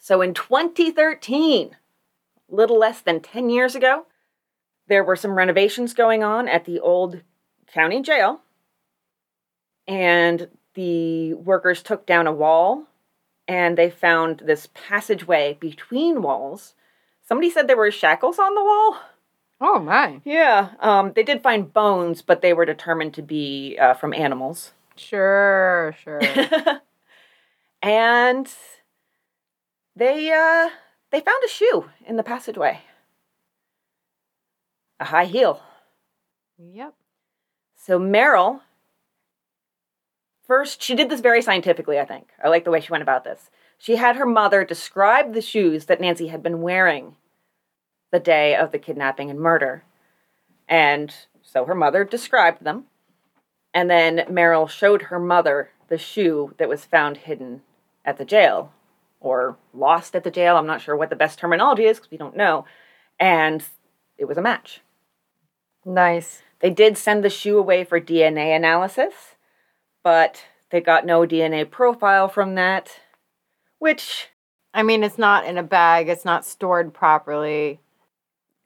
So 0.00 0.20
in 0.20 0.34
2013, 0.34 1.76
little 2.48 2.76
less 2.76 3.00
than 3.00 3.20
10 3.20 3.48
years 3.48 3.76
ago, 3.76 4.06
there 4.88 5.04
were 5.04 5.14
some 5.14 5.36
renovations 5.36 5.94
going 5.94 6.24
on 6.24 6.48
at 6.48 6.64
the 6.64 6.80
old 6.80 7.20
county 7.72 8.02
jail. 8.02 8.40
And 9.86 10.48
the 10.74 11.34
workers 11.34 11.80
took 11.80 12.06
down 12.06 12.26
a 12.26 12.32
wall 12.32 12.88
and 13.46 13.78
they 13.78 13.88
found 13.88 14.40
this 14.40 14.68
passageway 14.74 15.58
between 15.60 16.22
walls. 16.22 16.74
Somebody 17.22 17.50
said 17.50 17.68
there 17.68 17.76
were 17.76 17.92
shackles 17.92 18.40
on 18.40 18.56
the 18.56 18.64
wall. 18.64 18.96
Oh, 19.60 19.78
my. 19.78 20.20
Yeah, 20.24 20.70
um, 20.80 21.12
they 21.14 21.22
did 21.22 21.42
find 21.42 21.72
bones, 21.72 22.22
but 22.22 22.42
they 22.42 22.52
were 22.52 22.64
determined 22.64 23.14
to 23.14 23.22
be 23.22 23.78
uh, 23.80 23.94
from 23.94 24.12
animals. 24.12 24.72
Sure, 24.96 25.94
sure. 26.02 26.20
and 27.82 28.52
they 29.96 30.32
uh, 30.32 30.70
they 31.10 31.20
found 31.20 31.42
a 31.44 31.48
shoe 31.48 31.90
in 32.06 32.16
the 32.16 32.22
passageway, 32.22 32.80
a 35.00 35.04
high 35.04 35.24
heel. 35.24 35.60
yep. 36.58 36.94
So 37.76 37.98
Meryl, 37.98 38.60
first 40.46 40.82
she 40.82 40.94
did 40.94 41.10
this 41.10 41.20
very 41.20 41.42
scientifically. 41.42 41.98
I 41.98 42.04
think 42.04 42.28
I 42.42 42.48
like 42.48 42.64
the 42.64 42.70
way 42.70 42.80
she 42.80 42.92
went 42.92 43.02
about 43.02 43.24
this. 43.24 43.50
She 43.78 43.96
had 43.96 44.16
her 44.16 44.26
mother 44.26 44.64
describe 44.64 45.34
the 45.34 45.42
shoes 45.42 45.86
that 45.86 46.00
Nancy 46.00 46.28
had 46.28 46.42
been 46.42 46.62
wearing 46.62 47.16
the 48.14 48.20
day 48.20 48.54
of 48.54 48.70
the 48.70 48.78
kidnapping 48.78 49.28
and 49.28 49.40
murder, 49.40 49.82
and 50.68 51.12
so 51.42 51.64
her 51.64 51.74
mother 51.74 52.04
described 52.04 52.62
them. 52.62 52.84
And 53.74 53.90
then 53.90 54.18
Meryl 54.30 54.70
showed 54.70 55.02
her 55.02 55.18
mother 55.18 55.70
the 55.88 55.98
shoe 55.98 56.54
that 56.58 56.68
was 56.68 56.84
found 56.84 57.16
hidden 57.16 57.62
at 58.04 58.16
the 58.16 58.24
jail 58.24 58.72
or 59.18 59.56
lost 59.72 60.14
at 60.14 60.22
the 60.22 60.30
jail. 60.30 60.56
I'm 60.56 60.64
not 60.64 60.80
sure 60.80 60.96
what 60.96 61.10
the 61.10 61.16
best 61.16 61.40
terminology 61.40 61.86
is 61.86 61.96
because 61.96 62.12
we 62.12 62.16
don't 62.16 62.36
know. 62.36 62.66
And 63.18 63.64
it 64.16 64.26
was 64.26 64.38
a 64.38 64.42
match. 64.42 64.80
Nice. 65.84 66.42
They 66.60 66.70
did 66.70 66.96
send 66.96 67.24
the 67.24 67.30
shoe 67.30 67.58
away 67.58 67.82
for 67.82 68.00
DNA 68.00 68.54
analysis, 68.54 69.34
but 70.04 70.44
they 70.70 70.80
got 70.80 71.04
no 71.04 71.26
DNA 71.26 71.68
profile 71.68 72.28
from 72.28 72.54
that, 72.54 73.00
which 73.80 74.28
I 74.72 74.84
mean, 74.84 75.02
it's 75.02 75.18
not 75.18 75.46
in 75.46 75.58
a 75.58 75.64
bag, 75.64 76.08
it's 76.08 76.24
not 76.24 76.44
stored 76.44 76.94
properly. 76.94 77.80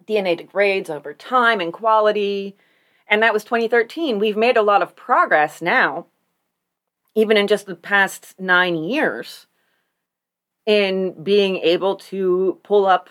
DNA 0.08 0.36
degrades 0.36 0.88
over 0.90 1.12
time 1.12 1.60
and 1.60 1.72
quality. 1.72 2.56
And 3.06 3.22
that 3.22 3.32
was 3.32 3.44
2013. 3.44 4.18
We've 4.18 4.36
made 4.36 4.56
a 4.56 4.62
lot 4.62 4.82
of 4.82 4.96
progress 4.96 5.60
now, 5.60 6.06
even 7.14 7.36
in 7.36 7.46
just 7.46 7.66
the 7.66 7.74
past 7.74 8.34
nine 8.38 8.76
years, 8.76 9.46
in 10.66 11.22
being 11.22 11.58
able 11.58 11.96
to 11.96 12.58
pull 12.62 12.86
up 12.86 13.10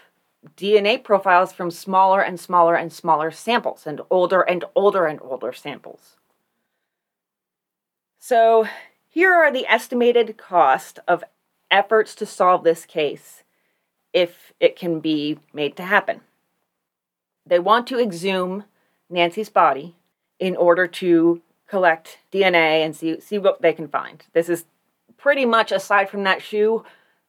DNA 0.56 1.04
profiles 1.04 1.52
from 1.52 1.72
smaller 1.72 2.22
and 2.22 2.40
smaller 2.40 2.76
and 2.76 2.94
smaller 2.94 3.32
samples 3.32 3.86
and 3.86 4.02
older 4.10 4.42
and 4.42 4.64
older 4.76 5.06
and 5.06 5.20
older 5.22 5.52
samples. 5.52 6.16
So, 8.20 8.68
here 9.10 9.34
are 9.34 9.52
the 9.52 9.66
estimated 9.68 10.38
cost 10.38 11.00
of 11.08 11.24
efforts 11.72 12.14
to 12.16 12.26
solve 12.26 12.64
this 12.64 12.86
case 12.86 13.44
if 14.14 14.54
it 14.60 14.76
can 14.76 15.00
be 15.00 15.40
made 15.54 15.76
to 15.78 15.84
happen. 15.84 16.22
They 17.48 17.60
want 17.60 17.88
to 17.88 18.00
exhume 18.00 18.66
Nancy's 19.10 19.50
body 19.50 19.96
in 20.40 20.56
order 20.56 20.88
to 20.88 21.42
collect 21.68 22.20
DNA 22.32 22.84
and 22.86 22.96
see 22.96 23.20
see 23.20 23.38
what 23.38 23.62
they 23.62 23.74
can 23.74 23.88
find. 23.88 24.24
This 24.34 24.50
is 24.50 24.66
pretty 25.18 25.46
much 25.46 25.72
aside 25.72 26.10
from 26.10 26.24
that 26.24 26.42
shoe, 26.42 26.84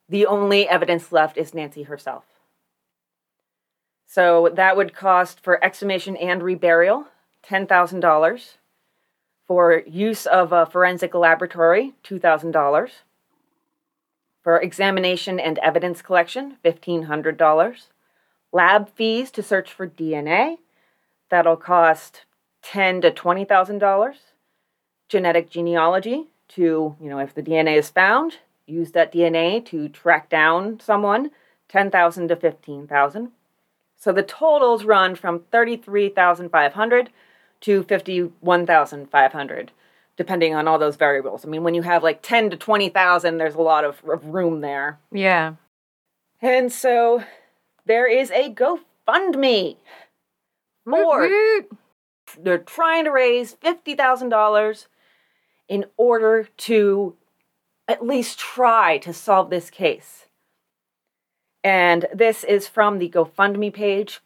the 0.08 0.26
only 0.26 0.68
evidence 0.68 1.12
left 1.12 1.36
is 1.36 1.54
Nancy 1.54 1.84
herself. 1.84 2.24
So 4.06 4.50
that 4.54 4.76
would 4.76 4.94
cost 4.94 5.40
for 5.40 5.62
exhumation 5.62 6.16
and 6.16 6.40
reburial 6.42 7.06
$10,000. 7.46 8.56
For 9.46 9.82
use 9.86 10.26
of 10.26 10.52
a 10.52 10.66
forensic 10.66 11.14
laboratory, 11.14 11.94
$2,000. 12.04 12.90
For 14.42 14.60
examination 14.60 15.40
and 15.40 15.58
evidence 15.58 16.02
collection, 16.02 16.58
$1,500. 16.64 17.86
Lab 18.52 18.88
fees 18.94 19.30
to 19.32 19.42
search 19.42 19.72
for 19.72 19.86
DNA, 19.86 20.58
that'll 21.28 21.56
cost 21.56 22.24
ten 22.62 23.00
to 23.02 23.10
twenty 23.10 23.44
thousand 23.44 23.78
dollars. 23.78 24.16
Genetic 25.08 25.50
genealogy 25.50 26.28
to, 26.48 26.96
you 27.00 27.08
know, 27.08 27.18
if 27.18 27.34
the 27.34 27.42
DNA 27.42 27.76
is 27.76 27.90
found, 27.90 28.38
use 28.66 28.92
that 28.92 29.12
DNA 29.12 29.64
to 29.66 29.88
track 29.88 30.28
down 30.28 30.80
someone, 30.80 31.30
ten 31.68 31.90
thousand 31.90 32.28
to 32.28 32.36
fifteen 32.36 32.86
thousand. 32.86 33.32
So 33.96 34.12
the 34.12 34.22
totals 34.22 34.84
run 34.84 35.14
from 35.14 35.40
thirty-three 35.50 36.10
thousand 36.10 36.50
five 36.50 36.74
hundred 36.74 37.10
to 37.62 37.82
fifty-one 37.82 38.66
thousand 38.66 39.10
five 39.10 39.32
hundred, 39.32 39.72
depending 40.16 40.54
on 40.54 40.68
all 40.68 40.78
those 40.78 40.96
variables. 40.96 41.44
I 41.44 41.48
mean, 41.48 41.64
when 41.64 41.74
you 41.74 41.82
have 41.82 42.02
like 42.02 42.22
ten 42.22 42.48
to 42.50 42.56
twenty 42.56 42.88
thousand, 42.88 43.38
there's 43.38 43.56
a 43.56 43.60
lot 43.60 43.84
of, 43.84 44.02
of 44.08 44.24
room 44.26 44.60
there. 44.60 44.98
Yeah. 45.10 45.54
And 46.40 46.72
so 46.72 47.24
there 47.88 48.06
is 48.06 48.30
a 48.30 48.54
GoFundMe. 48.54 49.76
Woot. 50.86 51.68
they're 52.38 52.58
trying 52.58 53.04
to 53.04 53.10
raise 53.10 53.52
fifty 53.54 53.94
thousand 53.94 54.28
dollars 54.28 54.86
in 55.68 55.84
order 55.96 56.48
to 56.56 57.16
at 57.88 58.06
least 58.06 58.38
try 58.38 58.98
to 58.98 59.12
solve 59.12 59.50
this 59.50 59.70
case. 59.70 60.26
And 61.64 62.06
this 62.14 62.44
is 62.44 62.68
from 62.68 62.98
the 62.98 63.08
GoFundMe 63.08 63.72
page. 63.72 64.20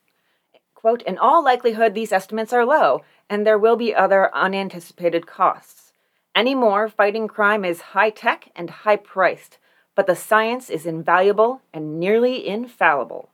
Quote, 0.74 1.02
in 1.02 1.16
all 1.16 1.42
likelihood, 1.44 1.94
these 1.94 2.12
estimates 2.12 2.52
are 2.52 2.66
low, 2.66 3.02
and 3.30 3.46
there 3.46 3.58
will 3.58 3.76
be 3.76 3.94
other 3.94 4.34
unanticipated 4.34 5.26
costs. 5.26 5.92
Any 6.34 6.54
more, 6.54 6.88
fighting 6.88 7.28
crime 7.28 7.64
is 7.64 7.92
high 7.92 8.10
tech 8.10 8.50
and 8.56 8.70
high 8.70 8.96
priced, 8.96 9.58
but 9.94 10.06
the 10.06 10.16
science 10.16 10.70
is 10.70 10.86
invaluable 10.86 11.62
and 11.72 12.00
nearly 12.00 12.46
infallible. 12.46 13.28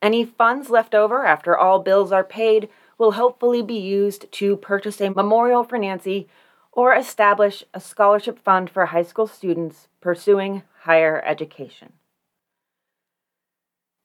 Any 0.00 0.24
funds 0.24 0.70
left 0.70 0.94
over 0.94 1.24
after 1.24 1.56
all 1.56 1.80
bills 1.80 2.12
are 2.12 2.24
paid 2.24 2.68
will 2.98 3.12
hopefully 3.12 3.62
be 3.62 3.78
used 3.78 4.30
to 4.32 4.56
purchase 4.56 5.00
a 5.00 5.10
memorial 5.10 5.64
for 5.64 5.78
Nancy 5.78 6.28
or 6.72 6.94
establish 6.94 7.64
a 7.74 7.80
scholarship 7.80 8.38
fund 8.38 8.70
for 8.70 8.86
high 8.86 9.02
school 9.02 9.26
students 9.26 9.88
pursuing 10.00 10.62
higher 10.82 11.22
education. 11.24 11.92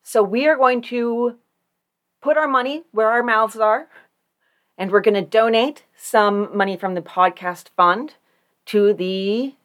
So 0.01 0.23
we 0.23 0.47
are 0.47 0.57
going 0.57 0.81
to 0.83 1.37
put 2.21 2.37
our 2.37 2.47
money 2.47 2.83
where 2.91 3.09
our 3.09 3.23
mouths 3.23 3.57
are, 3.57 3.87
and 4.77 4.91
we're 4.91 5.01
going 5.01 5.13
to 5.13 5.21
donate 5.21 5.83
some 5.95 6.55
money 6.55 6.75
from 6.75 6.95
the 6.95 7.01
podcast 7.01 7.69
fund 7.77 8.15
to 8.65 8.93
the 8.93 9.55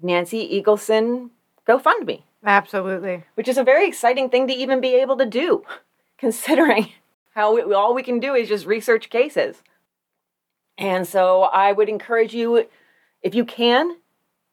Nancy 0.00 0.62
Eagleson 0.62 1.30
GoFundMe 1.66 2.22
Absolutely. 2.44 3.24
which 3.34 3.48
is 3.48 3.58
a 3.58 3.64
very 3.64 3.88
exciting 3.88 4.28
thing 4.28 4.46
to 4.48 4.54
even 4.54 4.80
be 4.80 4.94
able 4.94 5.16
to 5.16 5.26
do, 5.26 5.64
considering 6.18 6.90
how 7.34 7.54
we, 7.54 7.74
all 7.74 7.94
we 7.94 8.02
can 8.02 8.20
do 8.20 8.34
is 8.34 8.48
just 8.48 8.66
research 8.66 9.10
cases. 9.10 9.62
And 10.76 11.06
so 11.06 11.42
I 11.42 11.72
would 11.72 11.88
encourage 11.88 12.34
you, 12.34 12.66
if 13.22 13.34
you 13.34 13.44
can, 13.44 13.96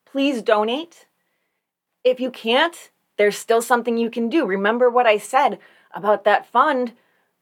please 0.05 0.41
donate. 0.41 1.07
If 2.03 2.19
you 2.19 2.31
can't, 2.31 2.89
there's 3.17 3.37
still 3.37 3.61
something 3.61 3.97
you 3.97 4.09
can 4.09 4.29
do. 4.29 4.45
Remember 4.45 4.89
what 4.89 5.05
I 5.05 5.17
said 5.17 5.59
about 5.93 6.23
that 6.23 6.45
fund 6.45 6.93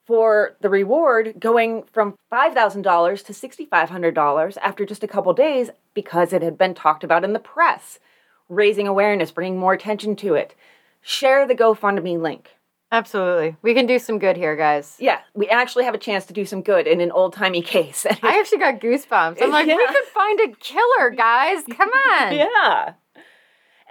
for 0.06 0.58
the 0.60 0.70
reward 0.70 1.36
going 1.40 1.84
from 1.84 2.16
$5,000 2.32 3.26
to 3.26 3.34
$6,500 3.34 4.58
after 4.62 4.86
just 4.86 5.04
a 5.04 5.08
couple 5.08 5.34
days 5.34 5.70
because 5.94 6.34
it 6.34 6.42
had 6.42 6.58
been 6.58 6.74
talked 6.74 7.04
about 7.04 7.24
in 7.24 7.34
the 7.34 7.40
press 7.40 8.00
raising 8.50 8.88
awareness, 8.88 9.32
bringing 9.32 9.60
more 9.60 9.74
attention 9.74 10.16
to 10.18 10.34
it. 10.34 10.56
Share 11.02 11.48
the 11.48 11.56
GoFundMe 11.56 12.20
link. 12.20 12.50
Absolutely. 12.92 13.56
We 13.62 13.76
can 13.76 13.86
do 13.86 14.00
some 14.00 14.18
good 14.18 14.36
here, 14.36 14.56
guys. 14.56 14.96
Yeah, 15.00 15.20
we 15.36 15.48
actually 15.48 15.86
have 15.86 15.94
a 15.94 16.00
chance 16.00 16.26
to 16.26 16.34
do 16.34 16.44
some 16.44 16.64
good 16.64 16.88
in 16.88 17.02
an 17.02 17.12
old 17.12 17.34
timey 17.34 17.62
case. 17.62 18.06
I 18.24 18.40
actually 18.40 18.58
got 18.58 18.82
goosebumps. 18.82 19.42
I'm 19.42 19.52
like, 19.52 19.68
we 19.68 19.88
could 19.88 20.06
find 20.06 20.40
a 20.40 20.56
killer, 20.60 21.12
guys. 21.12 21.64
Come 21.70 21.90
on. 21.90 22.34
yeah. 22.36 22.94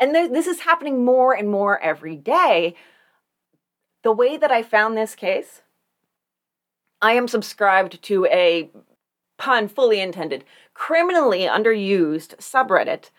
And 0.01 0.15
th- 0.15 0.33
this 0.33 0.49
is 0.49 0.61
happening 0.61 1.05
more 1.05 1.33
and 1.33 1.49
more 1.49 1.79
every 1.81 2.17
day. 2.17 2.75
The 4.03 4.13
way 4.13 4.37
that 4.37 4.51
I 4.51 4.63
found 4.63 4.97
this 4.97 5.15
case, 5.15 5.63
I 7.01 7.13
am 7.13 7.29
subscribed 7.29 8.03
to 8.03 8.27
a 8.27 8.71
pun 9.39 9.69
fully 9.69 10.01
intended, 10.01 10.45
criminally 10.75 11.43
underused 11.43 12.37
subreddit 12.39 13.11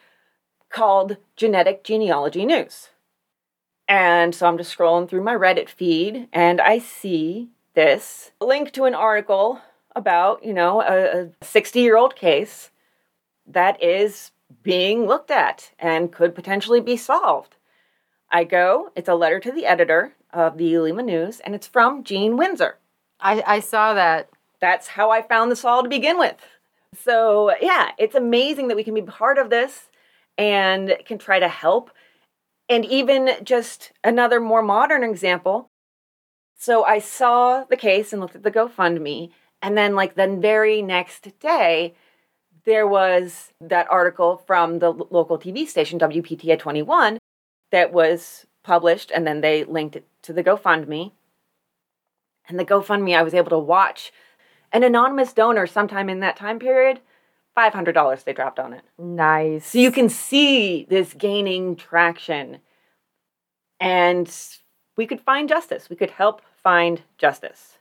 called 0.69 1.17
Genetic 1.35 1.83
Genealogy 1.83 2.45
News. 2.45 2.89
And 3.87 4.35
so 4.35 4.47
I'm 4.47 4.57
just 4.57 4.75
scrolling 4.77 5.09
through 5.09 5.23
my 5.23 5.33
Reddit 5.33 5.67
feed 5.67 6.27
and 6.31 6.61
I 6.61 6.77
see 6.77 7.49
this 7.73 8.31
link 8.39 8.71
to 8.73 8.85
an 8.85 8.93
article 8.93 9.61
about, 9.95 10.45
you 10.45 10.53
know, 10.53 10.81
a 10.81 11.29
60 11.43 11.79
year 11.79 11.97
old 11.97 12.15
case 12.15 12.69
that 13.47 13.81
is 13.83 14.31
being 14.63 15.05
looked 15.05 15.31
at 15.31 15.71
and 15.79 16.11
could 16.11 16.35
potentially 16.35 16.81
be 16.81 16.97
solved. 16.97 17.55
I 18.31 18.43
go, 18.43 18.91
it's 18.95 19.09
a 19.09 19.15
letter 19.15 19.39
to 19.39 19.51
the 19.51 19.65
editor 19.65 20.13
of 20.31 20.57
the 20.57 20.77
Lima 20.77 21.01
News, 21.01 21.39
and 21.39 21.55
it's 21.55 21.67
from 21.67 22.03
Gene 22.03 22.37
Windsor. 22.37 22.77
I, 23.19 23.43
I 23.45 23.59
saw 23.59 23.93
that. 23.95 24.29
That's 24.61 24.87
how 24.89 25.09
I 25.09 25.21
found 25.21 25.51
this 25.51 25.65
all 25.65 25.83
to 25.83 25.89
begin 25.89 26.19
with. 26.19 26.35
So, 26.95 27.55
yeah, 27.61 27.91
it's 27.97 28.15
amazing 28.15 28.67
that 28.67 28.77
we 28.77 28.83
can 28.83 28.93
be 28.93 29.01
part 29.01 29.37
of 29.37 29.49
this 29.49 29.88
and 30.39 30.95
can 31.05 31.17
try 31.17 31.37
to 31.37 31.49
help. 31.49 31.91
And 32.69 32.85
even 32.85 33.31
just 33.43 33.91
another 34.03 34.39
more 34.39 34.63
modern 34.63 35.03
example. 35.03 35.67
So, 36.57 36.83
I 36.83 36.99
saw 36.99 37.65
the 37.65 37.77
case 37.77 38.11
and 38.11 38.21
looked 38.21 38.35
at 38.35 38.43
the 38.43 38.51
GoFundMe, 38.51 39.31
and 39.61 39.77
then, 39.77 39.95
like, 39.95 40.15
the 40.15 40.27
very 40.27 40.81
next 40.81 41.39
day, 41.39 41.93
there 42.65 42.87
was 42.87 43.53
that 43.61 43.87
article 43.89 44.43
from 44.45 44.79
the 44.79 44.91
local 44.91 45.39
TV 45.39 45.67
station, 45.67 45.99
WPTA 45.99 46.59
21, 46.59 47.17
that 47.71 47.93
was 47.93 48.45
published, 48.63 49.11
and 49.11 49.25
then 49.25 49.41
they 49.41 49.63
linked 49.63 49.95
it 49.95 50.05
to 50.23 50.33
the 50.33 50.43
GoFundMe. 50.43 51.13
And 52.47 52.59
the 52.59 52.65
GoFundMe, 52.65 53.15
I 53.15 53.23
was 53.23 53.33
able 53.33 53.51
to 53.51 53.59
watch 53.59 54.11
an 54.73 54.83
anonymous 54.83 55.33
donor 55.33 55.65
sometime 55.65 56.09
in 56.09 56.19
that 56.19 56.35
time 56.35 56.59
period, 56.59 56.99
$500 57.59 58.23
they 58.23 58.33
dropped 58.33 58.59
on 58.59 58.73
it. 58.73 58.81
Nice. 58.97 59.67
So 59.67 59.79
you 59.79 59.91
can 59.91 60.09
see 60.09 60.85
this 60.89 61.13
gaining 61.13 61.75
traction. 61.75 62.59
And 63.79 64.33
we 64.95 65.05
could 65.05 65.21
find 65.21 65.49
justice. 65.49 65.89
We 65.89 65.95
could 65.95 66.11
help 66.11 66.41
find 66.63 67.01
justice. 67.17 67.77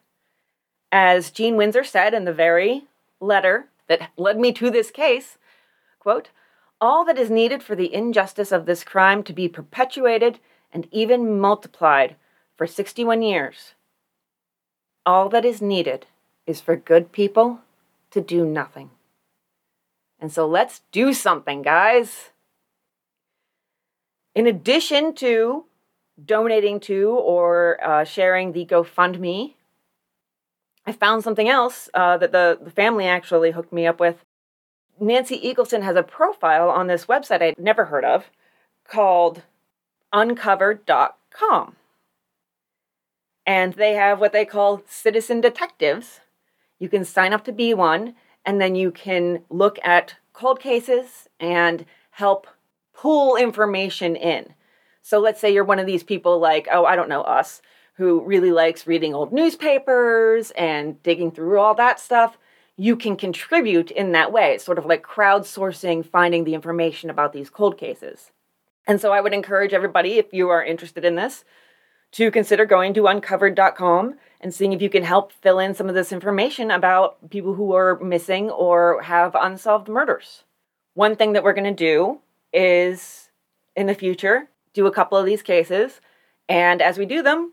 As 0.90 1.30
Gene 1.30 1.56
Windsor 1.56 1.84
said 1.84 2.14
in 2.14 2.24
the 2.24 2.32
very 2.32 2.86
letter 3.20 3.68
that 3.88 4.10
led 4.16 4.38
me 4.38 4.52
to 4.52 4.70
this 4.70 4.90
case, 4.90 5.38
quote, 5.98 6.30
all 6.80 7.04
that 7.04 7.18
is 7.18 7.30
needed 7.30 7.62
for 7.62 7.74
the 7.74 7.92
injustice 7.92 8.52
of 8.52 8.66
this 8.66 8.84
crime 8.84 9.22
to 9.24 9.32
be 9.32 9.48
perpetuated 9.48 10.38
and 10.72 10.86
even 10.92 11.40
multiplied 11.40 12.16
for 12.56 12.66
61 12.66 13.22
years. 13.22 13.74
All 15.04 15.28
that 15.30 15.44
is 15.44 15.60
needed 15.60 16.06
is 16.46 16.60
for 16.60 16.76
good 16.76 17.10
people 17.12 17.60
to 18.10 18.20
do 18.20 18.44
nothing. 18.44 18.90
And 20.20 20.32
so 20.32 20.46
let's 20.46 20.82
do 20.92 21.12
something, 21.12 21.62
guys. 21.62 22.30
In 24.34 24.46
addition 24.46 25.14
to 25.16 25.64
donating 26.24 26.80
to 26.80 27.10
or 27.10 27.78
uh, 27.82 28.04
sharing 28.04 28.52
the 28.52 28.66
GoFundMe, 28.66 29.54
I 30.86 30.92
found 30.92 31.22
something 31.22 31.48
else 31.48 31.88
uh, 31.94 32.16
that 32.18 32.32
the, 32.32 32.58
the 32.60 32.70
family 32.70 33.06
actually 33.06 33.50
hooked 33.50 33.72
me 33.72 33.86
up 33.86 34.00
with. 34.00 34.24
Nancy 35.00 35.38
Eagleson 35.40 35.82
has 35.82 35.96
a 35.96 36.02
profile 36.02 36.70
on 36.70 36.88
this 36.88 37.06
website 37.06 37.42
I'd 37.42 37.58
never 37.58 37.84
heard 37.84 38.04
of 38.04 38.30
called 38.88 39.42
uncovered.com. 40.12 41.76
And 43.46 43.74
they 43.74 43.94
have 43.94 44.20
what 44.20 44.32
they 44.32 44.44
call 44.44 44.82
citizen 44.86 45.40
detectives. 45.40 46.20
You 46.78 46.88
can 46.88 47.04
sign 47.04 47.32
up 47.32 47.44
to 47.44 47.52
be 47.52 47.74
one, 47.74 48.14
and 48.48 48.62
then 48.62 48.74
you 48.74 48.90
can 48.90 49.44
look 49.50 49.78
at 49.84 50.14
cold 50.32 50.58
cases 50.58 51.28
and 51.38 51.84
help 52.12 52.46
pull 52.94 53.36
information 53.36 54.16
in. 54.16 54.54
So 55.02 55.18
let's 55.18 55.38
say 55.38 55.52
you're 55.52 55.64
one 55.64 55.78
of 55.78 55.84
these 55.84 56.02
people 56.02 56.38
like, 56.38 56.66
oh, 56.72 56.86
I 56.86 56.96
don't 56.96 57.10
know, 57.10 57.20
us, 57.20 57.60
who 57.96 58.22
really 58.22 58.50
likes 58.50 58.86
reading 58.86 59.14
old 59.14 59.34
newspapers 59.34 60.50
and 60.52 61.02
digging 61.02 61.30
through 61.30 61.58
all 61.58 61.74
that 61.74 62.00
stuff. 62.00 62.38
you 62.80 62.94
can 62.94 63.16
contribute 63.16 63.90
in 63.90 64.12
that 64.12 64.32
way. 64.32 64.54
It's 64.54 64.64
sort 64.64 64.78
of 64.78 64.86
like 64.86 65.02
crowdsourcing, 65.02 66.06
finding 66.06 66.44
the 66.44 66.54
information 66.54 67.10
about 67.10 67.32
these 67.32 67.50
cold 67.50 67.76
cases. 67.76 68.30
And 68.86 69.00
so 69.00 69.12
I 69.12 69.20
would 69.20 69.34
encourage 69.34 69.74
everybody, 69.74 70.14
if 70.14 70.32
you 70.32 70.48
are 70.48 70.64
interested 70.64 71.04
in 71.04 71.16
this, 71.16 71.44
to 72.12 72.30
consider 72.30 72.64
going 72.66 72.94
to 72.94 73.06
uncovered.com 73.06 74.14
and 74.40 74.54
seeing 74.54 74.72
if 74.72 74.80
you 74.80 74.88
can 74.90 75.02
help 75.02 75.32
fill 75.32 75.58
in 75.58 75.74
some 75.74 75.88
of 75.88 75.94
this 75.94 76.12
information 76.12 76.70
about 76.70 77.30
people 77.30 77.54
who 77.54 77.72
are 77.74 77.98
missing 78.00 78.50
or 78.50 79.02
have 79.02 79.34
unsolved 79.34 79.88
murders. 79.88 80.44
One 80.94 81.16
thing 81.16 81.32
that 81.32 81.42
we're 81.44 81.52
going 81.54 81.64
to 81.76 81.84
do 81.84 82.20
is 82.52 83.28
in 83.76 83.86
the 83.86 83.94
future 83.94 84.48
do 84.72 84.86
a 84.86 84.92
couple 84.92 85.18
of 85.18 85.26
these 85.26 85.42
cases 85.42 86.00
and 86.48 86.80
as 86.80 86.96
we 86.98 87.04
do 87.06 87.22
them 87.22 87.52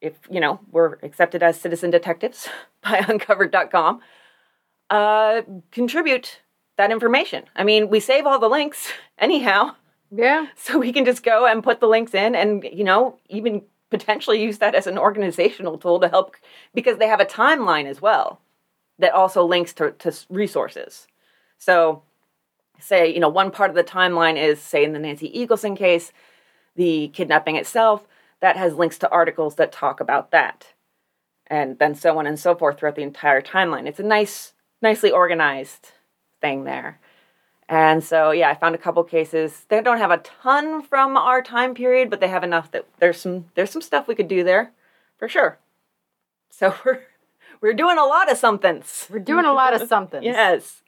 if 0.00 0.14
you 0.30 0.40
know 0.40 0.58
we're 0.72 0.94
accepted 1.02 1.42
as 1.42 1.58
citizen 1.60 1.90
detectives 1.90 2.48
by 2.82 2.98
uncovered.com 3.08 4.00
uh, 4.90 5.42
contribute 5.70 6.40
that 6.76 6.90
information 6.90 7.44
i 7.54 7.62
mean 7.64 7.88
we 7.88 8.00
save 8.00 8.26
all 8.26 8.38
the 8.38 8.48
links 8.48 8.92
anyhow 9.18 9.74
Yeah. 10.10 10.46
so 10.56 10.78
we 10.78 10.92
can 10.92 11.04
just 11.04 11.22
go 11.22 11.46
and 11.46 11.62
put 11.62 11.80
the 11.80 11.88
links 11.88 12.14
in 12.14 12.34
and 12.34 12.64
you 12.64 12.84
know 12.84 13.18
even 13.28 13.62
potentially 13.90 14.42
use 14.42 14.58
that 14.58 14.74
as 14.74 14.86
an 14.86 14.98
organizational 14.98 15.78
tool 15.78 16.00
to 16.00 16.08
help 16.08 16.36
because 16.74 16.98
they 16.98 17.06
have 17.06 17.20
a 17.20 17.24
timeline 17.24 17.86
as 17.86 18.02
well 18.02 18.40
that 18.98 19.12
also 19.12 19.44
links 19.44 19.72
to, 19.74 19.92
to 19.92 20.12
resources. 20.28 21.06
So 21.58 22.02
say 22.78 23.12
you 23.12 23.20
know 23.20 23.28
one 23.28 23.50
part 23.50 23.70
of 23.70 23.76
the 23.76 23.84
timeline 23.84 24.36
is 24.36 24.60
say 24.60 24.84
in 24.84 24.92
the 24.92 24.98
nancy 24.98 25.32
eagleson 25.34 25.76
case 25.76 26.12
the 26.74 27.08
kidnapping 27.08 27.56
itself 27.56 28.06
that 28.40 28.56
has 28.56 28.74
links 28.74 28.98
to 28.98 29.10
articles 29.10 29.54
that 29.54 29.72
talk 29.72 30.00
about 30.00 30.30
that 30.30 30.74
and 31.46 31.78
then 31.78 31.94
so 31.94 32.18
on 32.18 32.26
and 32.26 32.38
so 32.38 32.54
forth 32.54 32.78
throughout 32.78 32.96
the 32.96 33.02
entire 33.02 33.40
timeline. 33.40 33.86
It's 33.86 34.00
a 34.00 34.04
nice 34.04 34.52
nicely 34.82 35.10
organized 35.10 35.92
thing 36.40 36.64
there 36.64 37.00
and 37.68 38.02
so, 38.04 38.30
yeah, 38.30 38.50
I 38.50 38.54
found 38.54 38.74
a 38.74 38.78
couple 38.78 39.02
cases. 39.04 39.64
They 39.68 39.80
don't 39.80 39.98
have 39.98 40.10
a 40.12 40.18
ton 40.18 40.82
from 40.82 41.16
our 41.16 41.42
time 41.42 41.74
period, 41.74 42.10
but 42.10 42.20
they 42.20 42.28
have 42.28 42.44
enough 42.44 42.70
that 42.70 42.86
there's 43.00 43.20
some 43.20 43.46
there's 43.54 43.70
some 43.70 43.82
stuff 43.82 44.06
we 44.06 44.14
could 44.14 44.28
do 44.28 44.44
there, 44.44 44.72
for 45.18 45.28
sure. 45.28 45.58
So 46.48 46.74
we're 46.84 47.00
we're 47.60 47.74
doing 47.74 47.98
a 47.98 48.04
lot 48.04 48.30
of 48.30 48.38
somethings. 48.38 49.08
We're 49.10 49.18
doing 49.18 49.44
a 49.44 49.52
lot 49.52 49.74
of 49.74 49.88
something. 49.94 50.22
Yes. 50.22 50.82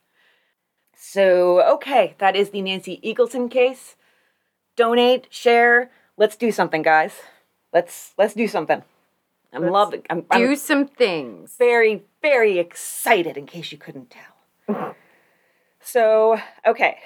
So 0.96 1.62
okay, 1.74 2.14
that 2.18 2.36
is 2.36 2.50
the 2.50 2.62
Nancy 2.62 3.00
Eagleson 3.04 3.50
case. 3.50 3.96
Donate, 4.76 5.26
share. 5.30 5.90
Let's 6.16 6.36
do 6.36 6.52
something, 6.52 6.82
guys. 6.82 7.14
Let's 7.72 8.12
let's 8.16 8.34
do 8.34 8.46
something. 8.46 8.82
I'm 9.52 9.62
Let's 9.62 9.72
loving. 9.72 10.02
I'm, 10.10 10.20
Do 10.20 10.26
I'm 10.30 10.56
some 10.56 10.86
things. 10.86 11.56
very 11.58 12.04
very 12.22 12.58
excited. 12.58 13.36
In 13.36 13.46
case 13.46 13.72
you 13.72 13.78
couldn't 13.78 14.10
tell. 14.10 14.94
So 15.90 16.38
okay, 16.66 16.98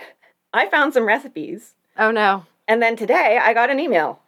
I 0.53 0.69
found 0.69 0.93
some 0.93 1.07
recipes 1.07 1.75
Oh 1.97 2.11
no. 2.11 2.47
and 2.67 2.83
then 2.83 2.97
today 2.97 3.39
I 3.41 3.55
got 3.55 3.71
an 3.71 3.79
email 3.79 4.19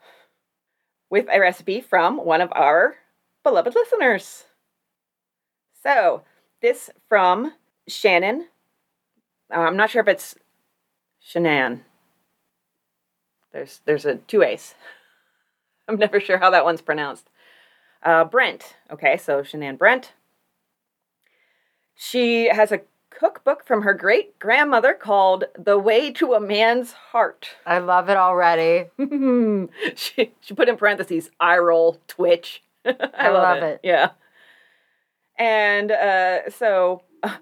with 1.11 1.27
a 1.29 1.41
recipe 1.41 1.81
from 1.81 2.19
one 2.25 2.41
of 2.41 2.53
our 2.53 2.95
beloved 3.43 3.75
listeners. 3.75 4.45
So, 5.83 6.23
this 6.63 6.89
from 7.09 7.53
Shannon. 7.89 8.47
Uh, 9.53 9.59
I'm 9.59 9.77
not 9.77 9.91
sure 9.91 10.03
if 10.03 10.09
it's 10.09 10.37
Shanann. 11.21 11.81
There's 13.53 13.81
there's 13.87 14.07
a 14.07 14.15
two 14.15 14.45
A's. 14.45 14.77
I'm 15.89 15.97
never 15.97 16.21
sure 16.21 16.39
how 16.39 16.51
that 16.51 16.65
one's 16.65 16.81
pronounced. 16.81 17.29
Uh, 18.05 18.23
Brent. 18.25 18.77
Okay, 18.89 19.17
so 19.17 19.43
Shanann 19.43 19.77
Brent. 19.77 20.13
She 21.97 22.47
has 22.47 22.71
a 22.71 22.83
cookbook 23.25 23.65
from 23.65 23.81
her 23.81 23.95
great 23.95 24.39
grandmother 24.39 24.93
called 24.93 25.45
The 25.59 25.79
Way 25.79 26.13
to 26.13 26.35
a 26.35 26.41
Man's 26.41 26.93
Heart. 26.93 27.49
I 27.67 27.79
love 27.79 28.11
it 28.11 28.19
already. 28.19 28.91
she, 29.97 30.35
she 30.41 30.55
put 30.55 30.69
in 30.69 30.77
parentheses, 30.77 31.31
eye 31.41 31.57
roll, 31.57 31.99
twitch. 32.07 32.63
I, 32.85 32.95
I 33.15 33.29
love 33.31 33.63
it. 33.63 33.81
Yeah. 33.83 34.11
And 35.39 35.91
uh, 35.91 36.51
so, 36.51 37.01
uh, 37.23 37.37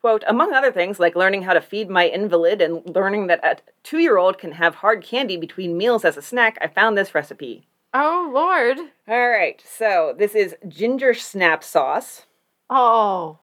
quote, 0.00 0.22
among 0.28 0.54
other 0.54 0.70
things, 0.70 1.00
like 1.00 1.16
learning 1.16 1.42
how 1.42 1.54
to 1.54 1.60
feed 1.60 1.90
my 1.90 2.04
invalid 2.04 2.62
and 2.62 2.88
learning 2.94 3.26
that 3.26 3.44
a 3.44 3.56
two 3.82 3.98
year 3.98 4.18
old 4.18 4.38
can 4.38 4.52
have 4.52 4.76
hard 4.76 5.02
candy 5.02 5.36
between 5.36 5.76
meals 5.76 6.04
as 6.04 6.16
a 6.16 6.22
snack, 6.22 6.56
I 6.60 6.68
found 6.68 6.96
this 6.96 7.16
recipe. 7.16 7.66
Oh 7.92 8.30
Lord. 8.32 8.78
All 9.08 9.28
right, 9.28 9.60
so 9.66 10.14
this 10.16 10.36
is 10.36 10.54
ginger 10.68 11.14
snap 11.14 11.64
sauce. 11.64 12.26
Oh. 12.70 13.40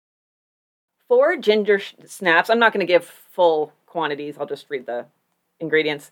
Four 1.13 1.37
ginger 1.37 1.79
snaps. 2.07 2.49
I'm 2.49 2.59
not 2.59 2.73
going 2.73 2.81
to 2.87 2.91
give 2.91 3.05
full 3.05 3.75
quantities, 3.85 4.37
I'll 4.41 4.47
just 4.47 4.71
read 4.71 4.87
the 4.87 5.05
ingredients 5.61 6.11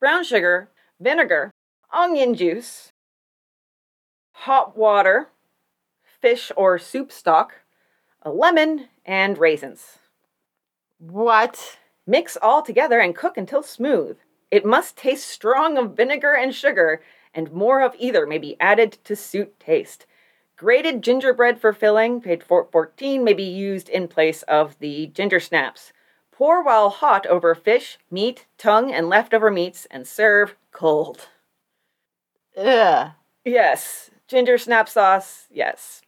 brown 0.00 0.24
sugar, 0.24 0.70
vinegar, 0.98 1.50
onion 1.92 2.34
juice, 2.34 2.90
hot 4.32 4.74
water, 4.74 5.28
fish 6.22 6.50
or 6.56 6.78
soup 6.78 7.12
stock, 7.12 7.56
a 8.22 8.30
lemon, 8.30 8.88
and 9.04 9.36
raisins. 9.36 9.98
What? 10.98 11.76
Mix 12.06 12.38
all 12.40 12.62
together 12.62 13.00
and 13.00 13.14
cook 13.14 13.36
until 13.36 13.62
smooth. 13.62 14.16
It 14.50 14.64
must 14.64 14.96
taste 14.96 15.28
strong 15.28 15.76
of 15.76 15.94
vinegar 15.94 16.32
and 16.32 16.54
sugar, 16.54 17.02
and 17.34 17.52
more 17.52 17.82
of 17.82 17.94
either 17.98 18.26
may 18.26 18.38
be 18.38 18.56
added 18.58 18.96
to 19.04 19.14
suit 19.14 19.60
taste. 19.60 20.06
Grated 20.58 21.02
gingerbread 21.02 21.60
for 21.60 21.72
filling, 21.72 22.20
page 22.20 22.42
414, 22.42 23.22
may 23.22 23.32
be 23.32 23.44
used 23.44 23.88
in 23.88 24.08
place 24.08 24.42
of 24.42 24.76
the 24.80 25.06
ginger 25.06 25.38
snaps. 25.38 25.92
Pour 26.32 26.64
while 26.64 26.90
hot 26.90 27.24
over 27.26 27.54
fish, 27.54 27.96
meat, 28.10 28.44
tongue, 28.58 28.92
and 28.92 29.08
leftover 29.08 29.52
meats, 29.52 29.86
and 29.88 30.04
serve 30.04 30.56
cold. 30.72 31.28
Ugh. 32.56 33.12
Yes, 33.44 34.10
ginger 34.26 34.58
snap 34.58 34.88
sauce, 34.88 35.46
yes. 35.48 36.02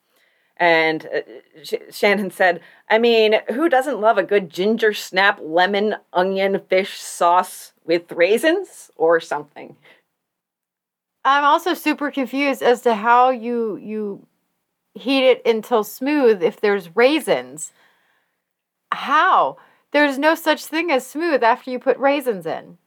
And 0.57 1.07
uh, 1.07 1.21
Sh- 1.63 1.75
Shannon 1.93 2.33
said, 2.33 2.61
I 2.89 2.99
mean, 2.99 3.37
who 3.51 3.69
doesn't 3.69 4.01
love 4.01 4.19
a 4.19 4.25
good 4.25 4.51
ginger 4.51 4.93
snap 4.93 5.39
lemon 5.41 5.95
onion 6.13 6.61
fish 6.69 6.99
sauce 6.99 7.73
with 7.85 8.11
raisins 8.11 8.91
or 8.97 9.21
something? 9.21 9.77
I'm 11.25 11.45
also 11.45 11.75
super 11.75 12.11
confused 12.11 12.63
as 12.63 12.81
to 12.83 12.97
how 12.97 13.31
you 13.31 13.77
you 13.77 14.27
heat 14.95 15.29
it 15.29 15.43
until 15.47 15.85
smooth 15.85 16.43
if 16.43 16.61
there's 16.61 16.95
raisins. 16.97 17.73
How? 18.93 19.57
There's 19.93 20.19
no 20.19 20.35
such 20.35 20.65
thing 20.65 20.91
as 20.91 21.07
smooth 21.07 21.43
after 21.43 21.71
you 21.71 21.79
put 21.79 21.99
raisins 21.99 22.47
in. 22.47 22.79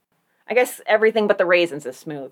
I 0.47 0.53
guess 0.53 0.81
everything 0.85 1.27
but 1.27 1.37
the 1.37 1.45
raisins 1.45 1.85
is 1.85 1.97
smooth. 1.97 2.31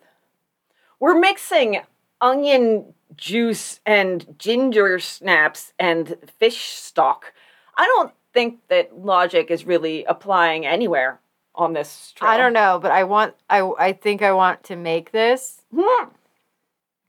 We're 0.99 1.19
mixing 1.19 1.81
onion 2.19 2.93
juice 3.15 3.79
and 3.85 4.35
ginger 4.37 4.99
snaps 4.99 5.73
and 5.79 6.15
fish 6.37 6.73
stock. 6.73 7.33
I 7.75 7.85
don't 7.85 8.13
think 8.33 8.59
that 8.69 8.97
logic 8.97 9.49
is 9.49 9.65
really 9.65 10.05
applying 10.05 10.65
anywhere 10.65 11.19
on 11.55 11.73
this 11.73 12.13
trail. 12.15 12.31
I 12.31 12.37
don't 12.37 12.53
know, 12.53 12.79
but 12.81 12.91
I 12.91 13.03
want 13.03 13.35
I 13.49 13.61
I 13.77 13.93
think 13.93 14.21
I 14.21 14.31
want 14.33 14.63
to 14.65 14.75
make 14.75 15.11
this 15.11 15.63
Hmm. 15.75 16.09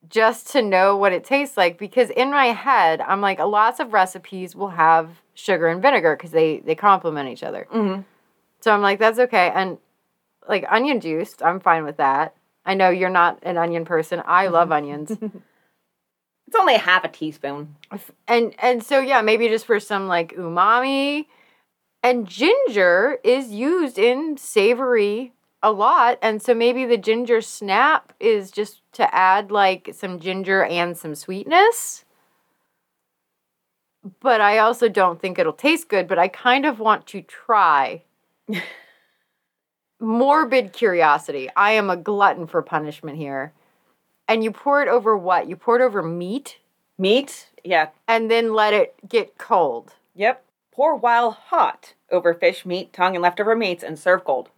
Just 0.09 0.51
to 0.53 0.63
know 0.63 0.97
what 0.97 1.13
it 1.13 1.25
tastes 1.25 1.57
like 1.57 1.79
because 1.79 2.11
in 2.11 2.31
my 2.31 2.47
head 2.47 3.01
I'm 3.01 3.21
like 3.21 3.39
lots 3.39 3.81
of 3.81 3.93
recipes 3.93 4.55
will 4.57 4.71
have 4.71 5.09
sugar 5.35 5.69
and 5.69 5.81
vinegar 5.81 6.17
because 6.17 6.33
they 6.33 6.59
they 6.61 6.75
complement 6.75 7.29
each 7.29 7.43
other. 7.43 7.67
Mhm. 7.73 8.05
So 8.61 8.73
I'm 8.73 8.83
like 8.83 8.99
that's 8.99 9.19
okay 9.19 9.51
and 9.55 9.79
like 10.49 10.65
onion 10.69 11.01
juice, 11.01 11.37
I'm 11.43 11.61
fine 11.61 11.85
with 11.85 11.99
that. 11.99 12.35
I 12.67 12.75
know 12.75 12.91
you're 12.91 13.11
not 13.11 13.39
an 13.43 13.57
onion 13.59 13.85
person. 13.85 14.23
I 14.27 14.49
love 14.49 14.71
onions. 14.79 15.11
It's 15.13 16.57
only 16.59 16.77
half 16.77 17.05
a 17.05 17.09
teaspoon. 17.09 17.77
and 18.29 18.55
and 18.59 18.83
so 18.85 19.01
yeah, 19.01 19.23
maybe 19.23 19.49
just 19.49 19.67
for 19.67 19.81
some 19.81 20.09
like 20.09 20.35
umami. 20.35 21.27
And 22.05 22.27
ginger 22.27 23.19
is 23.23 23.51
used 23.51 23.97
in 23.97 24.37
savory 24.37 25.33
a 25.63 25.71
lot, 25.71 26.19
and 26.21 26.43
so 26.43 26.55
maybe 26.55 26.85
the 26.85 26.97
ginger 26.97 27.41
snap 27.41 28.13
is 28.19 28.51
just 28.51 28.83
to 28.93 29.15
add 29.15 29.51
like 29.51 29.91
some 29.93 30.19
ginger 30.19 30.65
and 30.65 30.97
some 30.97 31.15
sweetness. 31.15 32.05
But 34.21 34.41
I 34.41 34.59
also 34.59 34.89
don't 34.89 35.21
think 35.21 35.39
it'll 35.39 35.53
taste 35.53 35.89
good, 35.89 36.09
but 36.09 36.19
I 36.19 36.29
kind 36.29 36.67
of 36.67 36.81
want 36.81 37.07
to 37.09 37.23
try. 37.23 38.03
Morbid 40.01 40.73
curiosity. 40.73 41.49
I 41.55 41.73
am 41.73 41.89
a 41.89 41.97
glutton 41.97 42.49
for 42.49 42.61
punishment 42.63 43.17
here. 43.17 43.53
And 44.27 44.43
you 44.43 44.51
pour 44.51 44.83
it 44.83 44.89
over 44.89 45.17
what? 45.17 45.49
You 45.49 45.55
pour 45.55 45.81
it 45.81 45.85
over 45.85 46.03
meat? 46.03 46.59
Meat, 46.99 47.49
yeah, 47.65 47.89
and 48.07 48.31
then 48.31 48.53
let 48.53 48.75
it 48.75 48.95
get 49.09 49.39
cold. 49.39 49.95
Yep. 50.15 50.45
Pour 50.73 50.97
while 50.97 51.31
hot 51.31 51.95
over 52.11 52.35
fish, 52.35 52.67
meat, 52.67 52.93
tongue, 52.93 53.15
and 53.15 53.23
leftover 53.23 53.55
meats 53.55 53.85
and 53.85 53.99
serve 53.99 54.25
cold. 54.25 54.51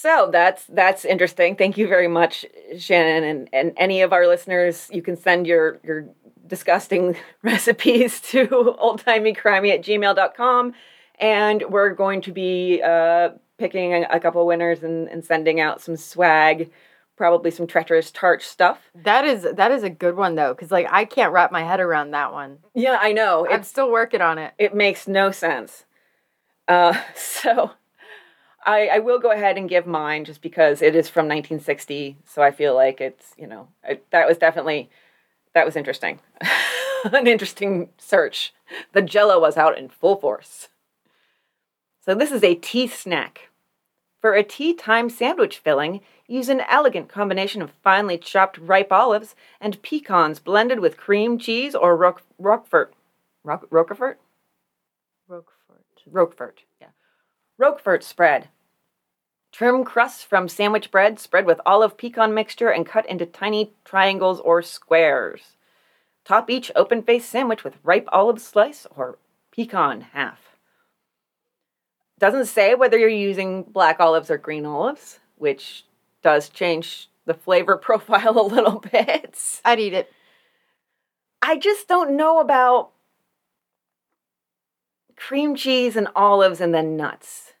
So 0.00 0.28
that's 0.30 0.64
that's 0.66 1.04
interesting. 1.04 1.56
Thank 1.56 1.76
you 1.76 1.88
very 1.88 2.06
much, 2.06 2.46
Shannon, 2.78 3.24
and, 3.24 3.48
and 3.52 3.72
any 3.76 4.02
of 4.02 4.12
our 4.12 4.28
listeners. 4.28 4.88
You 4.92 5.02
can 5.02 5.16
send 5.16 5.44
your 5.44 5.80
your 5.82 6.08
disgusting 6.46 7.16
recipes 7.42 8.20
to 8.30 8.46
oldtimeycrimey 8.46 9.74
at 9.74 9.82
gmail.com. 9.82 10.74
And 11.20 11.64
we're 11.68 11.90
going 11.94 12.20
to 12.22 12.32
be 12.32 12.80
uh, 12.80 13.30
picking 13.58 13.92
a, 13.92 14.06
a 14.08 14.20
couple 14.20 14.46
winners 14.46 14.84
and, 14.84 15.08
and 15.08 15.24
sending 15.24 15.58
out 15.58 15.80
some 15.80 15.96
swag, 15.96 16.70
probably 17.16 17.50
some 17.50 17.66
treacherous 17.66 18.12
tarch 18.12 18.42
stuff. 18.42 18.78
That 18.94 19.24
is 19.24 19.48
that 19.52 19.72
is 19.72 19.82
a 19.82 19.90
good 19.90 20.16
one 20.16 20.36
though, 20.36 20.54
because 20.54 20.70
like 20.70 20.86
I 20.90 21.06
can't 21.06 21.32
wrap 21.32 21.50
my 21.50 21.64
head 21.64 21.80
around 21.80 22.12
that 22.12 22.32
one. 22.32 22.58
Yeah, 22.72 22.98
I 23.00 23.12
know. 23.12 23.48
I'm 23.48 23.60
It's 23.60 23.68
still 23.68 23.90
working 23.90 24.20
on 24.20 24.38
it. 24.38 24.54
it 24.58 24.76
makes 24.76 25.08
no 25.08 25.32
sense. 25.32 25.86
Uh, 26.68 26.96
so 27.16 27.72
I, 28.68 28.88
I 28.88 28.98
will 28.98 29.18
go 29.18 29.30
ahead 29.30 29.56
and 29.56 29.66
give 29.66 29.86
mine 29.86 30.26
just 30.26 30.42
because 30.42 30.82
it 30.82 30.94
is 30.94 31.08
from 31.08 31.24
1960. 31.24 32.18
So 32.26 32.42
I 32.42 32.50
feel 32.50 32.74
like 32.74 33.00
it's 33.00 33.32
you 33.38 33.46
know 33.46 33.68
I, 33.82 34.00
that 34.10 34.28
was 34.28 34.36
definitely 34.36 34.90
that 35.54 35.64
was 35.64 35.74
interesting, 35.74 36.20
an 37.04 37.26
interesting 37.26 37.88
search. 37.96 38.52
The 38.92 39.00
Jello 39.00 39.40
was 39.40 39.56
out 39.56 39.78
in 39.78 39.88
full 39.88 40.16
force. 40.16 40.68
So 42.04 42.14
this 42.14 42.30
is 42.30 42.44
a 42.44 42.56
tea 42.56 42.86
snack. 42.86 43.48
For 44.20 44.34
a 44.34 44.42
tea 44.42 44.74
time 44.74 45.08
sandwich 45.08 45.58
filling, 45.58 46.02
use 46.26 46.50
an 46.50 46.60
elegant 46.68 47.08
combination 47.08 47.62
of 47.62 47.70
finely 47.82 48.18
chopped 48.18 48.58
ripe 48.58 48.92
olives 48.92 49.34
and 49.62 49.80
pecans 49.80 50.40
blended 50.40 50.80
with 50.80 50.98
cream 50.98 51.38
cheese 51.38 51.74
or 51.74 51.96
roque, 51.96 52.22
roquefort. 52.38 52.92
Roque, 53.44 53.66
roquefort? 53.70 54.20
Roquefort. 55.26 55.84
Roquefort, 56.10 56.64
yeah. 56.80 56.88
Roquefort 57.56 58.02
spread. 58.02 58.48
Trim 59.58 59.82
crusts 59.82 60.22
from 60.22 60.46
sandwich 60.46 60.92
bread, 60.92 61.18
spread 61.18 61.44
with 61.44 61.60
olive 61.66 61.96
pecan 61.96 62.32
mixture, 62.32 62.68
and 62.68 62.86
cut 62.86 63.04
into 63.06 63.26
tiny 63.26 63.72
triangles 63.84 64.38
or 64.38 64.62
squares. 64.62 65.56
Top 66.24 66.48
each 66.48 66.70
open 66.76 67.02
faced 67.02 67.28
sandwich 67.28 67.64
with 67.64 67.74
ripe 67.82 68.08
olive 68.12 68.40
slice 68.40 68.86
or 68.94 69.18
pecan 69.50 70.02
half. 70.12 70.56
Doesn't 72.20 72.46
say 72.46 72.76
whether 72.76 72.96
you're 72.96 73.08
using 73.08 73.64
black 73.64 73.98
olives 73.98 74.30
or 74.30 74.38
green 74.38 74.64
olives, 74.64 75.18
which 75.38 75.84
does 76.22 76.48
change 76.48 77.10
the 77.24 77.34
flavor 77.34 77.76
profile 77.88 78.38
a 78.38 78.46
little 78.46 78.78
bit. 78.78 79.60
I'd 79.64 79.80
eat 79.80 79.92
it. 79.92 80.12
I 81.42 81.58
just 81.58 81.88
don't 81.88 82.16
know 82.16 82.38
about 82.38 82.90
cream 85.16 85.56
cheese 85.56 85.96
and 85.96 86.06
olives 86.14 86.60
and 86.60 86.72
then 86.72 86.96
nuts. 86.96 87.54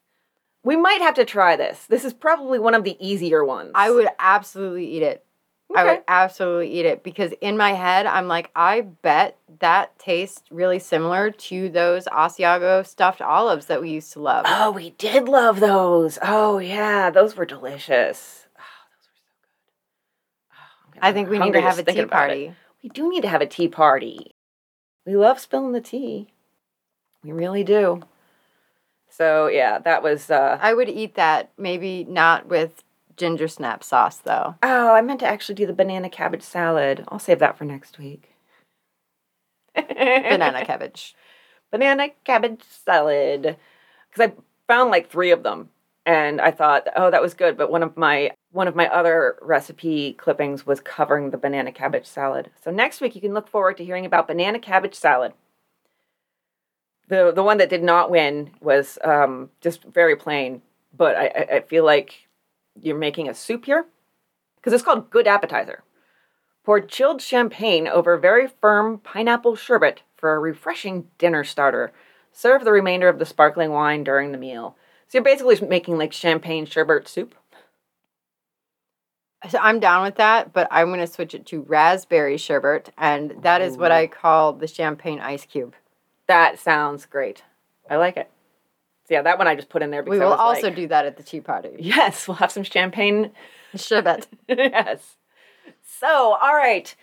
We 0.68 0.76
might 0.76 1.00
have 1.00 1.14
to 1.14 1.24
try 1.24 1.56
this. 1.56 1.86
This 1.86 2.04
is 2.04 2.12
probably 2.12 2.58
one 2.58 2.74
of 2.74 2.84
the 2.84 2.94
easier 3.00 3.42
ones. 3.42 3.70
I 3.74 3.90
would 3.90 4.06
absolutely 4.18 4.84
eat 4.84 5.02
it. 5.02 5.24
I 5.74 5.82
would 5.82 6.02
absolutely 6.06 6.70
eat 6.78 6.84
it 6.84 7.02
because 7.02 7.32
in 7.40 7.56
my 7.56 7.72
head, 7.72 8.04
I'm 8.04 8.28
like, 8.28 8.50
I 8.54 8.82
bet 8.82 9.38
that 9.60 9.98
tastes 9.98 10.42
really 10.50 10.78
similar 10.78 11.30
to 11.30 11.70
those 11.70 12.04
Asiago 12.04 12.86
stuffed 12.86 13.22
olives 13.22 13.64
that 13.64 13.80
we 13.80 13.88
used 13.88 14.12
to 14.12 14.20
love. 14.20 14.44
Oh, 14.46 14.70
we 14.70 14.90
did 14.90 15.26
love 15.26 15.60
those. 15.60 16.18
Oh, 16.20 16.58
yeah, 16.58 17.08
those 17.08 17.34
were 17.34 17.46
delicious. 17.46 18.46
Oh, 18.58 18.84
those 18.90 19.08
were 19.08 19.16
so 19.24 20.92
good. 20.92 20.98
Oh, 21.02 21.08
I 21.08 21.12
think 21.14 21.30
we 21.30 21.38
need 21.38 21.54
to 21.54 21.62
have 21.62 21.78
a 21.78 21.82
tea 21.82 22.00
about 22.00 22.02
it. 22.02 22.10
party. 22.10 22.54
We 22.82 22.90
do 22.90 23.08
need 23.08 23.22
to 23.22 23.28
have 23.28 23.40
a 23.40 23.46
tea 23.46 23.68
party. 23.68 24.32
We 25.06 25.16
love 25.16 25.40
spilling 25.40 25.72
the 25.72 25.80
tea. 25.80 26.28
We 27.24 27.32
really 27.32 27.64
do. 27.64 28.02
So 29.18 29.48
yeah, 29.48 29.78
that 29.80 30.02
was. 30.02 30.30
uh 30.30 30.58
I 30.60 30.74
would 30.74 30.88
eat 30.88 31.14
that, 31.16 31.50
maybe 31.58 32.04
not 32.04 32.46
with 32.46 32.84
ginger 33.16 33.48
snap 33.48 33.82
sauce 33.82 34.18
though. 34.18 34.54
Oh, 34.62 34.94
I 34.94 35.00
meant 35.02 35.20
to 35.20 35.26
actually 35.26 35.56
do 35.56 35.66
the 35.66 35.72
banana 35.72 36.08
cabbage 36.08 36.42
salad. 36.42 37.04
I'll 37.08 37.18
save 37.18 37.40
that 37.40 37.58
for 37.58 37.64
next 37.64 37.98
week. 37.98 38.34
Banana 39.74 40.64
cabbage. 40.64 41.14
banana 41.70 42.08
cabbage 42.24 42.62
salad 42.64 43.56
because 44.10 44.30
I 44.30 44.32
found 44.66 44.90
like 44.90 45.10
three 45.10 45.30
of 45.32 45.42
them 45.42 45.70
and 46.06 46.40
I 46.40 46.50
thought, 46.52 46.88
oh, 46.96 47.10
that 47.10 47.22
was 47.22 47.34
good. 47.34 47.56
But 47.56 47.70
one 47.70 47.82
of 47.82 47.96
my 47.96 48.32
one 48.52 48.68
of 48.68 48.76
my 48.76 48.88
other 48.88 49.38
recipe 49.42 50.14
clippings 50.14 50.66
was 50.66 50.80
covering 50.80 51.30
the 51.30 51.38
banana 51.38 51.72
cabbage 51.72 52.06
salad. 52.06 52.50
So 52.64 52.70
next 52.70 53.00
week 53.00 53.14
you 53.14 53.20
can 53.20 53.34
look 53.34 53.48
forward 53.48 53.76
to 53.78 53.84
hearing 53.84 54.06
about 54.06 54.28
banana 54.28 54.58
cabbage 54.60 54.94
salad. 54.94 55.32
The 57.08 57.32
the 57.34 57.42
one 57.42 57.58
that 57.58 57.70
did 57.70 57.82
not 57.82 58.10
win 58.10 58.50
was 58.60 58.98
um, 59.02 59.50
just 59.60 59.82
very 59.84 60.14
plain, 60.14 60.62
but 60.96 61.16
I, 61.16 61.26
I, 61.26 61.56
I 61.56 61.60
feel 61.60 61.84
like 61.84 62.28
you're 62.80 62.98
making 62.98 63.28
a 63.28 63.34
soup 63.34 63.64
here 63.64 63.86
because 64.56 64.72
it's 64.72 64.82
called 64.82 65.10
good 65.10 65.26
appetizer. 65.26 65.82
Pour 66.64 66.80
chilled 66.80 67.22
champagne 67.22 67.88
over 67.88 68.18
very 68.18 68.46
firm 68.46 68.98
pineapple 68.98 69.56
sherbet 69.56 70.02
for 70.16 70.34
a 70.34 70.38
refreshing 70.38 71.08
dinner 71.16 71.44
starter. 71.44 71.92
Serve 72.30 72.64
the 72.64 72.72
remainder 72.72 73.08
of 73.08 73.18
the 73.18 73.24
sparkling 73.24 73.70
wine 73.70 74.04
during 74.04 74.32
the 74.32 74.38
meal. 74.38 74.76
So 75.08 75.16
you're 75.16 75.24
basically 75.24 75.66
making 75.66 75.96
like 75.96 76.12
champagne 76.12 76.66
sherbet 76.66 77.08
soup. 77.08 77.34
So 79.48 79.58
I'm 79.58 79.80
down 79.80 80.02
with 80.02 80.16
that, 80.16 80.52
but 80.52 80.68
I'm 80.70 80.88
going 80.88 81.00
to 81.00 81.06
switch 81.06 81.32
it 81.32 81.46
to 81.46 81.62
raspberry 81.62 82.36
sherbet, 82.36 82.92
and 82.98 83.36
that 83.42 83.62
is 83.62 83.76
what 83.76 83.92
I 83.92 84.08
call 84.08 84.52
the 84.52 84.66
champagne 84.66 85.20
ice 85.20 85.46
cube. 85.46 85.74
That 86.28 86.58
sounds 86.58 87.06
great. 87.06 87.42
I 87.90 87.96
like 87.96 88.16
it. 88.16 88.30
So 89.08 89.14
yeah, 89.14 89.22
that 89.22 89.38
one 89.38 89.48
I 89.48 89.54
just 89.54 89.70
put 89.70 89.82
in 89.82 89.90
there 89.90 90.02
because 90.02 90.18
We 90.20 90.24
will 90.24 90.34
also 90.34 90.66
like, 90.66 90.76
do 90.76 90.86
that 90.88 91.06
at 91.06 91.16
the 91.16 91.22
tea 91.22 91.40
party. 91.40 91.70
Yes, 91.78 92.28
we'll 92.28 92.36
have 92.36 92.52
some 92.52 92.62
champagne. 92.62 93.32
Sherbet. 93.74 94.26
yes. 94.48 95.16
So, 95.82 96.06
all 96.06 96.54
right. 96.54 96.94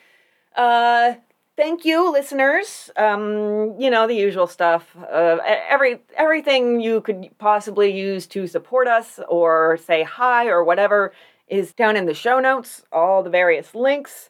Uh 0.56 1.16
thank 1.58 1.84
you 1.84 2.12
listeners. 2.12 2.92
Um 2.96 3.76
you 3.80 3.90
know 3.90 4.06
the 4.08 4.14
usual 4.16 4.46
stuff. 4.46 4.96
Uh 4.98 5.40
every 5.44 6.00
everything 6.16 6.80
you 6.80 7.02
could 7.02 7.30
possibly 7.40 7.92
use 7.92 8.28
to 8.28 8.46
support 8.46 8.88
us 8.88 9.20
or 9.28 9.78
say 9.78 10.04
hi 10.04 10.46
or 10.48 10.64
whatever 10.64 11.12
is 11.48 11.74
down 11.74 11.96
in 11.96 12.06
the 12.06 12.14
show 12.14 12.40
notes, 12.40 12.84
all 12.92 13.24
the 13.24 13.30
various 13.32 13.74
links. 13.74 14.30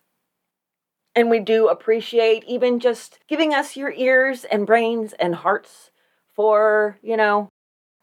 And 1.16 1.30
we 1.30 1.39
do 1.39 1.70
appreciate 1.70 2.43
even 2.45 2.80
just 2.80 3.20
giving 3.28 3.53
us 3.53 3.78
your 3.78 3.91
ears 3.93 4.43
and 4.43 4.68
brains 4.68 5.13
and 5.13 5.34
hearts 5.34 5.91
for, 6.34 6.97
you 7.01 7.16
know, 7.16 7.49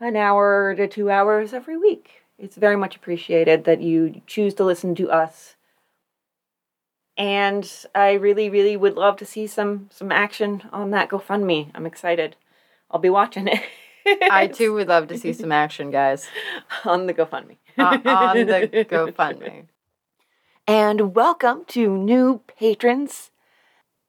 an 0.01 0.17
hour 0.17 0.75
to 0.75 0.89
2 0.89 1.11
hours 1.11 1.53
every 1.53 1.77
week. 1.77 2.23
It's 2.39 2.57
very 2.57 2.77
much 2.77 2.97
appreciated 2.97 3.65
that 3.65 3.83
you 3.83 4.23
choose 4.27 4.55
to 4.55 4.65
listen 4.65 4.95
to 4.97 5.11
us. 5.11 5.57
And 7.17 7.71
I 7.95 8.13
really, 8.15 8.49
really 8.49 8.77
would 8.77 8.95
love 8.97 9.17
to 9.19 9.27
see 9.27 9.47
some 9.47 9.89
some 9.93 10.11
action 10.11 10.63
on 10.73 10.91
that 10.91 11.11
GoFundMe. 11.11 11.71
I'm 11.75 11.85
excited. 11.87 12.37
I'll 12.91 13.01
be 13.01 13.11
watching 13.11 13.49
it. 13.49 13.61
I 14.31 14.47
too 14.53 14.73
would 14.75 14.89
love 14.89 15.09
to 15.09 15.19
see 15.19 15.35
some 15.35 15.53
action, 15.53 15.91
guys, 15.91 16.27
on 16.85 17.07
the 17.07 17.15
GoFundMe. 17.15 17.59
uh, 17.79 18.01
on 18.07 18.47
the 18.47 18.87
GoFundMe. 18.91 19.67
And 20.69 21.17
welcome 21.17 21.65
to 21.71 21.99
new 21.99 22.41
patrons 22.47 23.33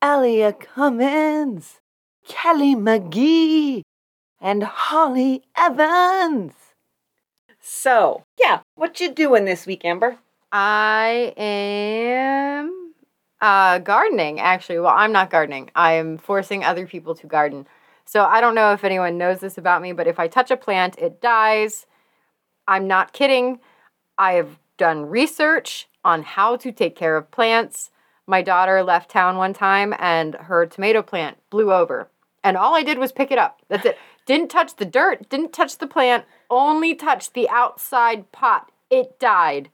Alia 0.03 0.53
Cummins, 0.53 1.79
Kelly 2.27 2.75
McGee, 2.75 3.81
and 4.39 4.61
Holly 4.61 5.45
Evans. 5.57 6.53
So, 7.59 8.25
yeah, 8.39 8.59
what 8.75 8.99
you 8.99 9.11
doing 9.11 9.45
this 9.45 9.65
week, 9.65 9.83
Amber? 9.83 10.19
I 10.51 11.33
am 11.37 12.93
uh, 13.41 13.79
gardening, 13.79 14.39
actually. 14.39 14.77
Well, 14.77 14.93
I'm 14.95 15.11
not 15.11 15.31
gardening. 15.31 15.71
I 15.73 15.93
am 15.93 16.19
forcing 16.19 16.63
other 16.63 16.85
people 16.85 17.15
to 17.15 17.25
garden. 17.25 17.65
So 18.05 18.25
I 18.25 18.41
don't 18.41 18.53
know 18.53 18.73
if 18.73 18.83
anyone 18.83 19.17
knows 19.17 19.39
this 19.39 19.57
about 19.57 19.81
me, 19.81 19.91
but 19.91 20.05
if 20.05 20.19
I 20.19 20.27
touch 20.27 20.51
a 20.51 20.57
plant, 20.57 20.99
it 20.99 21.19
dies. 21.19 21.87
I'm 22.67 22.87
not 22.87 23.11
kidding. 23.11 23.59
I 24.19 24.33
have 24.33 24.59
done 24.78 25.05
research 25.05 25.88
on 26.03 26.24
how 26.24 26.55
to 26.57 26.71
take 26.71 26.95
care 26.95 27.17
of 27.17 27.32
plants. 27.32 27.91
My 28.26 28.41
daughter 28.41 28.84
left 28.84 29.11
town 29.11 29.38
one 29.38 29.53
time 29.53 29.93
and 29.99 30.36
her 30.36 30.65
tomato 30.65 31.01
plant 31.01 31.38
blew 31.49 31.71
over. 31.74 32.09
And 32.43 32.57
all 32.57 32.76
I 32.76 32.84
did 32.84 32.97
was 32.97 33.11
pick 33.11 33.32
it 33.32 33.38
up. 33.38 33.61
That's 33.69 33.86
it. 33.86 33.97
Didn't 34.26 34.49
touch 34.49 34.76
the 34.76 34.86
dirt, 34.86 35.30
didn't 35.30 35.53
touch 35.53 35.78
the 35.78 35.88
plant, 35.88 36.26
only 36.49 36.95
touched 36.95 37.34
the 37.34 37.49
outside 37.49 38.32
pot. 38.32 38.71
It 38.89 39.19
died. 39.19 39.69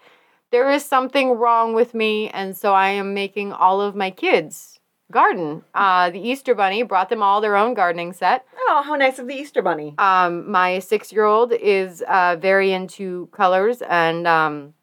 There 0.52 0.72
is 0.72 0.84
something 0.84 1.32
wrong 1.32 1.76
with 1.76 1.93
me, 1.93 2.30
and 2.30 2.58
so 2.58 2.74
I 2.74 2.89
am 2.89 3.14
making 3.14 3.54
all 3.54 3.82
of 3.82 3.95
my 3.95 4.10
kids 4.10 4.80
garden. 5.12 5.64
Uh, 5.74 6.10
the 6.10 6.20
Easter 6.20 6.56
Bunny 6.56 6.84
brought 6.84 7.10
them 7.10 7.22
all 7.22 7.41
their 7.41 7.56
own 7.56 7.74
gardening 7.74 8.14
set. 8.14 8.45
Oh, 8.58 8.82
how 8.84 8.95
nice 8.95 9.20
of 9.20 9.28
the 9.28 9.36
Easter 9.36 9.62
Bunny. 9.62 9.93
Um, 9.97 10.50
my 10.50 10.80
six 10.80 11.12
year 11.12 11.26
old 11.26 11.54
is 11.54 12.04
uh, 12.08 12.38
very 12.39 12.72
into 12.72 13.28
colors, 13.32 13.82
and 13.84 14.28
um, 14.28 14.74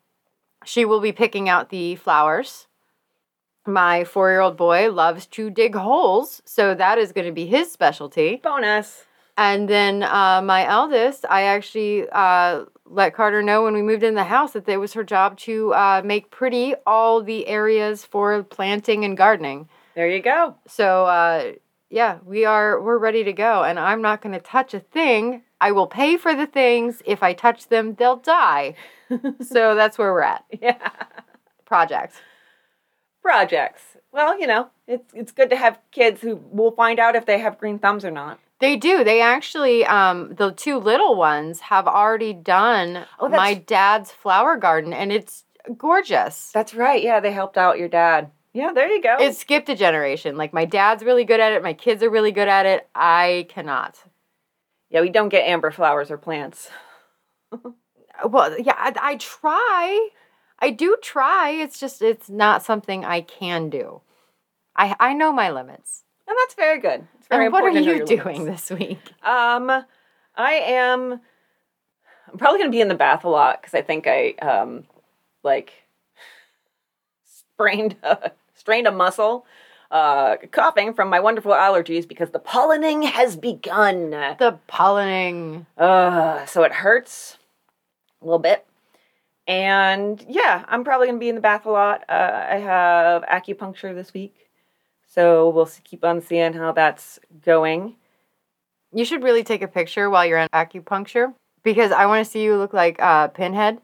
she 0.66 0.84
will 0.84 1.00
be 1.00 1.12
picking 1.12 1.48
out 1.48 1.70
the 1.70 1.96
flowers. 1.96 2.66
My 3.66 4.04
four 4.04 4.30
year 4.30 4.40
old 4.40 4.56
boy 4.56 4.90
loves 4.92 5.26
to 5.26 5.50
dig 5.50 5.74
holes, 5.74 6.42
so 6.44 6.74
that 6.74 6.98
is 6.98 7.12
going 7.12 7.26
to 7.26 7.32
be 7.32 7.46
his 7.46 7.72
specialty. 7.72 8.40
Bonus. 8.42 9.04
And 9.36 9.68
then 9.68 10.02
uh, 10.02 10.40
my 10.42 10.66
eldest, 10.66 11.24
I 11.28 11.42
actually 11.42 12.08
uh, 12.10 12.64
let 12.86 13.14
Carter 13.14 13.42
know 13.42 13.64
when 13.64 13.74
we 13.74 13.82
moved 13.82 14.02
in 14.02 14.14
the 14.14 14.24
house 14.24 14.52
that 14.52 14.68
it 14.68 14.78
was 14.78 14.94
her 14.94 15.04
job 15.04 15.36
to 15.40 15.74
uh, 15.74 16.02
make 16.04 16.30
pretty 16.30 16.74
all 16.86 17.22
the 17.22 17.46
areas 17.46 18.04
for 18.04 18.42
planting 18.44 19.04
and 19.04 19.16
gardening. 19.16 19.68
There 19.94 20.08
you 20.08 20.22
go. 20.22 20.54
So 20.66 21.06
uh, 21.06 21.52
yeah, 21.90 22.18
we 22.24 22.44
are 22.44 22.80
we're 22.80 22.98
ready 22.98 23.24
to 23.24 23.32
go, 23.32 23.62
and 23.62 23.78
I'm 23.78 24.02
not 24.02 24.22
going 24.22 24.34
to 24.34 24.40
touch 24.40 24.74
a 24.74 24.80
thing. 24.80 25.42
I 25.60 25.72
will 25.72 25.86
pay 25.86 26.16
for 26.16 26.34
the 26.34 26.46
things. 26.46 27.02
If 27.04 27.22
I 27.22 27.32
touch 27.32 27.68
them, 27.68 27.94
they'll 27.94 28.16
die. 28.16 28.74
so 29.40 29.74
that's 29.74 29.98
where 29.98 30.12
we're 30.12 30.22
at. 30.22 30.44
Yeah. 30.60 30.90
Projects. 31.64 32.16
Projects. 33.22 33.82
Well, 34.12 34.38
you 34.38 34.46
know, 34.46 34.68
it's 34.86 35.12
it's 35.14 35.32
good 35.32 35.50
to 35.50 35.56
have 35.56 35.78
kids 35.90 36.20
who 36.20 36.36
will 36.50 36.70
find 36.70 36.98
out 36.98 37.16
if 37.16 37.26
they 37.26 37.38
have 37.38 37.58
green 37.58 37.78
thumbs 37.78 38.04
or 38.04 38.10
not. 38.10 38.38
They 38.58 38.76
do. 38.76 39.04
They 39.04 39.20
actually, 39.20 39.84
um, 39.84 40.34
the 40.34 40.50
two 40.52 40.78
little 40.78 41.14
ones 41.14 41.60
have 41.60 41.86
already 41.86 42.32
done 42.32 43.04
Oh, 43.20 43.28
my 43.28 43.52
dad's 43.52 44.10
flower 44.12 44.56
garden, 44.56 44.94
and 44.94 45.12
it's 45.12 45.44
gorgeous. 45.76 46.50
That's 46.52 46.72
right. 46.72 47.02
Yeah, 47.02 47.20
they 47.20 47.32
helped 47.32 47.58
out 47.58 47.78
your 47.78 47.88
dad. 47.88 48.30
Yeah, 48.54 48.72
there 48.72 48.90
you 48.90 49.02
go. 49.02 49.16
It 49.20 49.36
skipped 49.36 49.68
a 49.68 49.74
generation. 49.74 50.38
Like 50.38 50.54
my 50.54 50.64
dad's 50.64 51.02
really 51.02 51.24
good 51.24 51.40
at 51.40 51.52
it. 51.52 51.62
My 51.62 51.74
kids 51.74 52.02
are 52.02 52.08
really 52.08 52.32
good 52.32 52.48
at 52.48 52.64
it. 52.64 52.88
I 52.94 53.46
cannot. 53.50 54.02
Yeah, 54.90 55.00
we 55.00 55.08
don't 55.10 55.28
get 55.28 55.46
amber 55.46 55.70
flowers 55.70 56.10
or 56.10 56.18
plants. 56.18 56.70
Well, 58.26 58.58
yeah, 58.58 58.72
I, 58.78 58.94
I 58.98 59.16
try. 59.16 60.08
I 60.58 60.70
do 60.70 60.96
try. 61.02 61.50
It's 61.50 61.78
just 61.78 62.00
it's 62.00 62.30
not 62.30 62.62
something 62.62 63.04
I 63.04 63.20
can 63.20 63.68
do. 63.68 64.00
I 64.74 64.96
I 64.98 65.12
know 65.12 65.32
my 65.32 65.50
limits. 65.50 66.04
And 66.26 66.34
that's 66.40 66.54
very 66.54 66.80
good. 66.80 67.06
It's 67.18 67.28
very 67.28 67.44
And 67.44 67.52
what 67.52 67.64
are 67.64 67.72
to 67.72 67.80
you 67.82 68.06
doing 68.06 68.44
limits. 68.46 68.68
this 68.68 68.78
week? 68.78 69.12
Um, 69.22 69.68
I 70.34 70.52
am. 70.54 71.20
I'm 72.32 72.38
probably 72.38 72.58
gonna 72.60 72.70
be 72.70 72.80
in 72.80 72.88
the 72.88 72.94
bath 72.94 73.24
a 73.24 73.28
lot 73.28 73.60
because 73.60 73.74
I 73.74 73.82
think 73.82 74.06
I 74.06 74.30
um, 74.40 74.84
like 75.44 75.74
sprained 77.24 77.96
a, 78.02 78.30
strained 78.54 78.86
a 78.86 78.92
muscle, 78.92 79.44
uh, 79.90 80.36
coughing 80.50 80.94
from 80.94 81.08
my 81.08 81.20
wonderful 81.20 81.52
allergies 81.52 82.06
because 82.06 82.30
the 82.30 82.38
pollinating 82.40 83.04
has 83.04 83.36
begun. 83.36 84.10
The 84.10 84.58
pollinating. 84.68 85.66
Uh, 85.76 86.44
so 86.46 86.62
it 86.62 86.72
hurts 86.72 87.38
a 88.20 88.24
little 88.24 88.38
bit. 88.38 88.66
And 89.46 90.24
yeah, 90.28 90.64
I'm 90.68 90.82
probably 90.82 91.06
going 91.06 91.18
to 91.18 91.20
be 91.20 91.28
in 91.28 91.36
the 91.36 91.40
bath 91.40 91.66
a 91.66 91.70
lot. 91.70 92.04
Uh, 92.08 92.46
I 92.50 92.56
have 92.56 93.22
acupuncture 93.22 93.94
this 93.94 94.12
week. 94.12 94.34
So 95.06 95.48
we'll 95.50 95.70
keep 95.84 96.04
on 96.04 96.20
seeing 96.20 96.52
how 96.52 96.72
that's 96.72 97.18
going. 97.44 97.94
You 98.92 99.04
should 99.04 99.22
really 99.22 99.44
take 99.44 99.62
a 99.62 99.68
picture 99.68 100.10
while 100.10 100.26
you're 100.26 100.38
in 100.38 100.48
acupuncture 100.52 101.34
because 101.62 101.92
I 101.92 102.06
want 102.06 102.24
to 102.24 102.30
see 102.30 102.42
you 102.42 102.56
look 102.56 102.72
like 102.72 103.00
uh, 103.00 103.28
Pinhead. 103.28 103.78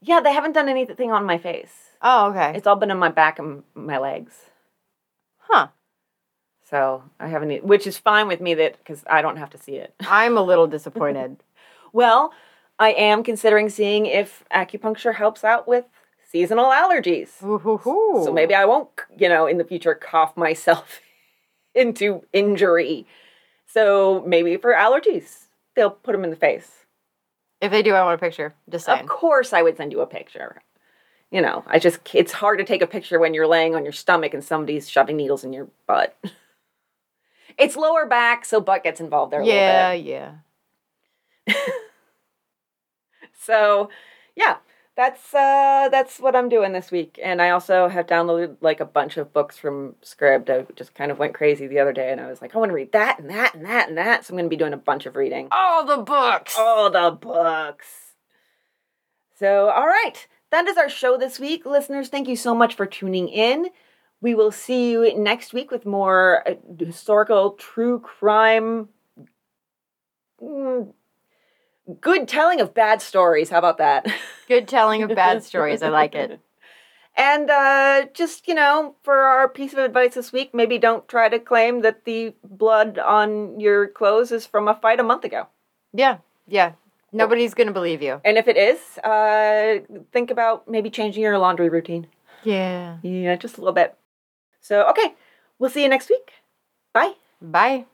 Yeah, 0.00 0.20
they 0.20 0.32
haven't 0.32 0.52
done 0.52 0.68
anything 0.68 1.12
on 1.12 1.24
my 1.24 1.38
face. 1.38 1.72
Oh, 2.02 2.30
okay. 2.30 2.52
It's 2.56 2.66
all 2.66 2.76
been 2.76 2.90
on 2.90 2.98
my 2.98 3.08
back 3.08 3.38
and 3.38 3.62
my 3.74 3.98
legs. 3.98 4.34
Huh. 5.54 5.68
So 6.68 7.04
I 7.20 7.28
haven't, 7.28 7.64
which 7.64 7.86
is 7.86 7.96
fine 7.98 8.26
with 8.26 8.40
me 8.40 8.54
that 8.54 8.78
because 8.78 9.04
I 9.08 9.22
don't 9.22 9.36
have 9.36 9.50
to 9.50 9.58
see 9.58 9.76
it. 9.76 9.94
I'm 10.00 10.36
a 10.36 10.42
little 10.42 10.66
disappointed. 10.66 11.36
Well, 11.92 12.32
I 12.78 12.90
am 12.90 13.22
considering 13.22 13.68
seeing 13.68 14.06
if 14.06 14.44
acupuncture 14.52 15.14
helps 15.14 15.44
out 15.44 15.68
with 15.68 15.84
seasonal 16.30 16.66
allergies. 16.66 17.40
Ooh-hoo-hoo. 17.44 18.22
So 18.24 18.32
maybe 18.32 18.54
I 18.54 18.64
won't, 18.64 18.88
you 19.16 19.28
know, 19.28 19.46
in 19.46 19.58
the 19.58 19.64
future 19.64 19.94
cough 19.94 20.36
myself 20.46 21.00
into 21.74 22.24
injury. 22.32 23.06
So 23.66 24.24
maybe 24.26 24.56
for 24.56 24.72
allergies, 24.72 25.46
they'll 25.76 25.90
put 25.90 26.12
them 26.12 26.24
in 26.24 26.30
the 26.30 26.36
face. 26.36 26.70
if 27.60 27.70
they 27.70 27.82
do, 27.82 27.94
I 27.94 28.02
want 28.02 28.20
a 28.20 28.24
picture. 28.24 28.54
Just 28.68 28.86
saying. 28.86 29.00
Of 29.02 29.06
course, 29.06 29.52
I 29.52 29.62
would 29.62 29.76
send 29.76 29.92
you 29.92 30.00
a 30.00 30.06
picture. 30.06 30.60
You 31.34 31.42
know, 31.42 31.64
I 31.66 31.80
just, 31.80 31.98
it's 32.14 32.30
hard 32.30 32.60
to 32.60 32.64
take 32.64 32.80
a 32.80 32.86
picture 32.86 33.18
when 33.18 33.34
you're 33.34 33.48
laying 33.48 33.74
on 33.74 33.82
your 33.82 33.92
stomach 33.92 34.34
and 34.34 34.44
somebody's 34.44 34.88
shoving 34.88 35.16
needles 35.16 35.42
in 35.42 35.52
your 35.52 35.66
butt. 35.88 36.16
It's 37.58 37.76
lower 37.76 38.06
back, 38.06 38.44
so 38.44 38.60
butt 38.60 38.82
gets 38.82 39.00
involved 39.00 39.32
there 39.32 39.40
a 39.40 39.46
Yeah, 39.46 39.52
little 39.54 39.94
bit. 39.94 40.04
Yeah, 40.04 40.32
yeah. 41.46 41.54
So, 43.38 43.90
yeah, 44.34 44.56
that's 44.96 45.34
uh 45.34 45.88
that's 45.90 46.18
what 46.18 46.34
I'm 46.36 46.48
doing 46.48 46.72
this 46.72 46.90
week. 46.90 47.18
And 47.22 47.42
I 47.42 47.50
also 47.50 47.88
have 47.88 48.06
downloaded 48.06 48.56
like 48.60 48.80
a 48.80 48.84
bunch 48.84 49.16
of 49.16 49.32
books 49.32 49.58
from 49.58 49.94
Scribd. 50.02 50.48
I 50.50 50.66
just 50.74 50.94
kind 50.94 51.10
of 51.10 51.18
went 51.18 51.34
crazy 51.34 51.66
the 51.66 51.78
other 51.80 51.92
day 51.92 52.10
and 52.10 52.20
I 52.20 52.28
was 52.28 52.40
like, 52.40 52.54
I 52.54 52.58
want 52.58 52.70
to 52.70 52.74
read 52.74 52.92
that 52.92 53.18
and 53.18 53.28
that 53.30 53.54
and 53.54 53.64
that 53.66 53.88
and 53.88 53.98
that. 53.98 54.24
So 54.24 54.32
I'm 54.32 54.36
going 54.36 54.46
to 54.46 54.50
be 54.50 54.56
doing 54.56 54.72
a 54.72 54.76
bunch 54.78 55.06
of 55.06 55.14
reading. 55.16 55.48
All 55.52 55.84
the 55.84 55.98
books. 55.98 56.56
All 56.58 56.90
the 56.90 57.10
books. 57.10 58.14
So, 59.38 59.68
all 59.68 59.86
right. 59.86 60.26
That 60.54 60.68
is 60.68 60.76
our 60.76 60.88
show 60.88 61.18
this 61.18 61.40
week. 61.40 61.66
Listeners, 61.66 62.08
thank 62.08 62.28
you 62.28 62.36
so 62.36 62.54
much 62.54 62.76
for 62.76 62.86
tuning 62.86 63.28
in. 63.28 63.70
We 64.20 64.36
will 64.36 64.52
see 64.52 64.92
you 64.92 65.18
next 65.18 65.52
week 65.52 65.72
with 65.72 65.84
more 65.84 66.48
uh, 66.48 66.54
historical 66.78 67.54
true 67.58 67.98
crime. 67.98 68.88
mm, 70.40 70.92
good 72.00 72.28
telling 72.28 72.60
of 72.60 72.72
bad 72.72 73.02
stories. 73.02 73.50
How 73.50 73.58
about 73.58 73.78
that? 73.78 74.06
Good 74.46 74.68
telling 74.68 75.02
of 75.02 75.12
bad 75.16 75.42
stories. 75.42 75.82
I 75.82 75.88
like 75.88 76.14
it. 76.14 76.38
And 77.16 77.50
uh, 77.50 78.06
just, 78.12 78.46
you 78.46 78.54
know, 78.54 78.94
for 79.02 79.16
our 79.16 79.48
piece 79.48 79.72
of 79.72 79.80
advice 79.80 80.14
this 80.14 80.32
week, 80.32 80.54
maybe 80.54 80.78
don't 80.78 81.06
try 81.08 81.28
to 81.28 81.38
claim 81.38 81.82
that 81.82 82.04
the 82.04 82.34
blood 82.44 82.98
on 82.98 83.58
your 83.58 83.88
clothes 83.88 84.30
is 84.30 84.46
from 84.46 84.68
a 84.68 84.74
fight 84.74 85.00
a 85.00 85.04
month 85.04 85.24
ago. 85.24 85.46
Yeah, 85.92 86.18
yeah. 86.46 86.72
Nobody's 87.14 87.54
gonna 87.54 87.72
believe 87.72 88.02
you. 88.02 88.20
And 88.24 88.36
if 88.36 88.48
it 88.48 88.56
is, 88.56 88.98
uh, 88.98 89.78
think 90.12 90.30
about 90.30 90.68
maybe 90.68 90.90
changing 90.90 91.22
your 91.22 91.38
laundry 91.38 91.68
routine. 91.68 92.08
Yeah. 92.42 92.98
Yeah, 93.02 93.36
just 93.36 93.56
a 93.56 93.60
little 93.60 93.72
bit. 93.72 93.96
So, 94.60 94.82
okay, 94.90 95.14
we'll 95.58 95.70
see 95.70 95.82
you 95.82 95.88
next 95.88 96.10
week. 96.10 96.32
Bye. 96.92 97.12
Bye. 97.40 97.86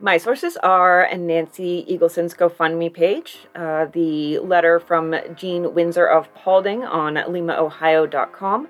My 0.00 0.16
sources 0.16 0.56
are 0.56 1.06
Nancy 1.14 1.84
Eagleson's 1.86 2.34
GoFundMe 2.34 2.92
page, 2.92 3.46
uh, 3.54 3.84
the 3.84 4.38
letter 4.38 4.80
from 4.80 5.14
Jean 5.36 5.74
Windsor 5.74 6.06
of 6.06 6.34
Paulding 6.34 6.82
on 6.84 7.14
limaohio.com, 7.16 8.68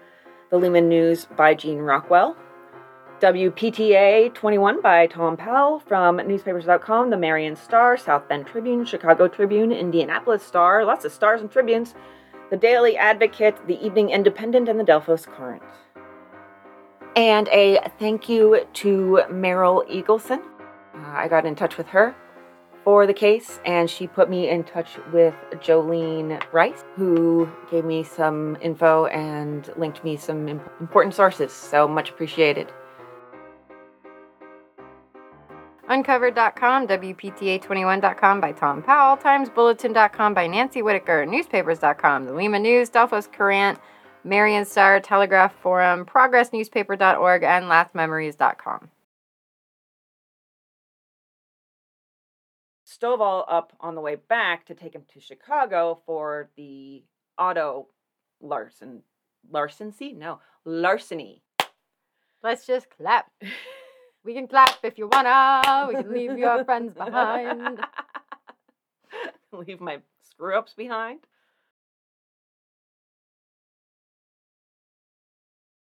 the 0.51 0.59
Lima 0.59 0.81
News 0.81 1.27
by 1.37 1.55
Jean 1.55 1.79
Rockwell, 1.79 2.37
WPTA 3.21 4.33
21 4.33 4.81
by 4.81 5.07
Tom 5.07 5.37
Powell 5.37 5.79
from 5.79 6.17
newspapers.com, 6.17 7.11
the 7.11 7.19
Marion 7.19 7.55
Star, 7.55 7.99
South 7.99 8.27
Bend 8.31 8.47
Tribune, 8.47 8.87
Chicago 8.87 9.29
Tribune, 9.29 9.73
Indianapolis 9.73 10.43
Star, 10.43 10.87
lots 10.87 11.05
of 11.05 11.13
stars 11.13 11.43
and 11.43 11.51
tribunes, 11.51 11.95
the 12.49 12.57
Daily 12.57 12.97
Advocate, 12.97 13.67
the 13.67 13.79
Evening 13.85 14.09
Independent, 14.09 14.71
and 14.71 14.81
the 14.81 14.85
Delphos 14.85 15.27
Courant. 15.27 15.63
And 17.15 17.47
a 17.49 17.91
thank 17.99 18.31
you 18.31 18.67
to 18.73 19.21
Meryl 19.31 19.87
Eagleson. 19.91 20.43
Uh, 20.95 20.99
I 21.05 21.29
got 21.29 21.45
in 21.45 21.55
touch 21.55 21.77
with 21.77 21.89
her 21.89 22.17
for 22.85 23.07
the 23.07 23.13
case, 23.13 23.61
and 23.67 23.91
she 23.91 24.07
put 24.07 24.31
me 24.31 24.49
in 24.49 24.65
touch 24.65 24.99
with 25.13 25.35
Jolene 25.57 26.43
Rice, 26.53 26.85
who 26.97 27.51
gave 27.71 27.85
me 27.85 28.03
some 28.03 28.57
info 28.63 29.05
and 29.07 29.71
linked 29.77 30.03
me 30.05 30.17
some 30.17 30.49
im- 30.49 30.63
important 30.81 31.15
sources. 31.15 31.53
So 31.53 31.87
much 31.87 32.09
appreciated. 32.09 32.73
Uncovered.com, 35.91 36.87
WPTA21.com 36.87 38.41
by 38.41 38.53
Tom 38.53 38.81
Powell, 38.81 39.17
TimesBulletin.com 39.17 40.35
by 40.35 40.47
Nancy 40.47 40.83
Whitaker, 40.83 41.27
Newspapers.com, 41.27 42.27
The 42.27 42.33
Lima 42.33 42.61
News, 42.61 42.91
Delphos 42.91 43.31
Courant, 43.31 43.77
Marion 44.23 44.65
Star, 44.65 45.01
Telegraph 45.01 45.53
Forum, 45.61 46.07
ProgressNewspaper.org, 46.07 47.43
and 47.43 47.65
LastMemories.com. 47.65 48.89
Stovall 52.87 53.45
up 53.49 53.73
on 53.81 53.97
the 53.97 54.01
way 54.01 54.15
back 54.15 54.67
to 54.67 54.75
take 54.75 54.95
him 54.95 55.03
to 55.13 55.21
Chicago 55.21 56.01
for 56.07 56.51
the 56.57 57.03
auto 57.37 57.89
larcen 58.41 59.03
larceny? 59.51 60.13
No, 60.13 60.39
larceny. 60.65 61.43
Let's 62.45 62.65
just 62.65 62.87
clap. 62.91 63.33
We 64.25 64.35
can 64.35 64.47
clap 64.49 64.85
if 64.85 64.99
you 64.99 65.09
wanna. 65.11 65.87
We 65.89 65.95
can 65.95 66.13
leave 66.13 66.37
your 66.37 66.65
friends 66.65 66.95
behind. 66.95 67.81
Leave 69.53 69.81
my 69.81 69.99
screw 70.23 70.57
ups 70.57 70.75
behind. 70.75 71.21